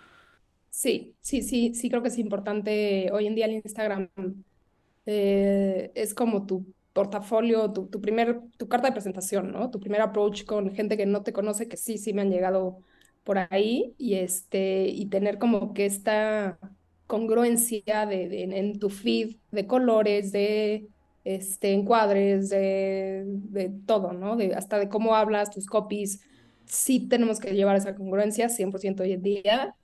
Sí, 0.71 1.15
sí, 1.21 1.43
sí, 1.43 1.75
sí 1.75 1.89
creo 1.89 2.03
que 2.03 2.09
es 2.09 2.19
importante. 2.19 3.09
Hoy 3.13 3.29
en 3.29 3.37
día 3.37 3.47
el 3.47 3.53
Instagram 3.53 4.09
eh, 5.07 5.93
es 5.95 6.13
como 6.13 6.45
tu 6.45 6.67
portafolio, 7.01 7.73
tu, 7.73 7.87
tu, 7.87 8.01
primer, 8.03 8.43
tu 8.59 8.69
carta 8.69 8.89
de 8.89 8.93
presentación, 8.93 9.53
¿no? 9.53 9.71
Tu 9.71 9.81
primer 9.81 10.03
approach 10.03 10.45
con 10.45 10.71
gente 10.75 10.99
que 10.99 11.07
no 11.07 11.23
te 11.23 11.33
conoce, 11.33 11.67
que 11.69 11.79
sí, 11.79 11.97
sí 11.99 12.13
me 12.13 12.21
han 12.23 12.31
llegado 12.31 12.83
por 13.25 13.39
ahí, 13.39 13.95
y, 13.99 14.17
este, 14.17 14.87
y 14.89 15.07
tener 15.07 15.39
como 15.39 15.73
que 15.73 15.87
esta 15.87 16.59
congruencia 17.07 18.05
de, 18.07 18.45
en 18.45 18.79
tu 18.79 18.91
feed 18.91 19.37
de 19.51 19.67
colores, 19.67 20.31
de 20.33 20.89
este, 21.25 21.73
encuadres, 21.73 22.51
de, 22.51 23.25
de 23.27 23.71
todo, 23.87 24.13
¿no? 24.13 24.37
De, 24.37 24.55
hasta 24.55 24.79
de 24.79 24.89
cómo 24.91 25.15
hablas, 25.17 25.51
tus 25.51 25.67
copies. 25.67 26.21
Sí 26.67 27.09
tenemos 27.09 27.41
que 27.41 27.55
llevar 27.55 27.77
esa 27.77 27.95
congruencia 27.95 28.49
100% 28.51 29.03
hoy 29.05 29.13
en 29.13 29.23
día, 29.23 29.75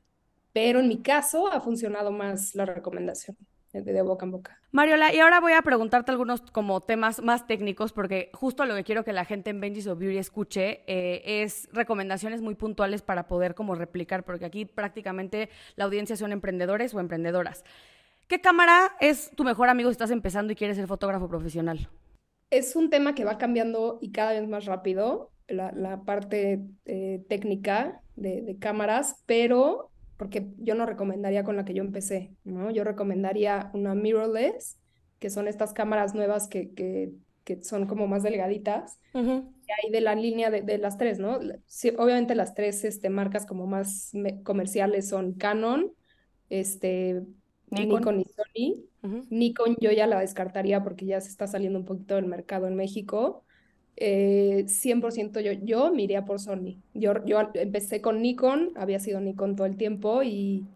pero 0.52 0.80
en 0.80 0.88
mi 0.88 1.02
caso 1.02 1.48
ha 1.48 1.60
funcionado 1.62 2.12
más 2.12 2.54
la 2.54 2.66
recomendación 2.66 3.36
de 3.82 4.02
boca 4.02 4.24
en 4.24 4.32
boca. 4.32 4.60
Mariola, 4.72 5.14
y 5.14 5.20
ahora 5.20 5.40
voy 5.40 5.52
a 5.52 5.62
preguntarte 5.62 6.10
algunos 6.10 6.40
como 6.40 6.80
temas 6.80 7.22
más 7.22 7.46
técnicos, 7.46 7.92
porque 7.92 8.30
justo 8.34 8.66
lo 8.66 8.74
que 8.74 8.84
quiero 8.84 9.04
que 9.04 9.12
la 9.12 9.24
gente 9.24 9.50
en 9.50 9.60
Benji's 9.60 9.86
of 9.86 9.98
Beauty 9.98 10.18
escuche 10.18 10.82
eh, 10.86 11.42
es 11.42 11.68
recomendaciones 11.72 12.42
muy 12.42 12.54
puntuales 12.54 13.02
para 13.02 13.26
poder 13.26 13.54
como 13.54 13.74
replicar, 13.74 14.24
porque 14.24 14.44
aquí 14.44 14.64
prácticamente 14.64 15.48
la 15.76 15.84
audiencia 15.84 16.16
son 16.16 16.32
emprendedores 16.32 16.94
o 16.94 17.00
emprendedoras. 17.00 17.64
¿Qué 18.28 18.40
cámara 18.40 18.92
es 19.00 19.30
tu 19.36 19.44
mejor 19.44 19.68
amigo 19.68 19.88
si 19.88 19.92
estás 19.92 20.10
empezando 20.10 20.52
y 20.52 20.56
quieres 20.56 20.76
ser 20.76 20.86
fotógrafo 20.86 21.28
profesional? 21.28 21.88
Es 22.50 22.76
un 22.76 22.90
tema 22.90 23.14
que 23.14 23.24
va 23.24 23.38
cambiando 23.38 23.98
y 24.00 24.12
cada 24.12 24.32
vez 24.32 24.48
más 24.48 24.66
rápido, 24.66 25.30
la, 25.48 26.02
parte 26.04 26.60
eh, 26.86 27.24
técnica 27.28 28.00
de, 28.16 28.42
de 28.42 28.58
cámaras, 28.58 29.22
pero 29.26 29.90
porque 30.16 30.46
yo 30.58 30.74
no 30.74 30.86
recomendaría 30.86 31.44
con 31.44 31.56
la 31.56 31.64
que 31.64 31.74
yo 31.74 31.82
empecé, 31.82 32.32
¿no? 32.44 32.70
Yo 32.70 32.84
recomendaría 32.84 33.70
una 33.74 33.94
mirrorless, 33.94 34.78
que 35.18 35.30
son 35.30 35.48
estas 35.48 35.72
cámaras 35.72 36.14
nuevas 36.14 36.48
que, 36.48 36.72
que, 36.72 37.12
que 37.44 37.62
son 37.62 37.86
como 37.86 38.06
más 38.06 38.22
delgaditas, 38.22 38.98
y 39.14 39.18
ahí 39.18 39.90
de 39.90 40.00
la 40.00 40.14
línea 40.14 40.50
de, 40.50 40.62
de 40.62 40.78
las 40.78 40.98
tres, 40.98 41.18
¿no? 41.18 41.38
Sí, 41.66 41.92
obviamente 41.98 42.34
las 42.34 42.54
tres 42.54 42.84
este, 42.84 43.10
marcas 43.10 43.46
como 43.46 43.66
más 43.66 44.12
comerciales 44.42 45.08
son 45.08 45.34
Canon, 45.34 45.92
este, 46.48 47.22
Nikon, 47.70 48.20
y 48.20 48.24
Sony. 48.24 49.22
Nikon 49.30 49.76
yo 49.80 49.90
ya 49.92 50.06
la 50.06 50.20
descartaría 50.20 50.82
porque 50.82 51.06
ya 51.06 51.20
se 51.20 51.30
está 51.30 51.46
saliendo 51.46 51.78
un 51.78 51.84
poquito 51.84 52.16
del 52.16 52.26
mercado 52.26 52.66
en 52.66 52.76
México 52.76 53.44
eh, 53.96 54.64
100% 54.68 55.40
yo, 55.40 55.52
yo 55.52 55.92
me 55.92 56.22
por 56.22 56.38
Sony. 56.40 56.82
Yo, 56.94 57.14
empecé 57.54 58.00
con 58.00 58.20
Nikon, 58.20 58.72
había 58.76 59.00
sido 59.00 59.20
Nikon 59.20 59.56
todo 59.56 59.66
el 59.66 59.76
tiempo 59.76 60.22
y, 60.22 60.66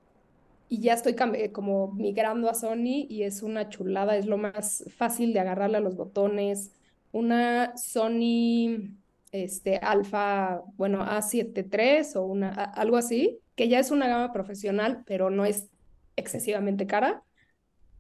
ya 0.70 0.94
estoy 0.94 1.16
como 1.52 1.92
migrando 1.92 2.48
a 2.48 2.54
Sony 2.54 3.06
y 3.08 3.24
es 3.24 3.42
una 3.42 3.68
chulada, 3.70 4.16
es 4.16 4.26
lo 4.26 4.38
más 4.38 4.84
fácil 4.96 5.32
de 5.32 5.40
agarrarle 5.40 5.78
a 5.78 5.80
los 5.80 5.96
botones. 5.96 6.70
Una 7.10 7.76
Sony 7.76 8.94
este, 9.32 9.78
Alpha, 9.78 10.62
bueno, 10.76 11.04
A7 11.04 11.66
III 11.72 12.20
o 12.20 12.22
una, 12.24 12.50
algo 12.50 12.96
así, 12.96 13.40
que 13.56 13.68
ya 13.68 13.80
es 13.80 13.90
una 13.90 14.06
gama 14.08 14.32
profesional, 14.32 15.02
pero 15.06 15.28
no 15.28 15.44
es 15.44 15.68
excesivamente 16.16 16.86
cara. 16.86 17.24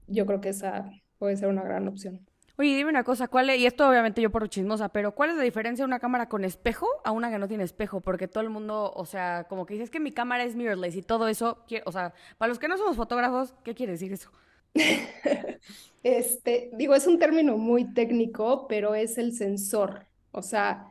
Yo 0.06 0.24
creo 0.26 0.40
que 0.40 0.50
esa 0.50 0.90
puede 1.18 1.36
ser 1.36 1.48
una 1.48 1.64
gran 1.64 1.88
opción. 1.88 2.29
Oye, 2.60 2.76
dime 2.76 2.90
una 2.90 3.04
cosa, 3.04 3.26
¿cuál 3.26 3.48
es, 3.48 3.58
y 3.58 3.64
esto 3.64 3.88
obviamente 3.88 4.20
yo 4.20 4.30
por 4.30 4.46
chismosa, 4.50 4.90
pero 4.90 5.14
¿cuál 5.14 5.30
es 5.30 5.36
la 5.36 5.42
diferencia 5.42 5.82
de 5.82 5.86
una 5.86 5.98
cámara 5.98 6.28
con 6.28 6.44
espejo 6.44 6.86
a 7.04 7.10
una 7.10 7.30
que 7.30 7.38
no 7.38 7.48
tiene 7.48 7.64
espejo? 7.64 8.02
Porque 8.02 8.28
todo 8.28 8.42
el 8.42 8.50
mundo, 8.50 8.92
o 8.94 9.06
sea, 9.06 9.46
como 9.48 9.64
que 9.64 9.72
dices 9.72 9.88
que 9.88 9.98
mi 9.98 10.12
cámara 10.12 10.44
es 10.44 10.56
mirrorless 10.56 10.94
y 10.94 11.00
todo 11.00 11.26
eso, 11.28 11.64
o 11.86 11.90
sea, 11.92 12.12
para 12.36 12.50
los 12.50 12.58
que 12.58 12.68
no 12.68 12.76
somos 12.76 12.98
fotógrafos, 12.98 13.54
¿qué 13.64 13.74
quiere 13.74 13.92
decir 13.92 14.12
eso? 14.12 14.30
este, 16.02 16.68
digo, 16.74 16.94
es 16.94 17.06
un 17.06 17.18
término 17.18 17.56
muy 17.56 17.94
técnico, 17.94 18.66
pero 18.68 18.94
es 18.94 19.16
el 19.16 19.32
sensor. 19.32 20.06
O 20.30 20.42
sea, 20.42 20.84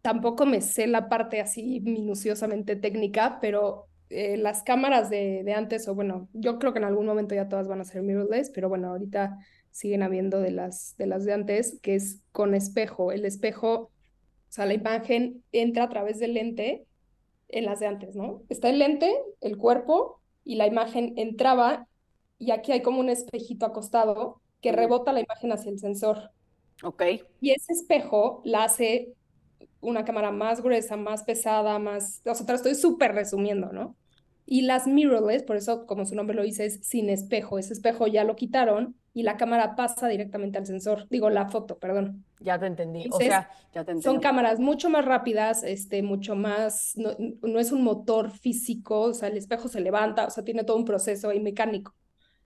tampoco 0.00 0.46
me 0.46 0.60
sé 0.60 0.86
la 0.86 1.08
parte 1.08 1.40
así 1.40 1.80
minuciosamente 1.80 2.76
técnica, 2.76 3.38
pero 3.40 3.88
eh, 4.10 4.36
las 4.36 4.62
cámaras 4.62 5.10
de, 5.10 5.42
de 5.44 5.52
antes, 5.54 5.88
o 5.88 5.94
bueno, 5.96 6.28
yo 6.32 6.60
creo 6.60 6.72
que 6.72 6.78
en 6.78 6.84
algún 6.84 7.06
momento 7.06 7.34
ya 7.34 7.48
todas 7.48 7.66
van 7.66 7.80
a 7.80 7.84
ser 7.84 8.02
mirrorless, 8.02 8.50
pero 8.50 8.68
bueno, 8.68 8.90
ahorita 8.90 9.38
siguen 9.76 10.02
habiendo 10.02 10.40
de 10.40 10.52
las, 10.52 10.96
de 10.96 11.06
las 11.06 11.26
de 11.26 11.34
antes, 11.34 11.78
que 11.82 11.94
es 11.96 12.22
con 12.32 12.54
espejo. 12.54 13.12
El 13.12 13.26
espejo, 13.26 13.74
o 13.74 13.90
sea, 14.48 14.64
la 14.64 14.72
imagen 14.72 15.44
entra 15.52 15.84
a 15.84 15.88
través 15.90 16.18
del 16.18 16.32
lente 16.32 16.86
en 17.48 17.66
las 17.66 17.80
de 17.80 17.86
antes, 17.86 18.16
¿no? 18.16 18.42
Está 18.48 18.70
el 18.70 18.78
lente, 18.78 19.14
el 19.42 19.58
cuerpo, 19.58 20.22
y 20.44 20.54
la 20.54 20.66
imagen 20.66 21.12
entraba, 21.16 21.86
y 22.38 22.52
aquí 22.52 22.72
hay 22.72 22.80
como 22.80 23.00
un 23.00 23.10
espejito 23.10 23.66
acostado 23.66 24.40
que 24.62 24.72
rebota 24.72 25.12
la 25.12 25.20
imagen 25.20 25.52
hacia 25.52 25.70
el 25.70 25.78
sensor. 25.78 26.30
Ok. 26.82 27.02
Y 27.42 27.50
ese 27.50 27.74
espejo 27.74 28.40
la 28.46 28.64
hace 28.64 29.12
una 29.82 30.06
cámara 30.06 30.30
más 30.30 30.62
gruesa, 30.62 30.96
más 30.96 31.22
pesada, 31.22 31.78
más, 31.78 32.22
o 32.24 32.34
sea, 32.34 32.46
te 32.46 32.52
lo 32.52 32.56
estoy 32.56 32.74
súper 32.76 33.14
resumiendo, 33.14 33.72
¿no? 33.72 33.94
Y 34.48 34.62
las 34.62 34.86
mirrorless, 34.86 35.42
por 35.42 35.56
eso 35.56 35.86
como 35.86 36.06
su 36.06 36.14
nombre 36.14 36.36
lo 36.36 36.44
dice, 36.44 36.66
es 36.66 36.78
sin 36.86 37.10
espejo. 37.10 37.58
Ese 37.58 37.72
espejo 37.72 38.06
ya 38.06 38.22
lo 38.22 38.36
quitaron 38.36 38.94
y 39.12 39.24
la 39.24 39.36
cámara 39.36 39.74
pasa 39.74 40.06
directamente 40.06 40.56
al 40.56 40.66
sensor. 40.66 41.08
Digo, 41.10 41.30
la 41.30 41.48
foto, 41.48 41.78
perdón. 41.78 42.24
Ya 42.38 42.56
te 42.56 42.66
entendí. 42.66 43.08
o 43.10 43.18
sea, 43.18 43.50
ya 43.74 43.84
te 43.84 43.90
entendí. 43.90 44.02
Son 44.02 44.20
cámaras 44.20 44.60
mucho 44.60 44.88
más 44.88 45.04
rápidas, 45.04 45.64
este, 45.64 46.02
mucho 46.02 46.36
más, 46.36 46.92
no, 46.96 47.10
no, 47.42 47.58
es 47.58 47.72
un 47.72 47.82
motor 47.82 48.30
físico, 48.30 49.00
o 49.00 49.14
sea, 49.14 49.28
el 49.28 49.36
espejo 49.36 49.66
se 49.66 49.80
levanta, 49.80 50.26
o 50.26 50.30
sea, 50.30 50.44
tiene 50.44 50.62
todo 50.62 50.76
un 50.76 50.84
proceso 50.84 51.30
ahí 51.30 51.40
mecánico. 51.40 51.94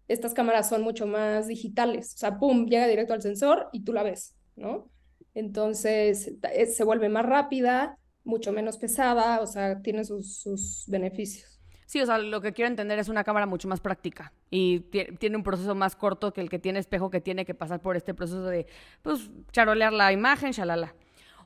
Estas 0.08 0.32
cámaras 0.32 0.68
son 0.68 0.82
mucho 0.82 1.06
más 1.06 1.48
digitales, 1.48 2.14
o 2.14 2.18
sea, 2.18 2.38
pum, 2.38 2.66
llega 2.66 2.86
directo 2.86 3.12
al 3.12 3.22
sensor 3.22 3.68
y 3.72 3.84
tú 3.84 3.92
la 3.92 4.02
ves, 4.02 4.34
¿no? 4.56 4.88
Entonces, 5.34 6.32
se 6.74 6.84
vuelve 6.84 7.08
más 7.08 7.26
rápida, 7.26 7.98
mucho 8.24 8.52
menos 8.52 8.78
pesada, 8.78 9.40
o 9.40 9.46
sea, 9.46 9.82
tiene 9.82 10.04
sus, 10.04 10.38
sus 10.38 10.84
beneficios. 10.88 11.59
Sí, 11.90 12.00
o 12.00 12.06
sea, 12.06 12.18
lo 12.18 12.40
que 12.40 12.52
quiero 12.52 12.68
entender 12.68 13.00
es 13.00 13.08
una 13.08 13.24
cámara 13.24 13.46
mucho 13.46 13.66
más 13.66 13.80
práctica 13.80 14.32
y 14.48 14.78
tiene 14.78 15.36
un 15.36 15.42
proceso 15.42 15.74
más 15.74 15.96
corto 15.96 16.32
que 16.32 16.40
el 16.40 16.48
que 16.48 16.60
tiene 16.60 16.78
espejo 16.78 17.10
que 17.10 17.20
tiene 17.20 17.44
que 17.44 17.52
pasar 17.52 17.80
por 17.80 17.96
este 17.96 18.14
proceso 18.14 18.44
de, 18.44 18.68
pues, 19.02 19.28
charolear 19.50 19.92
la 19.92 20.12
imagen, 20.12 20.52
shalala. 20.52 20.94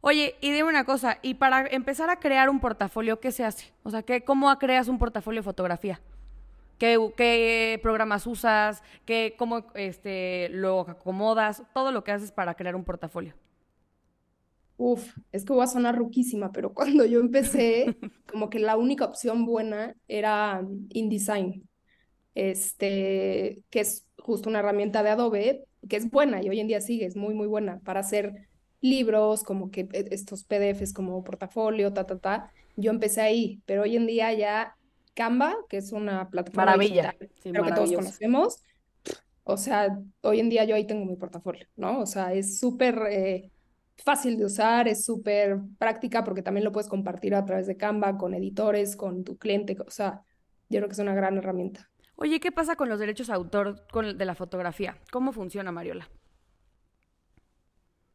Oye, 0.03 0.37
y 0.43 0.51
dime 0.51 0.69
una 0.69 0.85
cosa, 0.85 1.19
y 1.23 1.33
para 1.33 1.67
empezar 1.69 2.11
a 2.11 2.17
crear 2.17 2.51
un 2.51 2.61
portafolio, 2.61 3.21
¿qué 3.21 3.33
se 3.33 3.43
hace? 3.43 3.73
O 3.85 3.91
sea, 3.91 4.03
¿qué, 4.03 4.23
¿cómo 4.23 4.55
creas 4.59 4.89
un 4.89 4.99
portafolio 4.99 5.41
de 5.41 5.45
fotografía? 5.45 6.03
¿Qué, 6.77 6.99
qué 7.17 7.81
programas 7.83 8.27
usas? 8.27 8.83
¿Qué, 9.07 9.37
¿Cómo 9.39 9.65
este, 9.73 10.51
lo 10.51 10.81
acomodas? 10.81 11.63
Todo 11.73 11.91
lo 11.91 12.05
que 12.05 12.13
haces 12.13 12.33
para 12.33 12.53
crear 12.53 12.77
un 12.77 12.85
portafolio. 12.85 13.33
Uf, 14.77 15.17
es 15.31 15.45
que 15.45 15.53
voy 15.53 15.63
a 15.63 15.69
sonar 15.69 15.97
ruquísima, 15.97 16.51
pero 16.53 16.73
cuando 16.75 17.05
yo 17.05 17.21
empecé, 17.21 17.97
como 18.31 18.51
que 18.51 18.59
la 18.59 18.77
única 18.77 19.05
opción 19.05 19.47
buena 19.47 19.95
era 20.09 20.67
InDesign, 20.91 21.69
este, 22.35 23.63
que 23.71 23.81
es 23.81 24.07
justo 24.19 24.49
una 24.49 24.59
herramienta 24.59 25.03
de 25.03 25.11
Adobe, 25.11 25.65
que 25.89 25.97
es 25.97 26.11
buena 26.11 26.43
y 26.43 26.49
hoy 26.49 26.61
en 26.61 26.67
día 26.67 26.81
sigue, 26.81 27.07
es 27.07 27.17
muy, 27.17 27.35
muy 27.35 27.47
buena 27.47 27.79
para 27.81 28.01
hacer 28.01 28.49
libros, 28.81 29.45
como 29.45 29.71
que 29.71 29.89
e, 29.93 30.09
estos 30.11 30.45
PDFs 30.45 30.93
como 30.93 31.23
portafolio, 31.23 31.93
ta, 31.93 32.07
ta, 32.07 32.19
ta. 32.19 32.53
Yo 32.77 32.91
empecé 32.91 33.21
ahí, 33.21 33.63
pero 33.67 33.83
hoy 33.83 33.97
en 33.97 34.07
día 34.07 34.33
ya 34.33 34.77
Canva, 35.15 35.55
que 35.69 35.77
es 35.77 35.93
una 35.93 36.29
plataforma 36.29 36.73
Maravilla. 36.73 37.15
pero 37.45 37.65
que 37.65 37.73
todos 37.73 37.93
conocemos, 37.93 38.63
o 39.45 39.57
sea, 39.57 39.99
hoy 40.23 40.41
en 40.41 40.49
día 40.49 40.65
yo 40.65 40.75
ahí 40.75 40.87
tengo 40.87 41.05
mi 41.05 41.17
portafolio, 41.17 41.67
¿no? 41.77 42.01
O 42.01 42.07
sea, 42.07 42.33
es 42.33 42.59
súper... 42.59 42.99
Eh, 43.11 43.51
fácil 43.97 44.37
de 44.37 44.47
usar, 44.47 44.89
es 44.89 45.05
súper 45.05 45.59
práctica 45.79 46.25
porque 46.25 46.43
también 46.43 46.65
lo 46.65 46.73
puedes 46.73 46.89
compartir 46.89 47.35
a 47.35 47.45
través 47.45 47.67
de 47.67 47.77
Canva, 47.77 48.17
con 48.17 48.35
editores, 48.35 48.97
con 48.97 49.25
tu 49.25 49.37
cliente, 49.37 49.77
o 49.87 49.91
sea, 49.91 50.23
yo 50.69 50.79
creo 50.79 50.89
que 50.89 50.95
es 50.95 50.99
una 50.99 51.15
gran 51.15 51.37
herramienta. 51.39 51.91
Oye, 52.17 52.41
¿qué 52.41 52.53
pasa 52.53 52.77
con 52.77 52.89
los 52.89 53.01
derechos 53.01 53.27
de 53.27 53.35
autor 53.35 53.87
de 54.17 54.25
la 54.25 54.35
fotografía? 54.35 54.99
¿Cómo 55.11 55.33
funciona, 55.33 55.73
Mariola? 55.73 56.09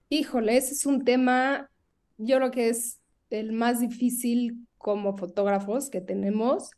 Híjole, 0.10 0.58
ese 0.58 0.74
es 0.74 0.86
un 0.86 1.04
tema, 1.04 1.70
yo 2.18 2.38
creo 2.38 2.52
que 2.52 2.70
es 2.70 3.00
el 3.30 3.52
más 3.52 3.80
difícil 3.80 4.68
como 4.78 5.18
fotógrafos 5.18 5.90
que 5.90 6.02
tenemos. 6.02 6.72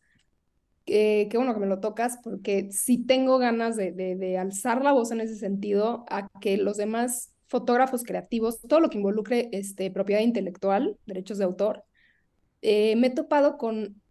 Eh, 0.86 1.28
qué 1.30 1.38
bueno 1.38 1.54
que 1.54 1.60
me 1.60 1.68
lo 1.68 1.80
tocas, 1.80 2.18
porque 2.24 2.72
sí 2.72 3.06
tengo 3.06 3.38
ganas 3.38 3.78
de, 3.78 3.92
de 3.92 4.38
alzar 4.38 4.84
la 4.84 4.92
voz 4.92 5.12
en 5.12 5.22
ese 5.22 5.36
sentido 5.36 6.06
a 6.10 6.28
que 6.40 6.58
los 6.58 6.78
demás 6.78 7.34
fotógrafos 7.52 8.04
creativos, 8.04 8.62
todo 8.62 8.80
lo 8.80 8.90
que 8.90 8.98
involucre 8.98 9.50
este, 9.52 9.92
propiedad 9.92 10.22
intelectual, 10.22 10.98
derechos 11.06 11.38
de 11.38 11.44
autor, 11.44 11.84
eh, 12.62 12.96
me 12.96 13.08
he 13.08 13.10
topado 13.10 13.58
con, 13.58 14.02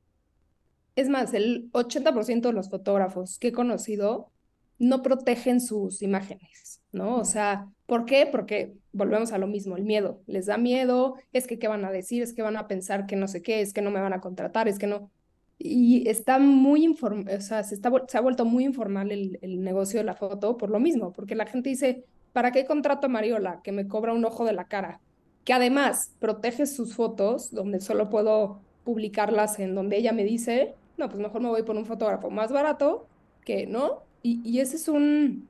es 0.95 1.09
más, 1.09 1.33
el 1.33 1.73
80% 1.73 2.43
de 2.43 2.53
los 2.53 2.69
fotógrafos 2.69 3.39
que 3.39 3.49
he 3.49 3.53
conocido 3.53 4.31
no 4.79 5.01
protegen 5.01 5.63
sus 5.63 6.03
imágenes, 6.03 6.83
¿no? 6.93 7.17
O 7.17 7.25
sea, 7.25 7.67
¿por 7.87 8.05
qué? 8.05 8.29
Porque 8.31 8.75
volvemos 8.93 9.33
a 9.33 9.39
lo 9.39 9.47
mismo, 9.47 9.79
el 9.79 9.85
miedo. 9.85 10.21
Les 10.27 10.45
da 10.45 10.59
miedo, 10.59 11.15
es 11.33 11.47
que 11.47 11.59
qué 11.59 11.67
van 11.67 11.87
a 11.87 11.91
decir, 11.91 12.23
es 12.23 12.35
que 12.35 12.43
van 12.43 12.59
a 12.59 12.69
pensar 12.69 13.07
que 13.07 13.17
no 13.17 13.27
sé 13.27 13.41
qué, 13.41 13.63
es 13.63 13.73
que 13.73 13.81
no 13.81 13.91
me 13.91 14.03
van 14.03 14.13
a 14.13 14.21
contratar, 14.21 14.69
es 14.69 14.79
que 14.79 14.87
no. 14.87 15.11
Y 15.57 16.07
está 16.11 16.39
muy 16.39 16.85
informal, 16.85 17.35
o 17.35 17.41
sea, 17.41 17.63
se, 17.63 17.75
está, 17.75 17.91
se 18.07 18.19
ha 18.19 18.21
vuelto 18.21 18.45
muy 18.45 18.65
informal 18.67 19.11
el, 19.13 19.39
el 19.41 19.63
negocio 19.63 20.01
de 20.01 20.05
la 20.05 20.15
foto 20.15 20.59
por 20.59 20.69
lo 20.69 20.79
mismo, 20.79 21.13
porque 21.15 21.35
la 21.35 21.47
gente 21.47 21.71
dice, 21.71 22.05
¿para 22.33 22.53
qué 22.53 22.65
contrato 22.65 23.07
a 23.07 23.11
Mariola 23.11 23.61
que 23.63 23.73
me 23.73 23.89
cobra 23.89 24.13
un 24.13 24.25
ojo 24.25 24.45
de 24.45 24.53
la 24.53 24.67
cara? 24.69 25.01
Que 25.45 25.53
además 25.53 26.15
protege 26.19 26.67
sus 26.67 26.95
fotos, 26.95 27.53
donde 27.53 27.81
solo 27.81 28.11
puedo 28.11 28.61
publicarlas 28.85 29.59
en 29.59 29.75
donde 29.75 29.97
ella 29.97 30.13
me 30.13 30.25
dice, 30.25 30.75
no, 30.97 31.09
pues 31.09 31.21
mejor 31.21 31.41
me 31.41 31.49
voy 31.49 31.63
por 31.63 31.77
un 31.77 31.87
fotógrafo 31.87 32.31
más 32.31 32.53
barato, 32.53 33.07
que 33.45 33.67
no. 33.67 34.03
Y, 34.23 34.41
y 34.49 34.61
ese 34.61 34.77
es 34.77 34.89
un, 34.89 35.49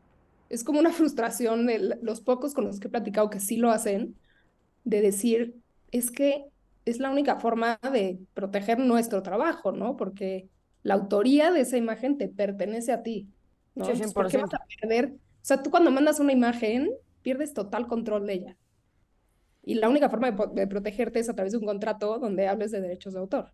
es 0.48 0.64
como 0.64 0.80
una 0.80 0.92
frustración 0.92 1.66
de 1.66 1.98
los 2.02 2.20
pocos 2.20 2.54
con 2.54 2.64
los 2.64 2.80
que 2.80 2.88
he 2.88 2.90
platicado 2.90 3.30
que 3.30 3.40
sí 3.40 3.56
lo 3.56 3.70
hacen, 3.70 4.16
de 4.84 5.00
decir, 5.00 5.54
es 5.92 6.10
que 6.10 6.46
es 6.84 6.98
la 6.98 7.10
única 7.10 7.36
forma 7.36 7.78
de 7.92 8.18
proteger 8.34 8.78
nuestro 8.78 9.22
trabajo, 9.22 9.72
¿no? 9.72 9.96
Porque 9.96 10.48
la 10.82 10.94
autoría 10.94 11.50
de 11.50 11.60
esa 11.60 11.76
imagen 11.76 12.16
te 12.18 12.28
pertenece 12.28 12.92
a 12.92 13.02
ti. 13.02 13.28
¿no? 13.74 13.84
Sí, 13.84 14.02
¿Por 14.12 14.28
qué 14.28 14.38
vas 14.38 14.54
a 14.54 14.60
perder 14.80 15.14
o 15.40 15.44
sea, 15.44 15.62
tú 15.62 15.70
cuando 15.70 15.90
mandas 15.90 16.20
una 16.20 16.32
imagen, 16.32 16.90
pierdes 17.22 17.54
total 17.54 17.86
control 17.86 18.26
de 18.26 18.34
ella. 18.34 18.56
Y 19.62 19.74
la 19.74 19.88
única 19.88 20.10
forma 20.10 20.30
de, 20.30 20.66
protegerte 20.66 21.18
es 21.18 21.28
a 21.28 21.34
través 21.34 21.52
de 21.52 21.58
un 21.58 21.64
contrato 21.64 22.18
donde 22.18 22.48
hables 22.48 22.70
de 22.70 22.80
derechos 22.80 23.14
de 23.14 23.20
autor. 23.20 23.52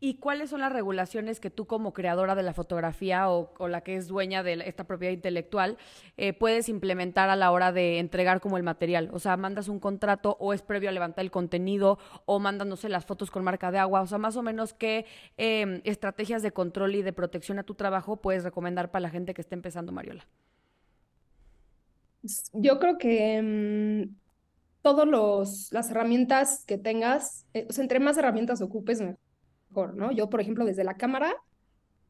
¿Y 0.00 0.18
cuáles 0.18 0.50
son 0.50 0.60
las 0.60 0.72
regulaciones 0.72 1.40
que 1.40 1.50
tú 1.50 1.66
como 1.66 1.92
creadora 1.92 2.34
de 2.34 2.42
la 2.42 2.52
fotografía 2.52 3.30
o, 3.30 3.68
la 3.68 3.80
que 3.82 3.96
es 3.96 4.08
dueña 4.08 4.42
de 4.42 4.62
esta 4.66 4.84
propiedad 4.84 5.14
intelectual 5.14 5.78
eh, 6.16 6.32
puedes 6.32 6.68
implementar 6.68 7.30
a 7.30 7.36
la 7.36 7.50
hora 7.52 7.72
de 7.72 8.00
entregar 8.00 8.40
como 8.40 8.56
el 8.56 8.64
material? 8.64 9.08
O 9.12 9.18
sea, 9.18 9.36
mandas 9.36 9.68
un 9.68 9.80
contrato 9.80 10.36
o 10.40 10.52
es 10.52 10.62
previo 10.62 10.88
a 10.88 10.92
levantar 10.92 11.24
el 11.24 11.30
contenido 11.30 11.98
o 12.26 12.42
sé, 12.76 12.88
las 12.88 13.06
fotos 13.06 13.30
con 13.30 13.44
marca 13.44 13.70
de 13.70 13.78
agua. 13.78 14.02
O 14.02 14.06
sea, 14.06 14.18
más 14.18 14.36
o 14.36 14.42
menos 14.42 14.74
qué 14.74 15.06
em, 15.36 15.80
estrategias 15.84 16.42
de 16.42 16.52
control 16.52 16.96
y 16.96 17.02
de 17.02 17.12
protección 17.12 17.58
a 17.58 17.62
tu 17.62 17.74
trabajo 17.74 18.16
puedes 18.16 18.44
recomendar 18.44 18.90
para 18.90 19.02
la 19.02 19.10
gente 19.10 19.32
que 19.32 19.40
esté 19.40 19.54
empezando, 19.54 19.92
Mariola. 19.92 20.26
Yo 22.52 22.78
creo 22.78 22.98
que 22.98 23.42
mm, 23.42 24.14
todas 24.82 25.70
las 25.72 25.90
herramientas 25.90 26.64
que 26.66 26.78
tengas, 26.78 27.46
eh, 27.54 27.66
o 27.68 27.72
sea, 27.72 27.82
entre 27.82 28.00
más 28.00 28.16
herramientas 28.18 28.60
ocupes, 28.60 29.00
mejor, 29.00 29.94
¿no? 29.94 30.12
Yo, 30.12 30.30
por 30.30 30.40
ejemplo, 30.40 30.64
desde 30.64 30.84
la 30.84 30.94
cámara, 30.94 31.34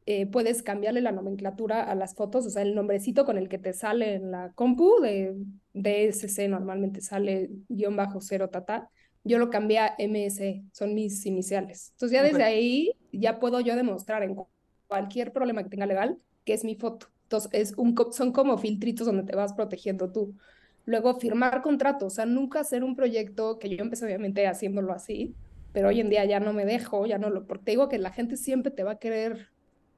eh, 0.05 0.27
puedes 0.27 0.61
cambiarle 0.61 1.01
la 1.01 1.11
nomenclatura 1.11 1.83
a 1.83 1.95
las 1.95 2.15
fotos, 2.15 2.45
o 2.45 2.49
sea, 2.49 2.61
el 2.61 2.75
nombrecito 2.75 3.25
con 3.25 3.37
el 3.37 3.49
que 3.49 3.57
te 3.57 3.73
sale 3.73 4.15
en 4.15 4.31
la 4.31 4.51
compu 4.53 5.01
de 5.01 5.35
DSC 5.73 6.47
normalmente 6.47 7.01
sale 7.01 7.49
guion 7.69 7.95
bajo 7.95 8.21
cero 8.21 8.49
tata. 8.49 8.89
Yo 9.23 9.39
lo 9.39 9.49
cambié 9.49 9.79
a 9.79 9.95
MS, 9.97 10.63
son 10.71 10.93
mis 10.93 11.25
iniciales. 11.25 11.89
Entonces 11.93 12.15
ya 12.15 12.23
desde 12.23 12.43
ahí 12.43 12.91
ya 13.11 13.39
puedo 13.39 13.59
yo 13.61 13.75
demostrar 13.75 14.21
en 14.21 14.35
cualquier 14.87 15.33
problema 15.33 15.63
que 15.63 15.69
tenga 15.69 15.87
legal 15.87 16.19
que 16.45 16.53
es 16.53 16.63
mi 16.63 16.75
foto. 16.75 17.07
Entonces, 17.25 17.49
es 17.53 17.73
un, 17.77 17.95
son 18.11 18.31
como 18.31 18.57
filtritos 18.57 19.07
donde 19.07 19.23
te 19.23 19.35
vas 19.35 19.53
protegiendo 19.53 20.11
tú. 20.11 20.35
Luego, 20.85 21.15
firmar 21.19 21.61
contratos, 21.63 22.13
o 22.13 22.15
sea, 22.15 22.25
nunca 22.25 22.59
hacer 22.59 22.83
un 22.83 22.95
proyecto, 22.95 23.57
que 23.59 23.69
yo 23.69 23.83
empecé 23.83 24.05
obviamente 24.05 24.47
haciéndolo 24.47 24.93
así, 24.93 25.35
pero 25.73 25.89
hoy 25.89 25.99
en 25.99 26.09
día 26.09 26.23
ya 26.25 26.39
no 26.39 26.53
me 26.53 26.65
dejo, 26.65 27.05
ya 27.07 27.17
no 27.17 27.29
lo, 27.29 27.47
porque 27.47 27.65
te 27.65 27.71
digo 27.71 27.89
que 27.89 27.97
la 27.97 28.11
gente 28.11 28.37
siempre 28.37 28.71
te 28.71 28.83
va 28.83 28.91
a 28.91 28.99
querer 28.99 29.49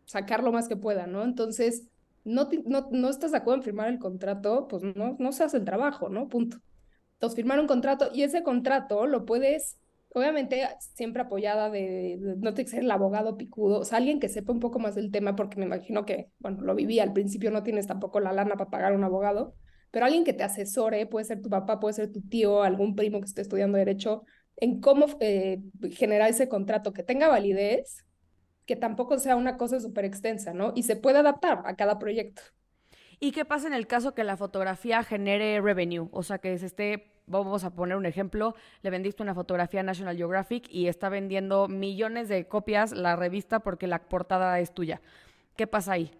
sacar 0.06 0.44
lo 0.44 0.52
más 0.54 0.70
que 0.70 0.78
pueda, 0.78 1.06
¿no? 1.08 1.24
Entonces, 1.24 1.88
no, 2.24 2.50
no, 2.66 2.88
no 2.92 3.10
estás 3.10 3.32
de 3.32 3.38
acuerdo 3.38 3.58
en 3.58 3.64
firmar 3.64 3.90
el 3.90 4.00
contrato, 4.00 4.68
pues 4.70 4.84
no, 4.84 5.18
no 5.20 5.32
se 5.34 5.44
hace 5.44 5.58
el 5.58 5.66
trabajo, 5.66 6.10
¿no? 6.10 6.30
Punto. 6.30 6.58
Entonces, 7.14 7.36
firmar 7.36 7.60
un 7.60 7.68
contrato 7.68 8.10
y 8.14 8.24
ese 8.24 8.44
contrato 8.44 9.08
lo 9.08 9.26
puedes 9.26 9.78
obviamente 10.18 10.68
siempre 10.96 11.22
apoyada 11.22 11.70
de, 11.70 12.18
no 12.38 12.54
te 12.54 12.64
que 12.64 12.72
ser 12.72 12.84
el 12.84 12.92
abogado 12.92 13.38
picudo, 13.38 13.80
o 13.80 13.86
sea, 13.86 13.98
alguien 13.98 14.20
que 14.20 14.30
sepa 14.30 14.52
un 14.52 14.60
poco 14.60 14.80
más 14.80 14.96
del 14.96 15.12
tema, 15.12 15.36
porque 15.36 15.58
me 15.58 15.66
imagino 15.66 16.06
que, 16.06 16.32
bueno, 16.40 16.62
lo 16.62 16.76
viví 16.76 17.00
al 17.00 17.14
principio, 17.14 17.52
no 17.52 17.64
tienes 17.64 17.88
tampoco 17.88 18.20
la 18.20 18.34
lana 18.34 18.56
para 18.56 18.70
pagar 18.70 18.94
un 18.94 19.04
abogado, 19.04 19.56
pero 19.92 20.06
alguien 20.06 20.24
que 20.24 20.34
te 20.34 20.44
asesore, 20.44 21.06
puede 21.06 21.26
ser 21.26 21.42
tu 21.42 21.50
papá, 21.50 21.80
puede 21.80 21.94
ser 21.94 22.12
tu 22.12 22.22
tío, 22.22 22.64
algún 22.64 22.96
primo 22.96 23.20
que 23.20 23.26
esté 23.26 23.42
estudiando 23.42 23.78
derecho, 23.78 24.24
en 24.58 24.82
cómo 24.82 25.06
eh, 25.20 25.62
generar 25.92 26.30
ese 26.30 26.50
contrato 26.50 26.94
que 26.94 27.04
tenga 27.04 27.28
validez, 27.28 28.06
que 28.66 28.76
tampoco 28.76 29.18
sea 29.18 29.36
una 29.36 29.58
cosa 29.58 29.80
súper 29.80 30.06
extensa, 30.06 30.54
¿no? 30.54 30.74
Y 30.76 30.84
se 30.84 30.96
puede 30.96 31.20
adaptar 31.20 31.62
a 31.66 31.76
cada 31.76 32.00
proyecto. 32.00 32.42
¿Y 33.20 33.32
qué 33.32 33.46
pasa 33.46 33.68
en 33.68 33.74
el 33.74 33.88
caso 33.88 34.14
que 34.14 34.24
la 34.24 34.38
fotografía 34.38 35.04
genere 35.04 35.62
revenue? 35.62 36.10
O 36.12 36.22
sea, 36.22 36.38
que 36.40 36.58
se 36.58 36.66
esté 36.66 37.17
vamos 37.28 37.64
a 37.64 37.72
poner 37.72 37.98
un 37.98 38.06
ejemplo, 38.06 38.56
le 38.82 38.90
vendiste 38.90 39.22
una 39.22 39.36
fotografía 39.36 39.82
a 39.82 39.84
National 39.84 40.18
Geographic 40.18 40.68
y 40.70 40.88
está 40.88 41.10
vendiendo 41.10 41.68
millones 41.68 42.30
de 42.30 42.48
copias 42.48 42.92
la 42.94 43.16
revista 43.16 43.60
porque 43.60 43.88
la 43.88 44.00
portada 44.00 44.60
es 44.60 44.74
tuya. 44.74 45.02
¿Qué 45.56 45.68
pasa 45.68 45.94
ahí? 45.94 46.12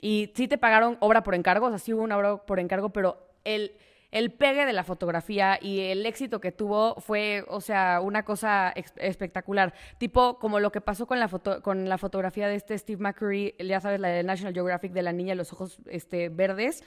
Y 0.00 0.32
sí 0.34 0.46
te 0.46 0.58
pagaron 0.58 0.96
obra 1.00 1.22
por 1.22 1.34
encargo, 1.34 1.66
o 1.66 1.70
sea, 1.70 1.78
sí 1.78 1.92
hubo 1.92 2.02
una 2.02 2.16
obra 2.16 2.36
por 2.36 2.60
encargo, 2.60 2.90
pero 2.90 3.26
el, 3.44 3.72
el 4.10 4.30
pegue 4.32 4.64
de 4.64 4.72
la 4.72 4.84
fotografía 4.84 5.58
y 5.60 5.80
el 5.80 6.06
éxito 6.06 6.40
que 6.40 6.52
tuvo 6.52 6.96
fue, 7.00 7.44
o 7.48 7.60
sea, 7.60 8.00
una 8.00 8.24
cosa 8.24 8.72
espectacular. 8.96 9.74
Tipo 9.98 10.38
como 10.38 10.60
lo 10.60 10.70
que 10.70 10.80
pasó 10.80 11.06
con 11.06 11.18
la, 11.18 11.28
foto 11.28 11.62
con 11.62 11.88
la 11.88 11.98
fotografía 11.98 12.48
de 12.48 12.54
este 12.54 12.78
Steve 12.78 13.02
McCurry, 13.02 13.54
ya 13.58 13.80
sabes, 13.80 13.98
la 13.98 14.08
de 14.08 14.22
National 14.22 14.54
Geographic 14.54 14.92
de 14.92 15.02
la 15.02 15.12
niña 15.12 15.30
de 15.30 15.36
los 15.36 15.52
ojos 15.52 15.78
este, 15.86 16.28
verdes, 16.28 16.84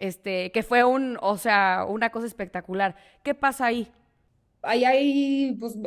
este, 0.00 0.50
que 0.50 0.62
fue 0.62 0.82
un, 0.82 1.18
o 1.20 1.36
sea, 1.36 1.86
una 1.88 2.10
cosa 2.10 2.26
espectacular. 2.26 2.96
¿Qué 3.22 3.34
pasa 3.34 3.66
ahí? 3.66 3.92
Ahí 4.62 4.84
hay, 4.84 5.56
pues, 5.60 5.78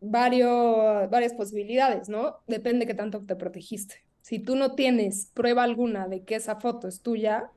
varios, 0.00 1.10
varias 1.10 1.34
posibilidades, 1.34 2.08
¿no? 2.08 2.36
Depende 2.46 2.86
qué 2.86 2.94
tanto 2.94 3.24
te 3.24 3.34
protegiste. 3.34 3.96
Si 4.20 4.38
tú 4.38 4.54
no 4.54 4.74
tienes 4.74 5.30
prueba 5.34 5.64
alguna 5.64 6.06
de 6.06 6.22
que 6.24 6.36
esa 6.36 6.60
foto 6.60 6.86
es 6.86 7.02
tuya, 7.02 7.50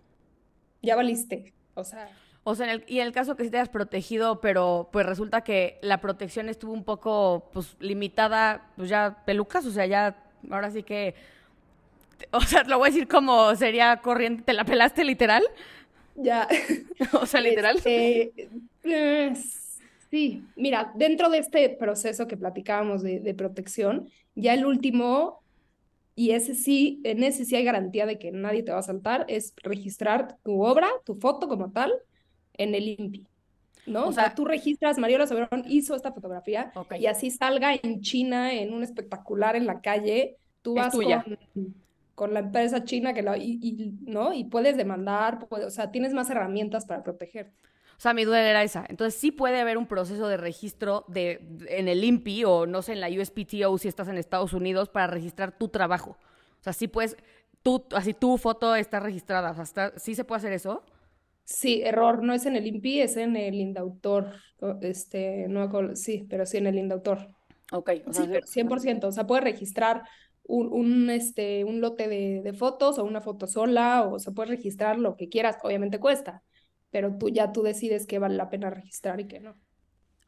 ya 0.82 0.95
valiste. 0.95 1.53
O 1.76 1.84
sea. 1.84 2.09
O 2.43 2.53
sea, 2.55 2.68
en 2.68 2.72
el, 2.74 2.84
y 2.88 2.99
en 2.99 3.07
el 3.07 3.11
caso 3.11 3.36
que 3.36 3.43
sí 3.43 3.49
te 3.49 3.57
hayas 3.57 3.70
protegido, 3.70 4.39
pero 4.39 4.89
pues 4.91 5.05
resulta 5.05 5.41
que 5.41 5.80
la 5.82 5.99
protección 5.99 6.47
estuvo 6.47 6.74
un 6.74 6.84
poco 6.84 7.49
pues 7.51 7.76
limitada, 7.80 8.68
pues 8.76 8.88
ya 8.88 9.24
pelucas, 9.26 9.66
o 9.66 9.72
sea, 9.72 9.88
ya 9.88 10.16
ahora 10.51 10.70
sí 10.70 10.84
que, 10.84 11.16
o 12.32 12.41
sea, 12.41 12.63
lo 12.63 12.78
voy 12.78 12.89
a 12.89 12.91
decir 12.91 13.07
como 13.07 13.55
sería 13.55 13.97
corriente, 13.97 14.43
¿te 14.43 14.53
la 14.53 14.63
pelaste 14.63 15.03
literal? 15.03 15.43
Ya. 16.16 16.47
o 17.13 17.26
sea, 17.26 17.41
literal. 17.41 17.78
Este, 17.78 18.49
sí, 20.09 20.43
mira, 20.55 20.91
dentro 20.95 21.30
de 21.30 21.39
este 21.39 21.70
proceso 21.70 22.28
que 22.28 22.38
platicábamos 22.38 23.03
de, 23.03 23.20
de 23.20 23.34
protección, 23.34 24.09
ya 24.36 24.53
el 24.53 24.66
último 24.66 25.41
y 26.16 26.32
ese 26.32 26.55
sí, 26.55 27.01
en 27.03 27.24
ese 27.24 27.43
sí 27.43 27.55
hay 27.55 27.66
garantía 27.66 28.05
de 28.05 28.18
que 28.18 28.32
nadie 28.32 28.63
te 28.63 28.72
va 28.72 28.80
a 28.80 28.84
saltar, 28.84 29.26
es 29.28 29.53
registrar 29.63 30.38
tu 30.43 30.63
obra, 30.63 30.88
tu 31.03 31.16
foto 31.16 31.49
como 31.49 31.72
tal, 31.72 31.93
en 32.53 32.74
el 32.74 32.88
INPI. 32.88 33.28
¿no? 33.86 34.07
O, 34.07 34.13
sea, 34.13 34.34
tú 34.34 34.45
registras, 34.45 34.97
Mariola 34.97 35.28
Soberón 35.28 35.63
hizo 35.68 35.95
esta 35.95 36.11
fotografía 36.11 36.72
y 36.97 37.05
así 37.05 37.30
salga 37.30 37.76
en 37.76 38.01
China, 38.01 38.53
en 38.53 38.74
un 38.74 38.82
espectacular 38.82 39.55
en 39.55 39.68
la 39.68 39.82
calle, 39.82 40.38
tú 40.61 40.76
vas 40.76 40.93
con, 40.93 41.05
con, 42.16 42.34
la 42.34 42.39
empresa 42.39 42.84
china 42.84 43.13
que 43.13 43.22
la, 43.22 43.38
y, 43.38 43.93
¿no? 44.01 44.34
y 44.34 44.45
puedes 44.45 44.78
demandar, 44.78 45.47
o 45.49 45.70
sea, 45.70 45.91
tienes 45.91 46.13
más 46.13 46.30
herramientas 46.30 46.86
para 46.86 47.03
proteger. 47.03 47.51
O 47.97 48.01
sea, 48.01 48.13
mi 48.13 48.26
duda 48.26 48.41
era 48.41 48.63
esa. 48.63 48.86
Entonces, 48.89 49.20
sí 49.20 49.32
puede 49.32 49.59
haber 49.59 49.78
un 49.78 49.86
proceso 49.86 50.28
de 50.28 50.38
registro 50.38 51.05
de, 51.07 51.47
en 51.70 51.88
el 51.88 52.03
INPI 52.03 52.43
o 52.43 52.66
no 52.66 52.82
sé, 52.82 52.93
en 52.93 52.99
la 52.99 53.09
USPTO 53.09 53.78
si 53.78 53.88
estás 53.88 54.07
en 54.09 54.18
Estados 54.18 54.53
Unidos 54.53 54.89
para 54.89 55.07
registrar 55.07 55.57
tu 55.57 55.70
trabajo. 55.70 56.18
O 56.59 56.63
sea, 56.63 56.74
sí 56.74 56.88
puedes, 56.88 57.16
tú, 57.61 57.86
así 57.95 58.13
tu 58.13 58.38
foto 58.38 58.76
está 58.76 58.99
registrada. 58.99 59.51
O 59.51 59.66
sea, 59.66 59.93
¿sí 59.95 60.13
se 60.13 60.26
puede 60.26 60.39
hacer 60.39 60.53
eso? 60.53 60.84
Sí, 61.45 61.82
error, 61.84 62.24
no 62.24 62.34
es 62.34 62.45
en 62.45 62.55
el 62.55 62.68
INPI, 62.68 63.01
es 63.01 63.18
en 63.18 63.36
el 63.38 63.55
Indautor. 63.55 64.34
Este, 64.82 65.47
no, 65.47 65.70
sí, 65.95 66.26
pero 66.30 66.45
sí 66.45 66.57
en 66.57 66.68
el 66.68 66.78
Indautor. 66.78 67.28
Ok, 67.72 67.91
o 68.05 68.13
sea, 68.13 68.26
sí, 68.26 68.61
100%. 68.61 69.05
O 69.05 69.11
sea, 69.11 69.26
puedes 69.26 69.43
registrar 69.43 70.03
un, 70.48 70.72
un, 70.72 71.10
este, 71.10 71.64
un 71.64 71.82
lote 71.82 72.08
de, 72.08 72.41
de 72.43 72.54
fotos 72.54 73.00
o 73.00 73.04
una 73.06 73.22
foto 73.22 73.48
sola, 73.48 74.04
o 74.04 74.20
se 74.20 74.32
puede 74.32 74.50
registrar 74.50 75.00
lo 75.00 75.16
que 75.18 75.30
quieras. 75.30 75.58
Obviamente 75.64 76.00
cuesta 76.00 76.43
pero 76.96 77.12
tú 77.18 77.28
ya 77.28 77.52
tú 77.52 77.62
decides 77.62 78.08
qué 78.08 78.20
vale 78.20 78.38
la 78.38 78.50
pena 78.50 78.70
registrar 78.70 79.20
y 79.20 79.28
qué 79.28 79.41
no. 79.41 79.54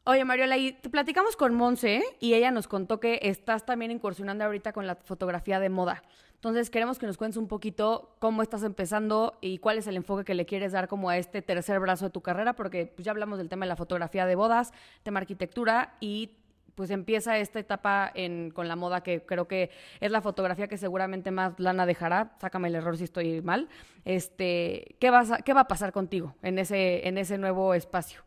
Oye, 0.04 0.22
Mariola, 0.26 0.58
y 0.58 0.72
te 0.72 0.90
platicamos 0.90 1.34
con 1.34 1.54
Monse 1.54 2.02
y 2.20 2.34
ella 2.34 2.50
nos 2.50 2.68
contó 2.68 3.00
que 3.00 3.20
estás 3.22 3.64
también 3.64 3.90
incursionando 3.90 4.44
ahorita 4.44 4.74
con 4.74 4.86
la 4.86 4.96
fotografía 4.96 5.60
de 5.60 5.70
moda. 5.70 6.02
Entonces, 6.34 6.68
queremos 6.68 6.98
que 6.98 7.06
nos 7.06 7.16
cuentes 7.16 7.38
un 7.38 7.48
poquito 7.48 8.16
cómo 8.18 8.42
estás 8.42 8.64
empezando 8.64 9.38
y 9.40 9.58
cuál 9.58 9.78
es 9.78 9.86
el 9.86 9.96
enfoque 9.96 10.24
que 10.24 10.34
le 10.34 10.44
quieres 10.44 10.72
dar 10.72 10.88
como 10.88 11.08
a 11.08 11.16
este 11.16 11.40
tercer 11.40 11.80
brazo 11.80 12.04
de 12.04 12.10
tu 12.10 12.20
carrera, 12.20 12.52
porque 12.52 12.92
pues, 12.94 13.06
ya 13.06 13.12
hablamos 13.12 13.38
del 13.38 13.48
tema 13.48 13.64
de 13.64 13.70
la 13.70 13.76
fotografía 13.76 14.26
de 14.26 14.34
bodas, 14.34 14.72
tema 15.02 15.20
arquitectura 15.20 15.96
y 16.00 16.37
pues 16.78 16.90
empieza 16.90 17.36
esta 17.38 17.58
etapa 17.58 18.08
en, 18.14 18.52
con 18.52 18.68
la 18.68 18.76
moda 18.76 19.02
que 19.02 19.20
creo 19.22 19.48
que 19.48 19.70
es 19.98 20.12
la 20.12 20.20
fotografía 20.20 20.68
que 20.68 20.78
seguramente 20.78 21.32
más 21.32 21.58
lana 21.58 21.86
dejará. 21.86 22.36
Sácame 22.40 22.68
el 22.68 22.76
error 22.76 22.96
si 22.96 23.02
estoy 23.02 23.42
mal. 23.42 23.68
Este, 24.04 24.94
¿qué, 25.00 25.10
vas 25.10 25.42
¿Qué 25.44 25.54
va 25.54 25.62
a 25.62 25.66
pasar 25.66 25.90
contigo 25.92 26.36
en 26.40 26.56
ese, 26.60 27.08
en 27.08 27.18
ese 27.18 27.36
nuevo 27.36 27.74
espacio? 27.74 28.20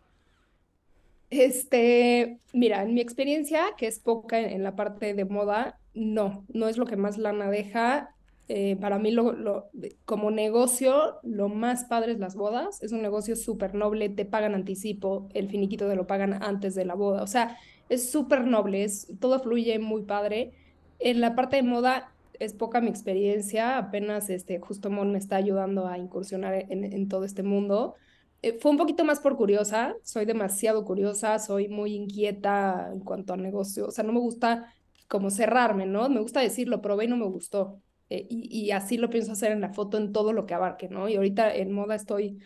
Este, 1.29 2.39
mira, 2.51 2.83
en 2.83 2.93
mi 2.93 2.99
experiencia, 2.99 3.67
que 3.77 3.87
es 3.87 3.99
poca 3.99 4.37
en, 4.37 4.63
la 4.63 4.75
parte 4.75 5.13
de 5.13 5.23
moda, 5.23 5.79
no, 5.93 6.43
no 6.49 6.67
es 6.67 6.77
lo 6.77 6.85
que 6.85 6.97
más 6.97 7.17
lana 7.17 7.49
deja. 7.49 8.13
Eh, 8.49 8.75
para 8.81 8.99
mí, 8.99 9.11
lo, 9.11 9.69
como 10.03 10.29
negocio, 10.29 11.19
lo 11.23 11.47
más 11.47 11.85
padre 11.85 12.11
es 12.11 12.19
las 12.19 12.35
bodas. 12.35 12.83
Es 12.83 12.91
un 12.91 13.01
negocio 13.01 13.37
súper 13.37 13.75
noble, 13.75 14.09
te 14.09 14.25
pagan 14.25 14.55
anticipo, 14.55 15.29
el 15.33 15.47
finiquito 15.47 15.87
te 15.87 15.95
lo 15.95 16.05
pagan 16.05 16.43
antes 16.43 16.75
de 16.75 16.83
la 16.83 16.95
boda. 16.95 17.23
O 17.23 17.27
sea, 17.27 17.57
es 17.91 18.09
súper 18.09 18.47
noble, 18.47 18.85
es, 18.85 19.07
todo 19.19 19.41
fluye 19.41 19.77
muy 19.77 20.03
padre. 20.03 20.53
En 20.97 21.19
la 21.19 21.35
parte 21.35 21.57
de 21.57 21.63
moda 21.63 22.13
es 22.39 22.53
poca 22.53 22.79
mi 22.79 22.89
experiencia, 22.89 23.77
apenas 23.77 24.29
este, 24.29 24.59
justo 24.59 24.89
Mon 24.89 25.11
me 25.11 25.17
está 25.17 25.35
ayudando 25.35 25.87
a 25.87 25.97
incursionar 25.97 26.53
en, 26.69 27.09
todo 27.09 27.25
este 27.25 27.43
mundo. 27.43 27.95
Eh, 28.43 28.57
fue 28.61 28.71
un 28.71 28.77
poquito 28.77 29.03
más 29.03 29.19
por 29.19 29.35
curiosa, 29.35 29.95
soy 30.03 30.23
demasiado 30.23 30.85
curiosa, 30.85 31.37
soy 31.37 31.67
muy 31.67 31.93
inquieta 31.93 32.89
en 32.93 33.01
cuanto 33.01 33.33
a 33.33 33.37
negocio, 33.37 33.87
o 33.87 33.91
sea, 33.91 34.05
no 34.05 34.13
me 34.13 34.19
gusta 34.21 34.73
como 35.09 35.29
cerrarme, 35.29 35.85
¿no? 35.85 36.07
Me 36.07 36.21
gusta 36.21 36.39
decir, 36.39 36.69
lo 36.69 36.81
probé 36.81 37.05
y 37.05 37.07
no 37.09 37.17
me 37.17 37.25
gustó. 37.25 37.81
Eh, 38.09 38.25
y, 38.29 38.47
y, 38.57 38.71
así 38.71 38.97
lo 38.97 39.09
pienso 39.09 39.33
hacer 39.33 39.51
en 39.51 39.59
la 39.59 39.73
foto 39.73 39.97
en 39.97 40.13
todo 40.13 40.31
lo 40.31 40.45
que 40.45 40.53
abarque, 40.53 40.87
¿no? 40.87 41.09
Y 41.09 41.17
ahorita 41.17 41.53
en 41.53 41.73
moda 41.73 41.95
estoy 41.95 42.39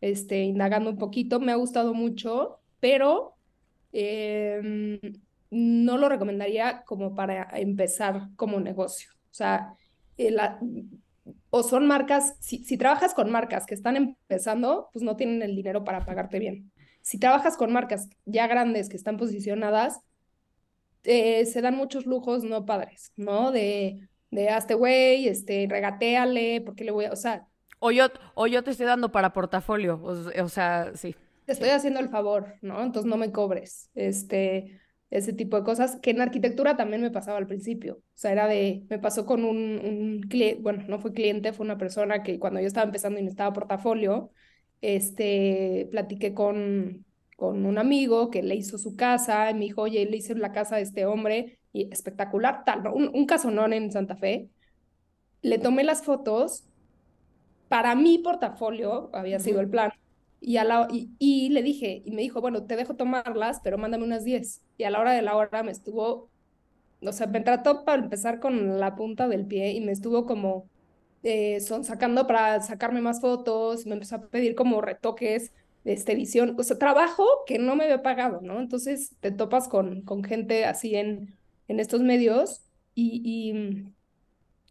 este, 0.00 0.42
indagando 0.44 0.90
un 0.90 0.98
poquito, 0.98 1.40
me 1.40 1.50
ha 1.50 1.56
gustado 1.56 1.92
mucho, 1.92 2.60
pero 2.78 3.31
Em, 3.92 4.98
no 5.50 5.98
lo 5.98 6.08
recomendaría 6.08 6.82
como 6.84 7.14
para 7.14 7.48
empezar 7.52 8.28
como 8.36 8.58
negocio. 8.58 9.10
O 9.30 9.34
sea, 9.34 9.74
eh, 10.16 10.34
o 11.50 11.62
son 11.62 11.86
marcas, 11.86 12.36
si, 12.40 12.76
trabajas 12.78 13.12
con 13.12 13.30
marcas 13.30 13.66
que 13.66 13.74
están 13.74 13.96
empezando, 13.96 14.88
pues 14.92 15.02
no 15.04 15.16
tienen 15.16 15.42
el 15.42 15.54
dinero 15.54 15.84
para 15.84 16.04
pagarte 16.06 16.38
bien. 16.38 16.72
Si 17.02 17.18
trabajas 17.18 17.56
con 17.56 17.72
marcas 17.72 18.08
ya 18.24 18.46
grandes 18.46 18.88
que 18.88 18.96
están 18.96 19.18
posicionadas, 19.18 20.00
eh, 21.04 21.44
se 21.44 21.60
dan 21.60 21.76
muchos 21.76 22.06
lujos 22.06 22.44
no 22.44 22.64
padres, 22.64 23.12
¿no? 23.16 23.52
De, 23.52 24.08
de 24.30 24.48
hazte 24.48 24.74
güey, 24.74 25.28
este, 25.28 25.66
regateale, 25.68 26.62
porque 26.62 26.84
le 26.84 26.92
voy 26.92 27.04
a, 27.06 27.12
o 27.12 27.16
sea... 27.16 27.46
O 27.78 27.90
yo, 27.90 28.06
o 28.34 28.46
yo 28.46 28.62
te 28.62 28.70
estoy 28.70 28.86
dando 28.86 29.10
para 29.12 29.32
portafolio, 29.32 30.00
o 30.02 30.48
sea, 30.48 30.92
sí 30.94 31.14
te 31.44 31.52
estoy 31.52 31.70
haciendo 31.70 32.00
el 32.00 32.08
favor, 32.08 32.54
¿no? 32.62 32.82
Entonces 32.82 33.08
no 33.08 33.16
me 33.16 33.32
cobres, 33.32 33.90
este, 33.94 34.80
ese 35.10 35.32
tipo 35.32 35.56
de 35.56 35.64
cosas, 35.64 35.98
que 36.00 36.10
en 36.10 36.20
arquitectura 36.20 36.76
también 36.76 37.02
me 37.02 37.10
pasaba 37.10 37.38
al 37.38 37.46
principio, 37.46 37.96
o 37.96 38.02
sea, 38.14 38.32
era 38.32 38.46
de, 38.46 38.84
me 38.88 38.98
pasó 38.98 39.26
con 39.26 39.44
un, 39.44 39.80
un 39.84 40.20
cliente, 40.28 40.62
bueno, 40.62 40.84
no 40.88 40.98
fue 40.98 41.12
cliente, 41.12 41.52
fue 41.52 41.64
una 41.64 41.78
persona 41.78 42.22
que 42.22 42.38
cuando 42.38 42.60
yo 42.60 42.66
estaba 42.66 42.86
empezando 42.86 43.18
y 43.18 43.22
necesitaba 43.22 43.52
portafolio, 43.52 44.30
este, 44.80 45.88
platiqué 45.90 46.34
con, 46.34 47.04
con 47.36 47.66
un 47.66 47.78
amigo 47.78 48.30
que 48.30 48.42
le 48.42 48.54
hizo 48.54 48.78
su 48.78 48.96
casa, 48.96 49.50
y 49.50 49.54
me 49.54 49.60
dijo, 49.60 49.82
oye, 49.82 50.04
le 50.06 50.16
hice 50.16 50.34
la 50.34 50.52
casa 50.52 50.76
de 50.76 50.82
este 50.82 51.06
hombre, 51.06 51.58
y 51.72 51.92
espectacular, 51.92 52.64
tal, 52.64 52.82
¿no? 52.82 52.94
Un, 52.94 53.10
un 53.14 53.26
casonón 53.26 53.72
en 53.72 53.90
Santa 53.90 54.16
Fe, 54.16 54.48
le 55.42 55.58
tomé 55.58 55.84
las 55.84 56.02
fotos, 56.04 56.64
para 57.68 57.94
mi 57.94 58.18
portafolio 58.18 59.10
había 59.12 59.38
sido 59.38 59.60
el 59.60 59.68
plan, 59.68 59.92
y, 60.42 60.56
a 60.56 60.64
la, 60.64 60.88
y, 60.90 61.50
le 61.50 61.62
dije, 61.62 62.02
y 62.04 62.10
me 62.10 62.22
dijo, 62.22 62.40
bueno, 62.40 62.64
te 62.66 62.76
dejo 62.76 62.96
tomarlas, 62.96 63.60
pero 63.62 63.78
mándame 63.78 64.04
unas 64.04 64.24
10. 64.24 64.62
Y 64.76 64.84
a 64.84 64.90
la 64.90 65.00
hora 65.00 65.12
de 65.12 65.22
la 65.22 65.36
hora 65.36 65.62
me 65.62 65.70
estuvo, 65.70 66.30
o 67.02 67.12
sea, 67.12 67.28
me 67.28 67.40
trató 67.40 67.84
para 67.84 68.02
empezar 68.02 68.40
con 68.40 68.80
la 68.80 68.96
punta 68.96 69.28
del 69.28 69.46
pie 69.46 69.72
y 69.72 69.80
me 69.80 69.92
estuvo 69.92 70.26
como 70.26 70.68
eh, 71.22 71.60
son 71.60 71.84
sacando 71.84 72.26
para 72.26 72.60
sacarme 72.62 73.00
más 73.00 73.20
fotos, 73.20 73.86
me 73.86 73.94
empezó 73.94 74.16
a 74.16 74.28
pedir 74.28 74.54
como 74.56 74.80
retoques 74.80 75.52
de 75.84 75.92
esta 75.92 76.12
edición, 76.12 76.56
o 76.58 76.62
sea, 76.64 76.78
trabajo 76.78 77.24
que 77.46 77.58
no 77.58 77.76
me 77.76 77.84
había 77.84 78.02
pagado, 78.02 78.40
¿no? 78.42 78.60
Entonces 78.60 79.14
te 79.20 79.30
topas 79.32 79.68
con, 79.68 80.02
con 80.02 80.24
gente 80.24 80.64
así 80.64 80.96
en, 80.96 81.36
en 81.68 81.80
estos 81.80 82.02
medios 82.02 82.62
y, 82.94 83.22
y, 83.24 83.92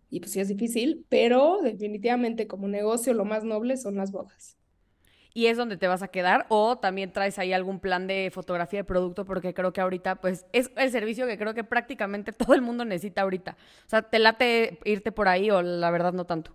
y 0.10 0.20
pues 0.20 0.32
sí 0.34 0.40
es 0.42 0.50
difícil, 0.50 1.06
pero 1.10 1.62
definitivamente 1.62 2.48
como 2.48 2.68
negocio 2.68 3.14
lo 3.14 3.26
más 3.26 3.44
noble 3.46 3.78
son 3.78 3.96
las 3.96 4.12
bodas 4.12 4.58
y 5.34 5.48
es 5.48 5.58
donde 5.58 5.78
te 5.78 5.88
vas 5.88 6.02
a 6.02 6.10
quedar 6.10 6.46
o 6.50 6.78
también 6.78 7.12
traes 7.12 7.40
ahí 7.40 7.54
algún 7.54 7.80
plan 7.80 8.08
de 8.08 8.30
fotografía 8.34 8.80
de 8.80 8.84
producto 8.84 9.26
porque 9.26 9.54
creo 9.54 9.72
que 9.74 9.82
ahorita 9.82 10.16
pues 10.16 10.46
es 10.52 10.72
el 10.76 10.92
servicio 10.92 11.28
que 11.28 11.38
creo 11.38 11.54
que 11.54 11.64
prácticamente 11.64 12.32
todo 12.34 12.54
el 12.54 12.62
mundo 12.62 12.86
necesita 12.86 13.22
ahorita. 13.22 13.58
O 13.86 13.90
sea, 13.90 14.02
¿te 14.02 14.20
late 14.20 14.80
irte 14.86 15.12
por 15.12 15.28
ahí 15.28 15.50
o 15.50 15.62
la 15.62 15.92
verdad 15.92 16.14
no 16.14 16.26
tanto? 16.26 16.52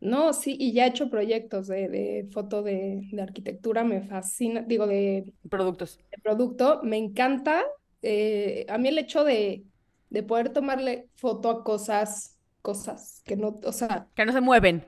No, 0.00 0.32
sí, 0.32 0.56
y 0.58 0.72
ya 0.72 0.86
he 0.86 0.88
hecho 0.88 1.08
proyectos 1.08 1.68
de, 1.68 1.88
de 1.88 2.28
foto 2.32 2.64
de, 2.64 3.08
de, 3.12 3.22
arquitectura, 3.22 3.84
me 3.84 4.02
fascina, 4.02 4.62
digo, 4.62 4.88
de... 4.88 5.32
Productos. 5.48 6.00
De 6.10 6.20
producto, 6.20 6.80
me 6.82 6.96
encanta. 6.96 7.62
Eh, 8.02 8.66
a 8.68 8.78
mí 8.78 8.88
el 8.88 8.98
hecho 8.98 9.22
de, 9.22 9.62
de 10.10 10.22
poder 10.24 10.48
tomarle 10.48 11.06
foto 11.14 11.50
a 11.50 11.62
cosas, 11.62 12.36
cosas 12.62 13.22
que 13.24 13.36
no, 13.36 13.60
o 13.62 13.70
sea... 13.70 14.08
Que 14.16 14.26
no 14.26 14.32
se 14.32 14.40
mueven 14.40 14.84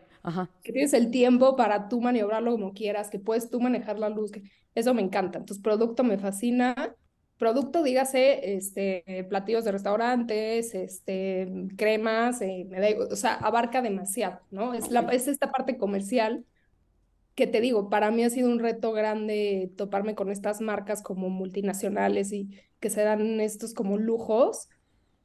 que 0.63 0.73
tienes 0.73 0.95
el 0.95 1.11
tiempo 1.11 1.57
para 1.57 1.89
tú 1.89 2.01
maniobrarlo 2.01 2.53
como 2.53 2.73
quieras, 2.73 3.11
que 3.11 3.19
puedes 3.19 3.51
tú 3.51 3.61
manejar 3.61 3.99
la 3.99 4.09
luz, 4.09 4.31
que 4.33 4.43
eso 4.75 4.95
me 4.95 5.03
encanta. 5.03 5.39
Entonces, 5.39 5.63
producto 5.63 6.05
me 6.05 6.19
fascina. 6.19 6.95
Producto, 7.37 7.83
dígase, 7.83 8.55
este, 8.57 9.27
platillos 9.29 9.65
de 9.65 9.73
restaurantes, 9.73 10.75
este, 10.75 11.53
cremas, 11.77 12.41
eh, 12.43 12.69
o 13.11 13.17
sea, 13.17 13.35
abarca 13.35 13.83
demasiado, 13.83 14.41
¿no? 14.51 14.73
Es, 14.73 14.91
la, 14.91 15.01
es 15.13 15.27
esta 15.27 15.51
parte 15.51 15.77
comercial 15.77 16.45
que 17.35 17.47
te 17.47 17.61
digo, 17.61 17.91
para 17.91 18.11
mí 18.11 18.23
ha 18.23 18.31
sido 18.31 18.49
un 18.49 18.61
reto 18.61 18.93
grande 18.93 19.73
toparme 19.77 20.15
con 20.15 20.31
estas 20.31 20.61
marcas 20.61 21.03
como 21.03 21.29
multinacionales 21.31 22.33
y 22.33 22.51
que 22.79 22.91
se 22.91 23.03
dan 23.03 23.41
estos 23.41 23.75
como 23.75 23.99
lujos, 23.99 24.69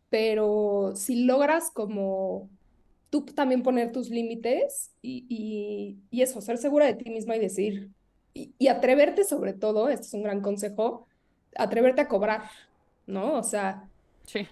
pero 0.10 0.93
si 0.95 1.26
logras 1.26 1.70
como 1.72 2.50
tú 3.10 3.22
también 3.26 3.64
poner 3.64 3.91
tus 3.91 4.10
límites 4.10 4.91
y, 5.01 5.97
y, 6.12 6.22
eso, 6.22 6.41
ser 6.41 6.57
segura 6.57 6.86
de 6.86 6.93
ti 6.93 7.10
misma 7.10 7.36
y 7.36 7.39
decir, 7.39 7.89
y, 8.34 8.53
y, 8.57 8.68
atreverte 8.68 9.24
sobre 9.24 9.53
todo, 9.53 9.89
este 9.89 10.05
es 10.05 10.14
un 10.14 10.24
gran 10.24 10.41
consejo, 10.41 11.07
atreverte 11.55 12.01
a 12.01 12.07
cobrar, 12.07 12.43
¿no? 13.07 13.34
O 13.34 13.43
sea, 13.43 13.89
sí. 14.26 14.47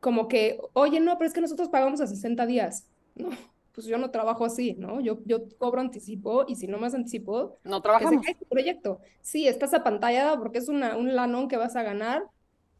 como 0.00 0.28
que, 0.28 0.58
oye, 0.72 1.00
no, 1.00 1.16
pero 1.18 1.28
es 1.28 1.34
que 1.34 1.40
nosotros 1.40 1.68
pagamos 1.68 2.00
a 2.00 2.06
60 2.06 2.46
días, 2.46 2.86
¿no? 3.14 3.30
pues 3.74 3.86
yo 3.86 3.98
no 3.98 4.10
trabajo 4.10 4.44
así, 4.44 4.74
¿no? 4.74 5.00
Yo, 5.00 5.18
yo 5.24 5.44
cobro 5.58 5.80
anticipo 5.80 6.44
y 6.46 6.56
si 6.56 6.66
no 6.66 6.78
más 6.78 6.94
anticipo, 6.94 7.58
no 7.64 7.80
trabajamos. 7.80 8.24
Que 8.24 8.34
se 8.34 8.44
proyecto. 8.44 9.00
Sí, 9.22 9.48
estás 9.48 9.72
apantallada 9.72 10.38
porque 10.38 10.58
es 10.58 10.68
una, 10.68 10.96
un 10.96 11.14
lanón 11.14 11.48
que 11.48 11.56
vas 11.56 11.74
a 11.74 11.82
ganar, 11.82 12.22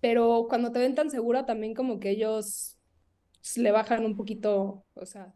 pero 0.01 0.47
cuando 0.49 0.71
te 0.71 0.79
ven 0.79 0.95
tan 0.95 1.11
segura 1.11 1.47
también 1.47 1.75
como 1.75 1.99
que 1.99 2.11
ellos 2.11 2.77
le 3.57 3.73
bajan 3.73 4.05
un 4.05 4.17
poquito, 4.17 4.85
o 4.95 5.07
sea, 5.07 5.35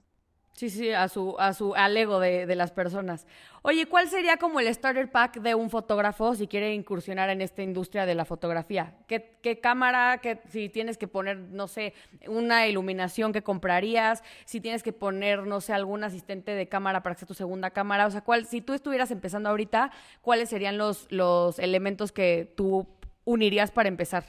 Sí, 0.57 0.71
sí, 0.71 0.91
a 0.91 1.07
su, 1.09 1.37
a 1.39 1.53
su 1.53 1.75
al 1.75 1.95
ego 1.99 2.19
de, 2.19 2.47
las 2.57 2.73
personas. 2.73 3.27
Oye, 3.61 3.85
¿cuál 3.85 4.09
sería 4.09 4.39
como 4.39 4.59
el 4.59 4.73
starter 4.73 5.11
pack 5.11 5.41
de 5.41 5.55
un 5.55 5.69
fotógrafo 5.69 6.35
si 6.35 6.47
quiere 6.47 6.73
incursionar 6.73 7.29
en 7.29 7.43
esta 7.43 7.63
industria 7.63 8.07
de 8.07 8.15
la 8.15 8.25
fotografía? 8.25 8.95
¿Qué, 9.07 9.37
qué 9.43 9.61
cámara, 9.61 10.19
qué, 10.23 10.41
si 10.49 10.71
tienes 10.71 10.97
que 10.97 11.09
poner, 11.09 11.37
no 11.37 11.69
sé, 11.69 11.93
una 12.27 12.67
iluminación 12.67 13.35
que 13.35 13.43
comprarías, 13.43 14.23
si 14.47 14.63
tienes 14.63 14.83
que 14.83 14.95
poner, 14.95 15.47
no 15.47 15.61
sé, 15.61 15.75
algún 15.75 16.05
asistente 16.05 16.53
de 16.53 16.69
cámara 16.71 17.03
para 17.03 17.15
que 17.15 17.19
sea 17.19 17.29
tu 17.29 17.35
segunda 17.35 17.71
cámara? 17.73 18.07
O 18.07 18.11
sea, 18.11 18.23
¿cuál, 18.23 18.47
si 18.47 18.63
tú 18.63 18.73
estuvieras 18.73 19.11
empezando 19.11 19.51
ahorita, 19.51 19.91
¿cuáles 20.23 20.49
serían 20.49 20.79
los, 20.79 21.07
los 21.13 21.59
elementos 21.59 22.13
que 22.13 22.51
tú 22.57 22.87
unirías 23.27 23.73
para 23.73 23.91
empezar? 23.91 24.25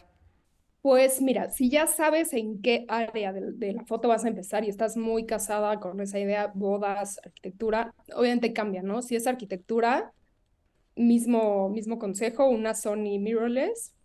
Pues 0.88 1.22
mira, 1.22 1.50
si 1.50 1.70
ya 1.70 1.86
sabes 1.86 2.32
en 2.32 2.62
qué 2.62 2.86
área 2.88 3.34
de, 3.34 3.74
la 3.74 3.84
foto 3.84 4.08
vas 4.08 4.24
a 4.24 4.30
empezar 4.30 4.64
y 4.64 4.70
estás 4.70 4.96
muy 4.96 5.26
casada 5.26 5.82
con 5.82 6.00
esa 6.00 6.18
idea, 6.18 6.50
bodas, 6.56 7.20
arquitectura, 7.26 7.94
obviamente 8.16 8.54
cambia, 8.54 8.82
¿no? 8.82 9.02
Si 9.02 9.14
es 9.18 9.28
arquitectura, 9.28 10.14
mismo, 10.96 11.68
mismo 11.68 12.00
consejo, 12.00 12.48
una 12.48 12.74
Sony 12.74 13.20
mirrorless, 13.20 13.96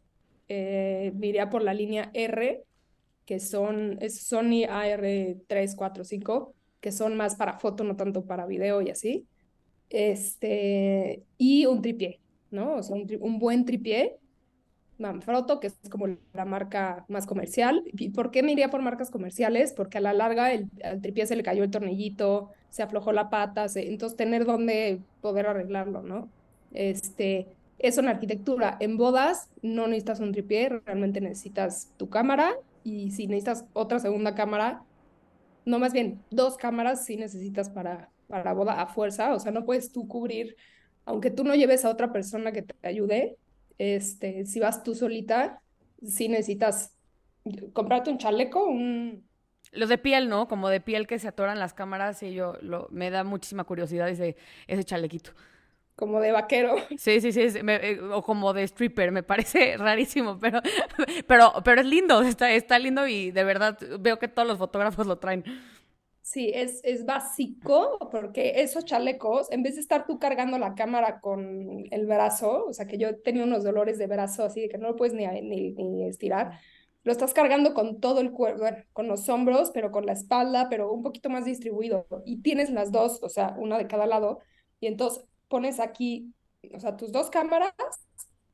eh, 0.48 1.12
por 1.52 1.62
la 1.62 1.72
línea 1.72 2.10
R, 2.14 2.64
que 3.26 3.38
son, 3.38 3.98
es 4.00 4.20
Sony 4.26 4.66
AR345, 4.68 6.52
que 6.80 6.90
son 6.90 7.16
más 7.16 7.36
para 7.36 7.60
foto, 7.60 7.84
no 7.84 7.94
tanto 7.94 8.24
para 8.24 8.44
video 8.44 8.82
y 8.82 8.90
así. 8.90 9.28
Este, 9.88 11.22
y 11.38 11.64
un 11.66 11.80
tripié, 11.80 12.18
¿no? 12.50 12.74
O 12.74 12.82
sea, 12.82 12.96
un, 12.96 13.06
un 13.20 13.38
buen 13.38 13.64
tripié 13.64 14.18
Manfrotto, 15.02 15.60
que 15.60 15.66
es 15.66 15.78
como 15.90 16.06
la 16.32 16.44
marca 16.44 17.04
más 17.08 17.26
comercial. 17.26 17.82
¿Y 17.92 18.10
por 18.10 18.30
qué 18.30 18.42
me 18.42 18.52
iría 18.52 18.70
por 18.70 18.80
marcas 18.80 19.10
comerciales? 19.10 19.72
Porque 19.72 19.98
a 19.98 20.00
la 20.00 20.14
larga 20.14 20.52
el, 20.52 20.70
al 20.82 21.02
tripié 21.02 21.26
se 21.26 21.36
le 21.36 21.42
cayó 21.42 21.64
el 21.64 21.70
tornillito, 21.70 22.50
se 22.70 22.82
aflojó 22.82 23.12
la 23.12 23.28
pata, 23.28 23.66
entonces 23.74 24.16
tener 24.16 24.46
dónde 24.46 25.00
poder 25.20 25.46
arreglarlo, 25.46 26.02
¿no? 26.02 26.30
Este, 26.72 27.48
eso 27.78 28.00
en 28.00 28.08
arquitectura. 28.08 28.76
En 28.80 28.96
bodas 28.96 29.50
no 29.60 29.86
necesitas 29.86 30.20
un 30.20 30.32
tripié, 30.32 30.68
realmente 30.68 31.20
necesitas 31.20 31.92
tu 31.98 32.08
cámara 32.08 32.54
y 32.84 33.10
si 33.10 33.26
necesitas 33.26 33.66
otra 33.74 33.98
segunda 33.98 34.34
cámara, 34.34 34.82
no 35.64 35.78
más 35.78 35.92
bien 35.92 36.20
dos 36.30 36.56
cámaras 36.56 37.04
sí 37.04 37.16
necesitas 37.16 37.70
para, 37.70 38.10
para 38.28 38.52
boda 38.52 38.80
a 38.80 38.86
fuerza, 38.86 39.34
o 39.34 39.38
sea, 39.40 39.52
no 39.52 39.64
puedes 39.64 39.92
tú 39.92 40.08
cubrir, 40.08 40.56
aunque 41.04 41.30
tú 41.30 41.44
no 41.44 41.54
lleves 41.54 41.84
a 41.84 41.90
otra 41.90 42.12
persona 42.12 42.52
que 42.52 42.62
te 42.62 42.88
ayude, 42.88 43.36
este, 43.82 44.46
si 44.46 44.60
vas 44.60 44.84
tú 44.84 44.94
solita, 44.94 45.60
si 46.06 46.28
necesitas 46.28 46.96
comprarte 47.72 48.10
un 48.10 48.18
chaleco, 48.18 48.64
un... 48.64 49.24
Los 49.72 49.88
de 49.88 49.98
piel, 49.98 50.28
¿no? 50.28 50.46
Como 50.46 50.68
de 50.68 50.80
piel 50.80 51.06
que 51.06 51.18
se 51.18 51.28
atoran 51.28 51.58
las 51.58 51.74
cámaras 51.74 52.22
y 52.22 52.32
yo 52.32 52.54
lo, 52.60 52.86
me 52.90 53.10
da 53.10 53.24
muchísima 53.24 53.64
curiosidad 53.64 54.08
ese, 54.08 54.36
ese 54.68 54.84
chalequito. 54.84 55.32
Como 55.96 56.20
de 56.20 56.30
vaquero. 56.30 56.76
Sí, 56.96 57.20
sí, 57.20 57.32
sí, 57.32 57.40
eh, 57.40 58.00
o 58.12 58.22
como 58.22 58.52
de 58.52 58.62
stripper, 58.64 59.10
me 59.10 59.24
parece 59.24 59.76
rarísimo, 59.78 60.38
pero, 60.38 60.60
pero, 61.26 61.52
pero 61.64 61.80
es 61.80 61.86
lindo, 61.86 62.22
está, 62.22 62.52
está 62.52 62.78
lindo 62.78 63.08
y 63.08 63.32
de 63.32 63.44
verdad 63.44 63.78
veo 63.98 64.18
que 64.18 64.28
todos 64.28 64.46
los 64.46 64.58
fotógrafos 64.58 65.06
lo 65.08 65.18
traen. 65.18 65.44
Sí, 66.32 66.50
es, 66.54 66.80
es 66.82 67.04
básico 67.04 68.08
porque 68.10 68.62
esos 68.62 68.86
chalecos, 68.86 69.52
en 69.52 69.62
vez 69.62 69.74
de 69.74 69.82
estar 69.82 70.06
tú 70.06 70.18
cargando 70.18 70.58
la 70.58 70.74
cámara 70.74 71.20
con 71.20 71.84
el 71.90 72.06
brazo, 72.06 72.64
o 72.64 72.72
sea 72.72 72.86
que 72.86 72.96
yo 72.96 73.20
tenía 73.20 73.44
unos 73.44 73.64
dolores 73.64 73.98
de 73.98 74.06
brazo 74.06 74.42
así 74.42 74.62
de 74.62 74.70
que 74.70 74.78
no 74.78 74.88
lo 74.88 74.96
puedes 74.96 75.12
ni, 75.12 75.26
ni, 75.26 76.08
estirar, 76.08 76.58
lo 77.04 77.12
estás 77.12 77.34
cargando 77.34 77.74
con 77.74 78.00
todo 78.00 78.22
el 78.22 78.32
cuerpo, 78.32 78.60
bueno, 78.60 78.78
con 78.94 79.08
los 79.08 79.28
hombros, 79.28 79.72
pero 79.74 79.90
con 79.90 80.06
la 80.06 80.14
espalda, 80.14 80.68
pero 80.70 80.90
un 80.90 81.02
poquito 81.02 81.28
más 81.28 81.44
distribuido. 81.44 82.06
Y 82.24 82.40
tienes 82.40 82.70
las 82.70 82.90
dos, 82.92 83.22
o 83.22 83.28
sea, 83.28 83.54
una 83.58 83.76
de 83.76 83.86
cada 83.86 84.06
lado, 84.06 84.38
y 84.80 84.86
entonces 84.86 85.26
pones 85.48 85.80
aquí, 85.80 86.32
o 86.74 86.80
sea, 86.80 86.96
tus 86.96 87.12
dos 87.12 87.28
cámaras, 87.28 87.74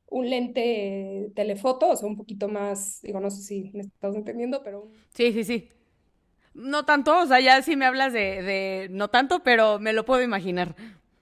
un 0.07 0.29
lente 0.29 1.31
telefoto, 1.33 1.91
o 1.91 1.95
sea, 1.95 2.09
un 2.09 2.17
poquito 2.17 2.49
más, 2.49 2.99
digo, 3.03 3.21
no 3.21 3.29
sé 3.29 3.41
si 3.41 3.71
me 3.71 3.83
estás 3.83 4.15
entendiendo, 4.15 4.63
pero... 4.63 4.89
Sí, 5.13 5.31
sí, 5.31 5.45
sí. 5.45 5.69
No 6.59 6.85
tanto, 6.85 7.17
o 7.19 7.25
sea, 7.25 7.39
ya 7.39 7.61
sí 7.61 7.75
me 7.75 7.85
hablas 7.85 8.13
de, 8.13 8.41
de 8.43 8.87
no 8.91 9.09
tanto, 9.09 9.39
pero 9.43 9.79
me 9.79 9.93
lo 9.93 10.05
puedo 10.05 10.21
imaginar. 10.21 10.75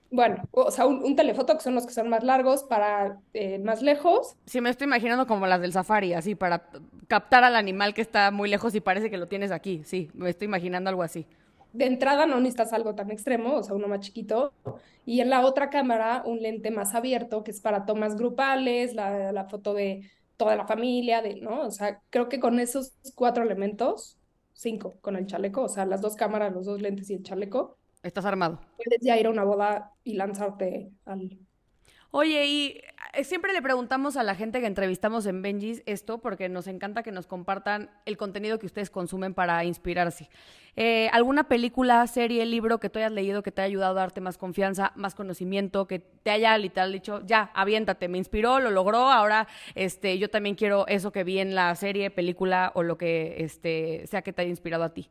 Bueno, 0.09 0.37
o 0.51 0.71
sea, 0.71 0.85
un, 0.85 1.15
telefoto 1.15 1.55
que 1.55 1.63
son 1.63 1.75
los 1.75 1.85
que 1.85 1.93
son 1.93 2.09
más 2.09 2.23
largos 2.23 2.63
para 2.63 3.19
eh, 3.33 3.59
más 3.59 3.81
lejos. 3.81 4.35
Sí, 4.45 4.61
me 4.61 4.69
estoy 4.69 4.85
imaginando 4.85 5.27
como 5.27 5.47
las 5.47 5.59
del 5.59 5.73
safari, 5.73 6.13
así, 6.13 6.33
para 6.33 6.69
captar 7.07 7.43
al 7.43 7.55
animal 7.55 7.93
que 7.93 8.01
está 8.01 8.31
muy 8.31 8.49
lejos 8.49 8.73
y 8.75 8.79
parece 8.79 9.09
que 9.09 9.17
lo 9.17 9.27
tienes 9.27 9.51
aquí. 9.51 9.81
Sí, 9.83 10.09
me 10.13 10.29
estoy 10.29 10.45
imaginando 10.45 10.89
algo 10.89 11.03
así. 11.03 11.25
De 11.73 11.85
entrada 11.85 12.25
no 12.25 12.39
necesitas 12.39 12.71
algo 12.71 12.95
tan 12.95 13.11
extremo, 13.11 13.55
o 13.55 13.63
sea, 13.63 13.75
uno 13.75 13.87
más 13.87 13.99
chiquito. 13.99 14.53
Y 15.05 15.19
en 15.19 15.29
la 15.29 15.45
otra 15.45 15.69
cámara, 15.69 16.23
un 16.25 16.41
lente 16.41 16.71
más 16.71 16.95
abierto, 16.95 17.43
que 17.43 17.51
es 17.51 17.59
para 17.59 17.85
tomas 17.85 18.15
grupales, 18.15 18.93
la, 18.93 19.33
la 19.33 19.45
foto 19.45 19.73
de 19.73 20.09
toda 20.37 20.55
la 20.55 20.65
familia, 20.65 21.21
de, 21.21 21.35
¿no? 21.35 21.61
O 21.61 21.71
sea, 21.71 22.01
creo 22.09 22.29
que 22.29 22.39
con 22.39 22.59
esos 22.59 22.93
cuatro 23.15 23.43
elementos 23.43 24.16
cinco 24.57 24.97
con 25.01 25.15
el 25.15 25.27
chaleco, 25.27 25.63
o 25.63 25.69
sea, 25.69 25.85
las 25.85 26.01
dos 26.01 26.15
cámaras, 26.15 26.51
los 26.51 26.65
dos 26.65 26.81
lentes 26.81 27.09
y 27.09 27.13
el 27.13 27.23
chaleco. 27.23 27.77
Estás 28.01 28.25
armado. 28.25 28.59
Puedes 28.75 29.01
ya 29.01 29.17
ir 29.17 29.27
a 29.27 29.29
una 29.29 29.43
boda 29.43 29.93
y 30.03 30.13
lanzarte 30.13 30.91
al... 31.05 31.37
Oye, 32.11 32.45
y 32.45 32.81
eh, 33.13 33.23
siempre 33.23 33.51
le 33.53 33.61
preguntamos 33.61 34.15
a 34.15 34.23
la 34.23 34.33
gente 34.33 34.61
que 34.61 34.65
entrevistamos 34.65 35.25
en 35.25 35.41
Benjis 35.41 35.83
esto 35.85 36.19
porque 36.19 36.47
nos 36.47 36.67
encanta 36.67 37.03
que 37.03 37.11
nos 37.11 37.27
compartan 37.27 37.89
el 38.05 38.15
contenido 38.15 38.59
que 38.59 38.65
ustedes 38.65 38.89
consumen 38.89 39.33
para 39.33 39.63
inspirarse. 39.65 40.29
Eh, 40.75 41.09
¿Alguna 41.11 41.47
película, 41.47 42.05
serie, 42.07 42.45
libro 42.45 42.79
que 42.79 42.89
tú 42.89 42.99
hayas 42.99 43.11
leído 43.11 43.43
que 43.43 43.51
te 43.51 43.61
haya 43.61 43.67
ayudado 43.67 43.91
a 43.97 44.01
darte 44.01 44.21
más 44.21 44.37
confianza, 44.37 44.93
más 44.95 45.15
conocimiento, 45.15 45.87
que 45.87 45.99
te 45.99 46.29
haya 46.29 46.57
literal 46.57 46.91
dicho, 46.91 47.21
ya, 47.25 47.51
aviéntate, 47.53 48.07
me 48.07 48.19
inspiró, 48.19 48.59
lo 48.59 48.71
logró, 48.71 49.09
ahora 49.09 49.47
este, 49.75 50.17
yo 50.17 50.29
también 50.29 50.55
quiero 50.55 50.87
eso 50.87 51.11
que 51.11 51.23
vi 51.23 51.39
en 51.39 51.55
la 51.55 51.75
serie, 51.75 52.11
película 52.11 52.71
o 52.75 52.83
lo 52.83 52.97
que 52.97 53.35
este, 53.39 54.05
sea 54.07 54.21
que 54.21 54.33
te 54.33 54.43
haya 54.43 54.51
inspirado 54.51 54.83
a 54.83 54.93
ti? 54.93 55.09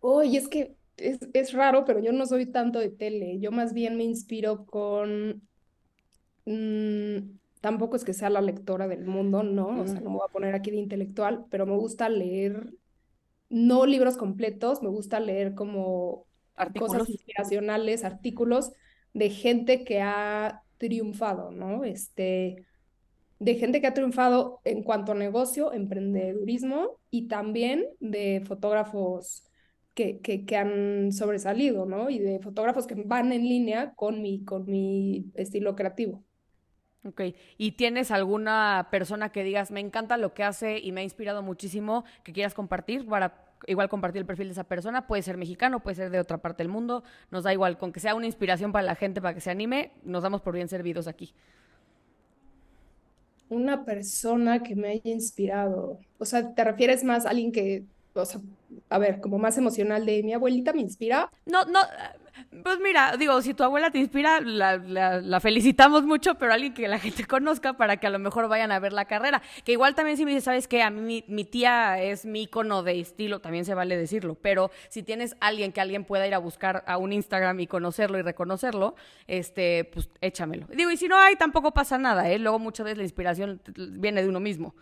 Oye, 0.00 0.38
es 0.38 0.48
que 0.48 0.76
es, 0.96 1.18
es 1.34 1.52
raro, 1.52 1.84
pero 1.84 1.98
yo 1.98 2.12
no 2.12 2.26
soy 2.26 2.46
tanto 2.46 2.78
de 2.78 2.90
tele. 2.90 3.38
Yo 3.40 3.50
más 3.50 3.74
bien 3.74 3.96
me 3.96 4.04
inspiro 4.04 4.64
con 4.66 5.42
Mm, 6.50 7.38
tampoco 7.60 7.94
es 7.94 8.04
que 8.04 8.12
sea 8.12 8.28
la 8.28 8.40
lectora 8.40 8.88
del 8.88 9.04
mundo, 9.04 9.44
¿no? 9.44 9.82
O 9.82 9.86
sea, 9.86 10.00
no 10.00 10.10
me 10.10 10.16
voy 10.16 10.26
a 10.28 10.32
poner 10.32 10.54
aquí 10.54 10.72
de 10.72 10.78
intelectual, 10.78 11.44
pero 11.48 11.64
me 11.64 11.76
gusta 11.76 12.08
leer, 12.08 12.74
no 13.48 13.86
libros 13.86 14.16
completos, 14.16 14.82
me 14.82 14.88
gusta 14.88 15.20
leer 15.20 15.54
como 15.54 16.26
cosas 16.76 17.08
inspiracionales, 17.08 18.04
artículos 18.04 18.72
de 19.14 19.30
gente 19.30 19.84
que 19.84 20.00
ha 20.02 20.62
triunfado, 20.78 21.52
¿no? 21.52 21.84
Este, 21.84 22.66
de 23.38 23.54
gente 23.54 23.80
que 23.80 23.86
ha 23.86 23.94
triunfado 23.94 24.60
en 24.64 24.82
cuanto 24.82 25.12
a 25.12 25.14
negocio, 25.14 25.72
emprendedurismo 25.72 26.98
y 27.10 27.28
también 27.28 27.86
de 28.00 28.42
fotógrafos 28.44 29.44
que, 29.94 30.18
que, 30.18 30.44
que, 30.44 30.56
han 30.56 31.12
sobresalido, 31.12 31.86
¿no? 31.86 32.10
Y 32.10 32.18
de 32.18 32.40
fotógrafos 32.40 32.88
que 32.88 32.94
van 32.94 33.32
en 33.32 33.42
línea 33.42 33.94
con 33.94 34.20
mi, 34.20 34.44
con 34.44 34.66
mi 34.66 35.30
estilo 35.34 35.76
creativo. 35.76 36.24
Ok, 37.02 37.22
¿y 37.56 37.72
tienes 37.72 38.10
alguna 38.10 38.88
persona 38.90 39.32
que 39.32 39.42
digas, 39.42 39.70
me 39.70 39.80
encanta 39.80 40.18
lo 40.18 40.34
que 40.34 40.44
hace 40.44 40.78
y 40.78 40.92
me 40.92 41.00
ha 41.00 41.04
inspirado 41.04 41.42
muchísimo, 41.42 42.04
que 42.24 42.34
quieras 42.34 42.52
compartir 42.52 43.06
para 43.06 43.46
igual 43.66 43.88
compartir 43.88 44.20
el 44.20 44.26
perfil 44.26 44.48
de 44.48 44.52
esa 44.52 44.64
persona, 44.64 45.06
puede 45.06 45.22
ser 45.22 45.36
mexicano, 45.36 45.80
puede 45.80 45.96
ser 45.96 46.10
de 46.10 46.20
otra 46.20 46.38
parte 46.38 46.62
del 46.62 46.68
mundo, 46.68 47.02
nos 47.30 47.44
da 47.44 47.52
igual, 47.52 47.78
con 47.78 47.92
que 47.92 48.00
sea 48.00 48.14
una 48.14 48.26
inspiración 48.26 48.72
para 48.72 48.84
la 48.84 48.94
gente, 48.94 49.20
para 49.20 49.34
que 49.34 49.40
se 49.40 49.50
anime, 49.50 49.92
nos 50.02 50.22
damos 50.22 50.40
por 50.40 50.54
bien 50.54 50.68
servidos 50.68 51.06
aquí. 51.06 51.34
Una 53.48 53.84
persona 53.84 54.62
que 54.62 54.76
me 54.76 54.88
haya 54.88 55.10
inspirado, 55.10 55.98
o 56.18 56.24
sea, 56.24 56.54
¿te 56.54 56.64
refieres 56.64 57.02
más 57.02 57.26
a 57.26 57.30
alguien 57.30 57.50
que, 57.50 57.84
o 58.14 58.24
sea, 58.24 58.40
a 58.88 58.98
ver, 58.98 59.20
como 59.20 59.38
más 59.38 59.58
emocional 59.58 60.06
de 60.06 60.22
mi 60.22 60.32
abuelita 60.32 60.72
me 60.72 60.80
inspira? 60.80 61.30
No, 61.46 61.64
no, 61.64 61.80
pues 62.62 62.78
mira, 62.80 63.16
digo, 63.16 63.40
si 63.42 63.54
tu 63.54 63.62
abuela 63.62 63.90
te 63.90 63.98
inspira, 63.98 64.40
la, 64.40 65.40
felicitamos 65.40 66.04
mucho, 66.04 66.36
pero 66.36 66.52
alguien 66.52 66.74
que 66.74 66.88
la 66.88 66.98
gente 66.98 67.24
conozca 67.26 67.74
para 67.74 67.98
que 67.98 68.06
a 68.06 68.10
lo 68.10 68.18
mejor 68.18 68.48
vayan 68.48 68.72
a 68.72 68.78
ver 68.78 68.92
la 68.92 69.04
carrera. 69.04 69.42
Que 69.64 69.72
igual 69.72 69.94
también 69.94 70.16
si 70.16 70.24
me 70.24 70.30
dices, 70.30 70.44
¿sabes 70.44 70.68
qué? 70.68 70.82
A 70.82 70.90
mí 70.90 71.24
mi, 71.26 71.44
tía 71.44 72.02
es 72.02 72.24
mi 72.24 72.42
icono 72.42 72.82
de 72.82 73.00
estilo, 73.00 73.40
también 73.40 73.64
se 73.64 73.74
vale 73.74 73.96
decirlo. 73.96 74.36
Pero 74.40 74.70
si 74.88 75.02
tienes 75.02 75.36
alguien 75.40 75.72
que 75.72 75.80
alguien 75.80 76.04
pueda 76.04 76.26
ir 76.26 76.34
a 76.34 76.38
buscar 76.38 76.84
a 76.86 76.96
un 76.96 77.12
Instagram 77.12 77.60
y 77.60 77.66
conocerlo 77.66 78.18
y 78.18 78.22
reconocerlo, 78.22 78.94
este, 79.26 79.84
pues 79.84 80.08
échamelo. 80.20 80.66
Digo, 80.68 80.90
y 80.90 80.96
si 80.96 81.08
no 81.08 81.16
hay, 81.16 81.36
tampoco 81.36 81.72
pasa 81.72 81.98
nada, 81.98 82.28
¿eh? 82.30 82.38
Luego 82.38 82.58
muchas 82.58 82.84
veces 82.84 82.98
la 82.98 83.04
inspiración 83.04 83.60
viene 83.74 84.22
de 84.22 84.28
uno 84.28 84.40
mismo. 84.40 84.74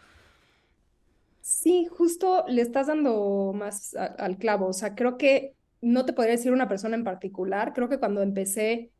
Sí, 1.41 1.87
justo 1.91 2.45
le 2.47 2.61
estás 2.61 2.89
dando 2.89 3.53
más 3.55 3.95
al 3.95 4.37
clavo. 4.37 4.67
O 4.67 4.73
sea, 4.75 4.95
creo 4.95 5.17
que 5.17 5.58
no 5.81 6.05
te 6.05 6.12
podría 6.12 6.37
decir 6.37 6.53
una 6.53 6.68
persona 6.68 6.97
en 6.97 7.05
particular. 7.05 7.72
Creo 7.72 7.89
que 7.89 7.99
cuando 7.99 8.22
empecé, 8.22 8.93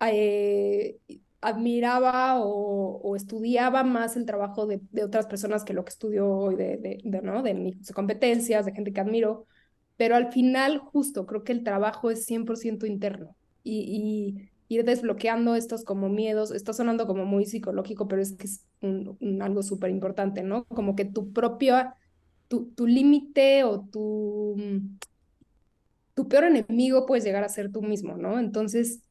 eh, 0.00 0.98
admiraba 1.40 2.40
o, 2.40 3.14
estudiaba 3.16 3.84
más 3.84 4.16
el 4.16 4.26
trabajo 4.26 4.66
de, 4.66 4.80
otras 5.02 5.26
personas 5.26 5.64
que 5.64 5.72
lo 5.74 5.84
que 5.84 5.90
estudio 5.90 6.28
hoy, 6.28 6.56
de, 6.56 7.00
de, 7.02 7.22
¿no? 7.22 7.42
de 7.42 7.54
mis 7.54 7.92
competencias, 7.92 8.66
de 8.66 8.72
gente 8.72 8.92
que 8.92 9.00
admiro. 9.00 9.46
Pero 9.96 10.16
al 10.16 10.32
final, 10.32 10.78
justo, 10.78 11.26
creo 11.26 11.44
que 11.44 11.52
el 11.52 11.62
trabajo 11.64 12.10
es 12.10 12.26
100% 12.28 12.86
interno. 12.86 13.36
Y, 13.62 14.50
ir 14.68 14.84
desbloqueando 14.84 15.54
estos 15.54 15.84
como 15.84 16.08
miedos, 16.08 16.50
está 16.50 16.72
sonando 16.72 17.06
como 17.06 17.24
muy 17.24 17.44
psicológico, 17.44 18.08
pero 18.08 18.20
es 18.20 18.32
que 18.32 18.46
es 18.46 18.64
algo 19.40 19.62
súper 19.62 19.90
importante, 19.90 20.42
¿no? 20.42 20.64
Como 20.64 20.96
que 20.96 21.04
tu 21.04 21.32
propia, 21.32 21.94
tu, 22.48 22.72
tu 22.72 22.88
límite 22.88 23.62
o 23.62 23.82
tu 23.82 24.56
tu 26.16 26.28
peor 26.28 26.44
enemigo 26.44 27.04
puedes 27.04 27.24
llegar 27.24 27.44
a 27.44 27.50
ser 27.50 27.70
tú 27.70 27.82
mismo, 27.82 28.16
¿no? 28.16 28.38
Entonces, 28.38 29.02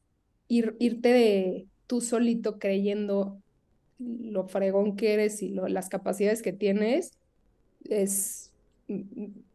ir, 0.48 0.74
irte 0.80 1.12
de 1.12 1.66
tú 1.86 2.00
solito 2.00 2.58
creyendo 2.58 3.40
lo 4.00 4.48
fregón 4.48 4.96
que 4.96 5.14
eres 5.14 5.40
y 5.40 5.50
las 5.50 5.88
capacidades 5.88 6.42
que 6.42 6.52
tienes 6.52 7.12
es 7.84 8.52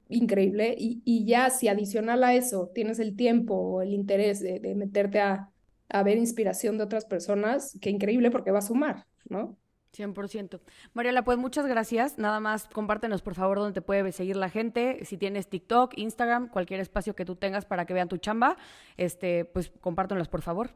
increíble. 0.07 0.75
Y, 0.77 1.25
ya 1.25 1.49
si 1.49 1.67
adicional 1.67 2.23
a 2.23 2.35
eso 2.35 2.71
tienes 2.73 2.99
el 2.99 3.17
tiempo 3.17 3.55
o 3.55 3.81
el 3.81 3.93
interés 3.93 4.39
de, 4.39 4.61
meterte 4.73 5.19
a, 5.19 5.49
a 5.89 6.03
ver 6.03 6.17
inspiración 6.17 6.77
de 6.77 6.85
otras 6.85 7.03
personas, 7.03 7.77
qué 7.81 7.89
increíble 7.89 8.31
porque 8.31 8.51
va 8.51 8.59
a 8.59 8.61
sumar, 8.61 9.05
¿no? 9.27 9.57
100%. 9.91 10.61
Mariela, 10.93 11.23
pues 11.23 11.37
muchas 11.37 11.65
gracias. 11.65 12.17
Nada 12.17 12.39
más 12.39 12.67
compártenos, 12.67 13.21
por 13.21 13.35
favor, 13.35 13.59
dónde 13.59 13.73
te 13.73 13.81
puede 13.81 14.11
seguir 14.11 14.37
la 14.37 14.49
gente. 14.49 15.03
Si 15.05 15.17
tienes 15.17 15.47
TikTok, 15.47 15.97
Instagram, 15.97 16.49
cualquier 16.49 16.79
espacio 16.79 17.15
que 17.15 17.25
tú 17.25 17.35
tengas 17.35 17.65
para 17.65 17.85
que 17.85 17.93
vean 17.93 18.07
tu 18.07 18.17
chamba, 18.17 18.57
este, 18.97 19.45
pues 19.45 19.71
compártenos, 19.81 20.27
por 20.27 20.41
favor. 20.41 20.71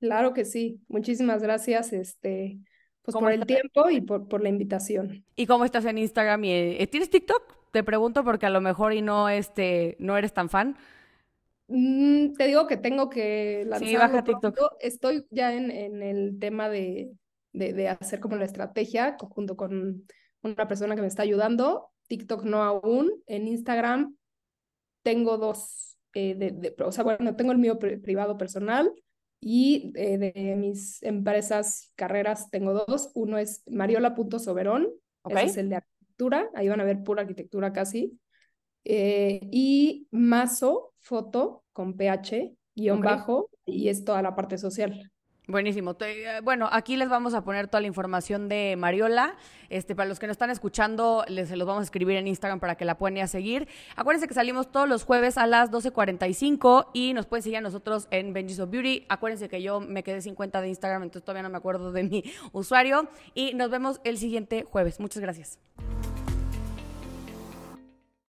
Claro 0.00 0.32
que 0.32 0.44
sí. 0.44 0.80
Muchísimas 0.88 1.42
gracias, 1.42 1.92
este, 1.92 2.58
pues 3.02 3.16
por 3.16 3.32
el 3.32 3.46
tiempo 3.46 3.90
y 3.90 4.00
por, 4.00 4.28
por 4.28 4.42
la 4.42 4.48
invitación. 4.48 5.24
¿Y 5.36 5.46
cómo 5.46 5.64
estás 5.64 5.84
en 5.84 5.98
Instagram? 5.98 6.44
Y, 6.44 6.52
eh, 6.52 6.88
¿Tienes 6.90 7.10
TikTok? 7.10 7.70
Te 7.72 7.82
pregunto 7.82 8.24
porque 8.24 8.46
a 8.46 8.50
lo 8.50 8.60
mejor 8.60 8.92
y 8.92 9.02
no, 9.02 9.28
este, 9.28 9.96
no 9.98 10.16
eres 10.16 10.32
tan 10.32 10.48
fan. 10.48 10.76
Mm, 11.68 12.32
te 12.32 12.46
digo 12.46 12.66
que 12.66 12.76
tengo 12.76 13.10
que 13.10 13.64
lanzar. 13.66 13.88
Sí, 13.88 13.96
baja 13.96 14.24
TikTok. 14.24 14.56
Estoy 14.80 15.26
ya 15.30 15.52
en, 15.52 15.70
en 15.70 16.02
el 16.02 16.38
tema 16.38 16.68
de 16.68 17.10
de, 17.58 17.88
hacer 17.88 18.20
como 18.20 18.36
la 18.36 18.44
estrategia 18.44 19.16
junto 19.18 19.56
con 19.56 20.04
una 20.42 20.68
persona 20.68 20.94
que 20.94 21.02
me 21.02 21.08
está 21.08 21.22
ayudando. 21.22 21.90
TikTok 22.08 22.44
no 22.44 22.62
aún. 22.62 23.12
En 23.26 23.48
Instagram 23.48 24.16
tengo 25.02 25.36
dos, 25.36 25.98
eh, 26.14 26.34
de, 26.34 26.74
o 26.84 26.92
sea, 26.92 27.04
bueno, 27.04 27.36
tengo 27.36 27.52
el 27.52 27.58
mío 27.58 27.78
privado 27.78 28.36
personal 28.38 28.92
y 29.40 29.92
eh, 29.94 30.18
de 30.18 30.56
mis 30.56 31.02
empresas, 31.02 31.92
carreras, 31.94 32.50
tengo 32.50 32.72
dos. 32.86 33.10
Uno 33.14 33.38
es 33.38 33.62
mariola.soberón, 33.66 34.88
ese 35.28 35.44
es 35.44 35.56
el 35.56 35.68
de 35.68 35.76
arquitectura, 35.76 36.48
ahí 36.54 36.68
van 36.68 36.80
a 36.80 36.84
ver 36.84 37.02
pura 37.02 37.22
arquitectura 37.22 37.72
casi. 37.72 38.18
Eh, 38.84 39.40
y 39.52 40.08
Mazo, 40.10 40.94
foto 40.98 41.64
con 41.72 41.96
PH, 41.96 42.54
guion 42.74 43.00
bajo, 43.00 43.50
y 43.64 43.88
es 43.88 44.04
toda 44.04 44.22
la 44.22 44.34
parte 44.34 44.58
social. 44.58 45.10
Buenísimo. 45.50 45.96
Eh, 46.00 46.40
bueno, 46.44 46.68
aquí 46.70 46.98
les 46.98 47.08
vamos 47.08 47.32
a 47.32 47.42
poner 47.42 47.68
toda 47.68 47.80
la 47.80 47.86
información 47.86 48.50
de 48.50 48.76
Mariola. 48.76 49.34
Este, 49.70 49.96
para 49.96 50.06
los 50.06 50.18
que 50.18 50.26
nos 50.26 50.34
están 50.34 50.50
escuchando, 50.50 51.24
les 51.26 51.48
se 51.48 51.56
los 51.56 51.66
vamos 51.66 51.80
a 51.80 51.84
escribir 51.84 52.18
en 52.18 52.28
Instagram 52.28 52.60
para 52.60 52.74
que 52.74 52.84
la 52.84 52.98
puedan 52.98 53.16
a 53.16 53.26
seguir. 53.26 53.66
Acuérdense 53.96 54.28
que 54.28 54.34
salimos 54.34 54.70
todos 54.70 54.86
los 54.86 55.04
jueves 55.04 55.38
a 55.38 55.46
las 55.46 55.70
12.45 55.70 56.88
y 56.92 57.14
nos 57.14 57.24
pueden 57.24 57.42
seguir 57.42 57.56
a 57.56 57.60
nosotros 57.62 58.08
en 58.10 58.34
Benji's 58.34 58.60
of 58.60 58.68
Beauty. 58.68 59.06
Acuérdense 59.08 59.48
que 59.48 59.62
yo 59.62 59.80
me 59.80 60.02
quedé 60.02 60.20
sin 60.20 60.34
cuenta 60.34 60.60
de 60.60 60.68
Instagram, 60.68 61.04
entonces 61.04 61.24
todavía 61.24 61.44
no 61.44 61.48
me 61.48 61.56
acuerdo 61.56 61.92
de 61.92 62.02
mi 62.02 62.24
usuario. 62.52 63.08
Y 63.32 63.54
nos 63.54 63.70
vemos 63.70 64.02
el 64.04 64.18
siguiente 64.18 64.64
jueves. 64.64 65.00
Muchas 65.00 65.22
gracias. 65.22 65.58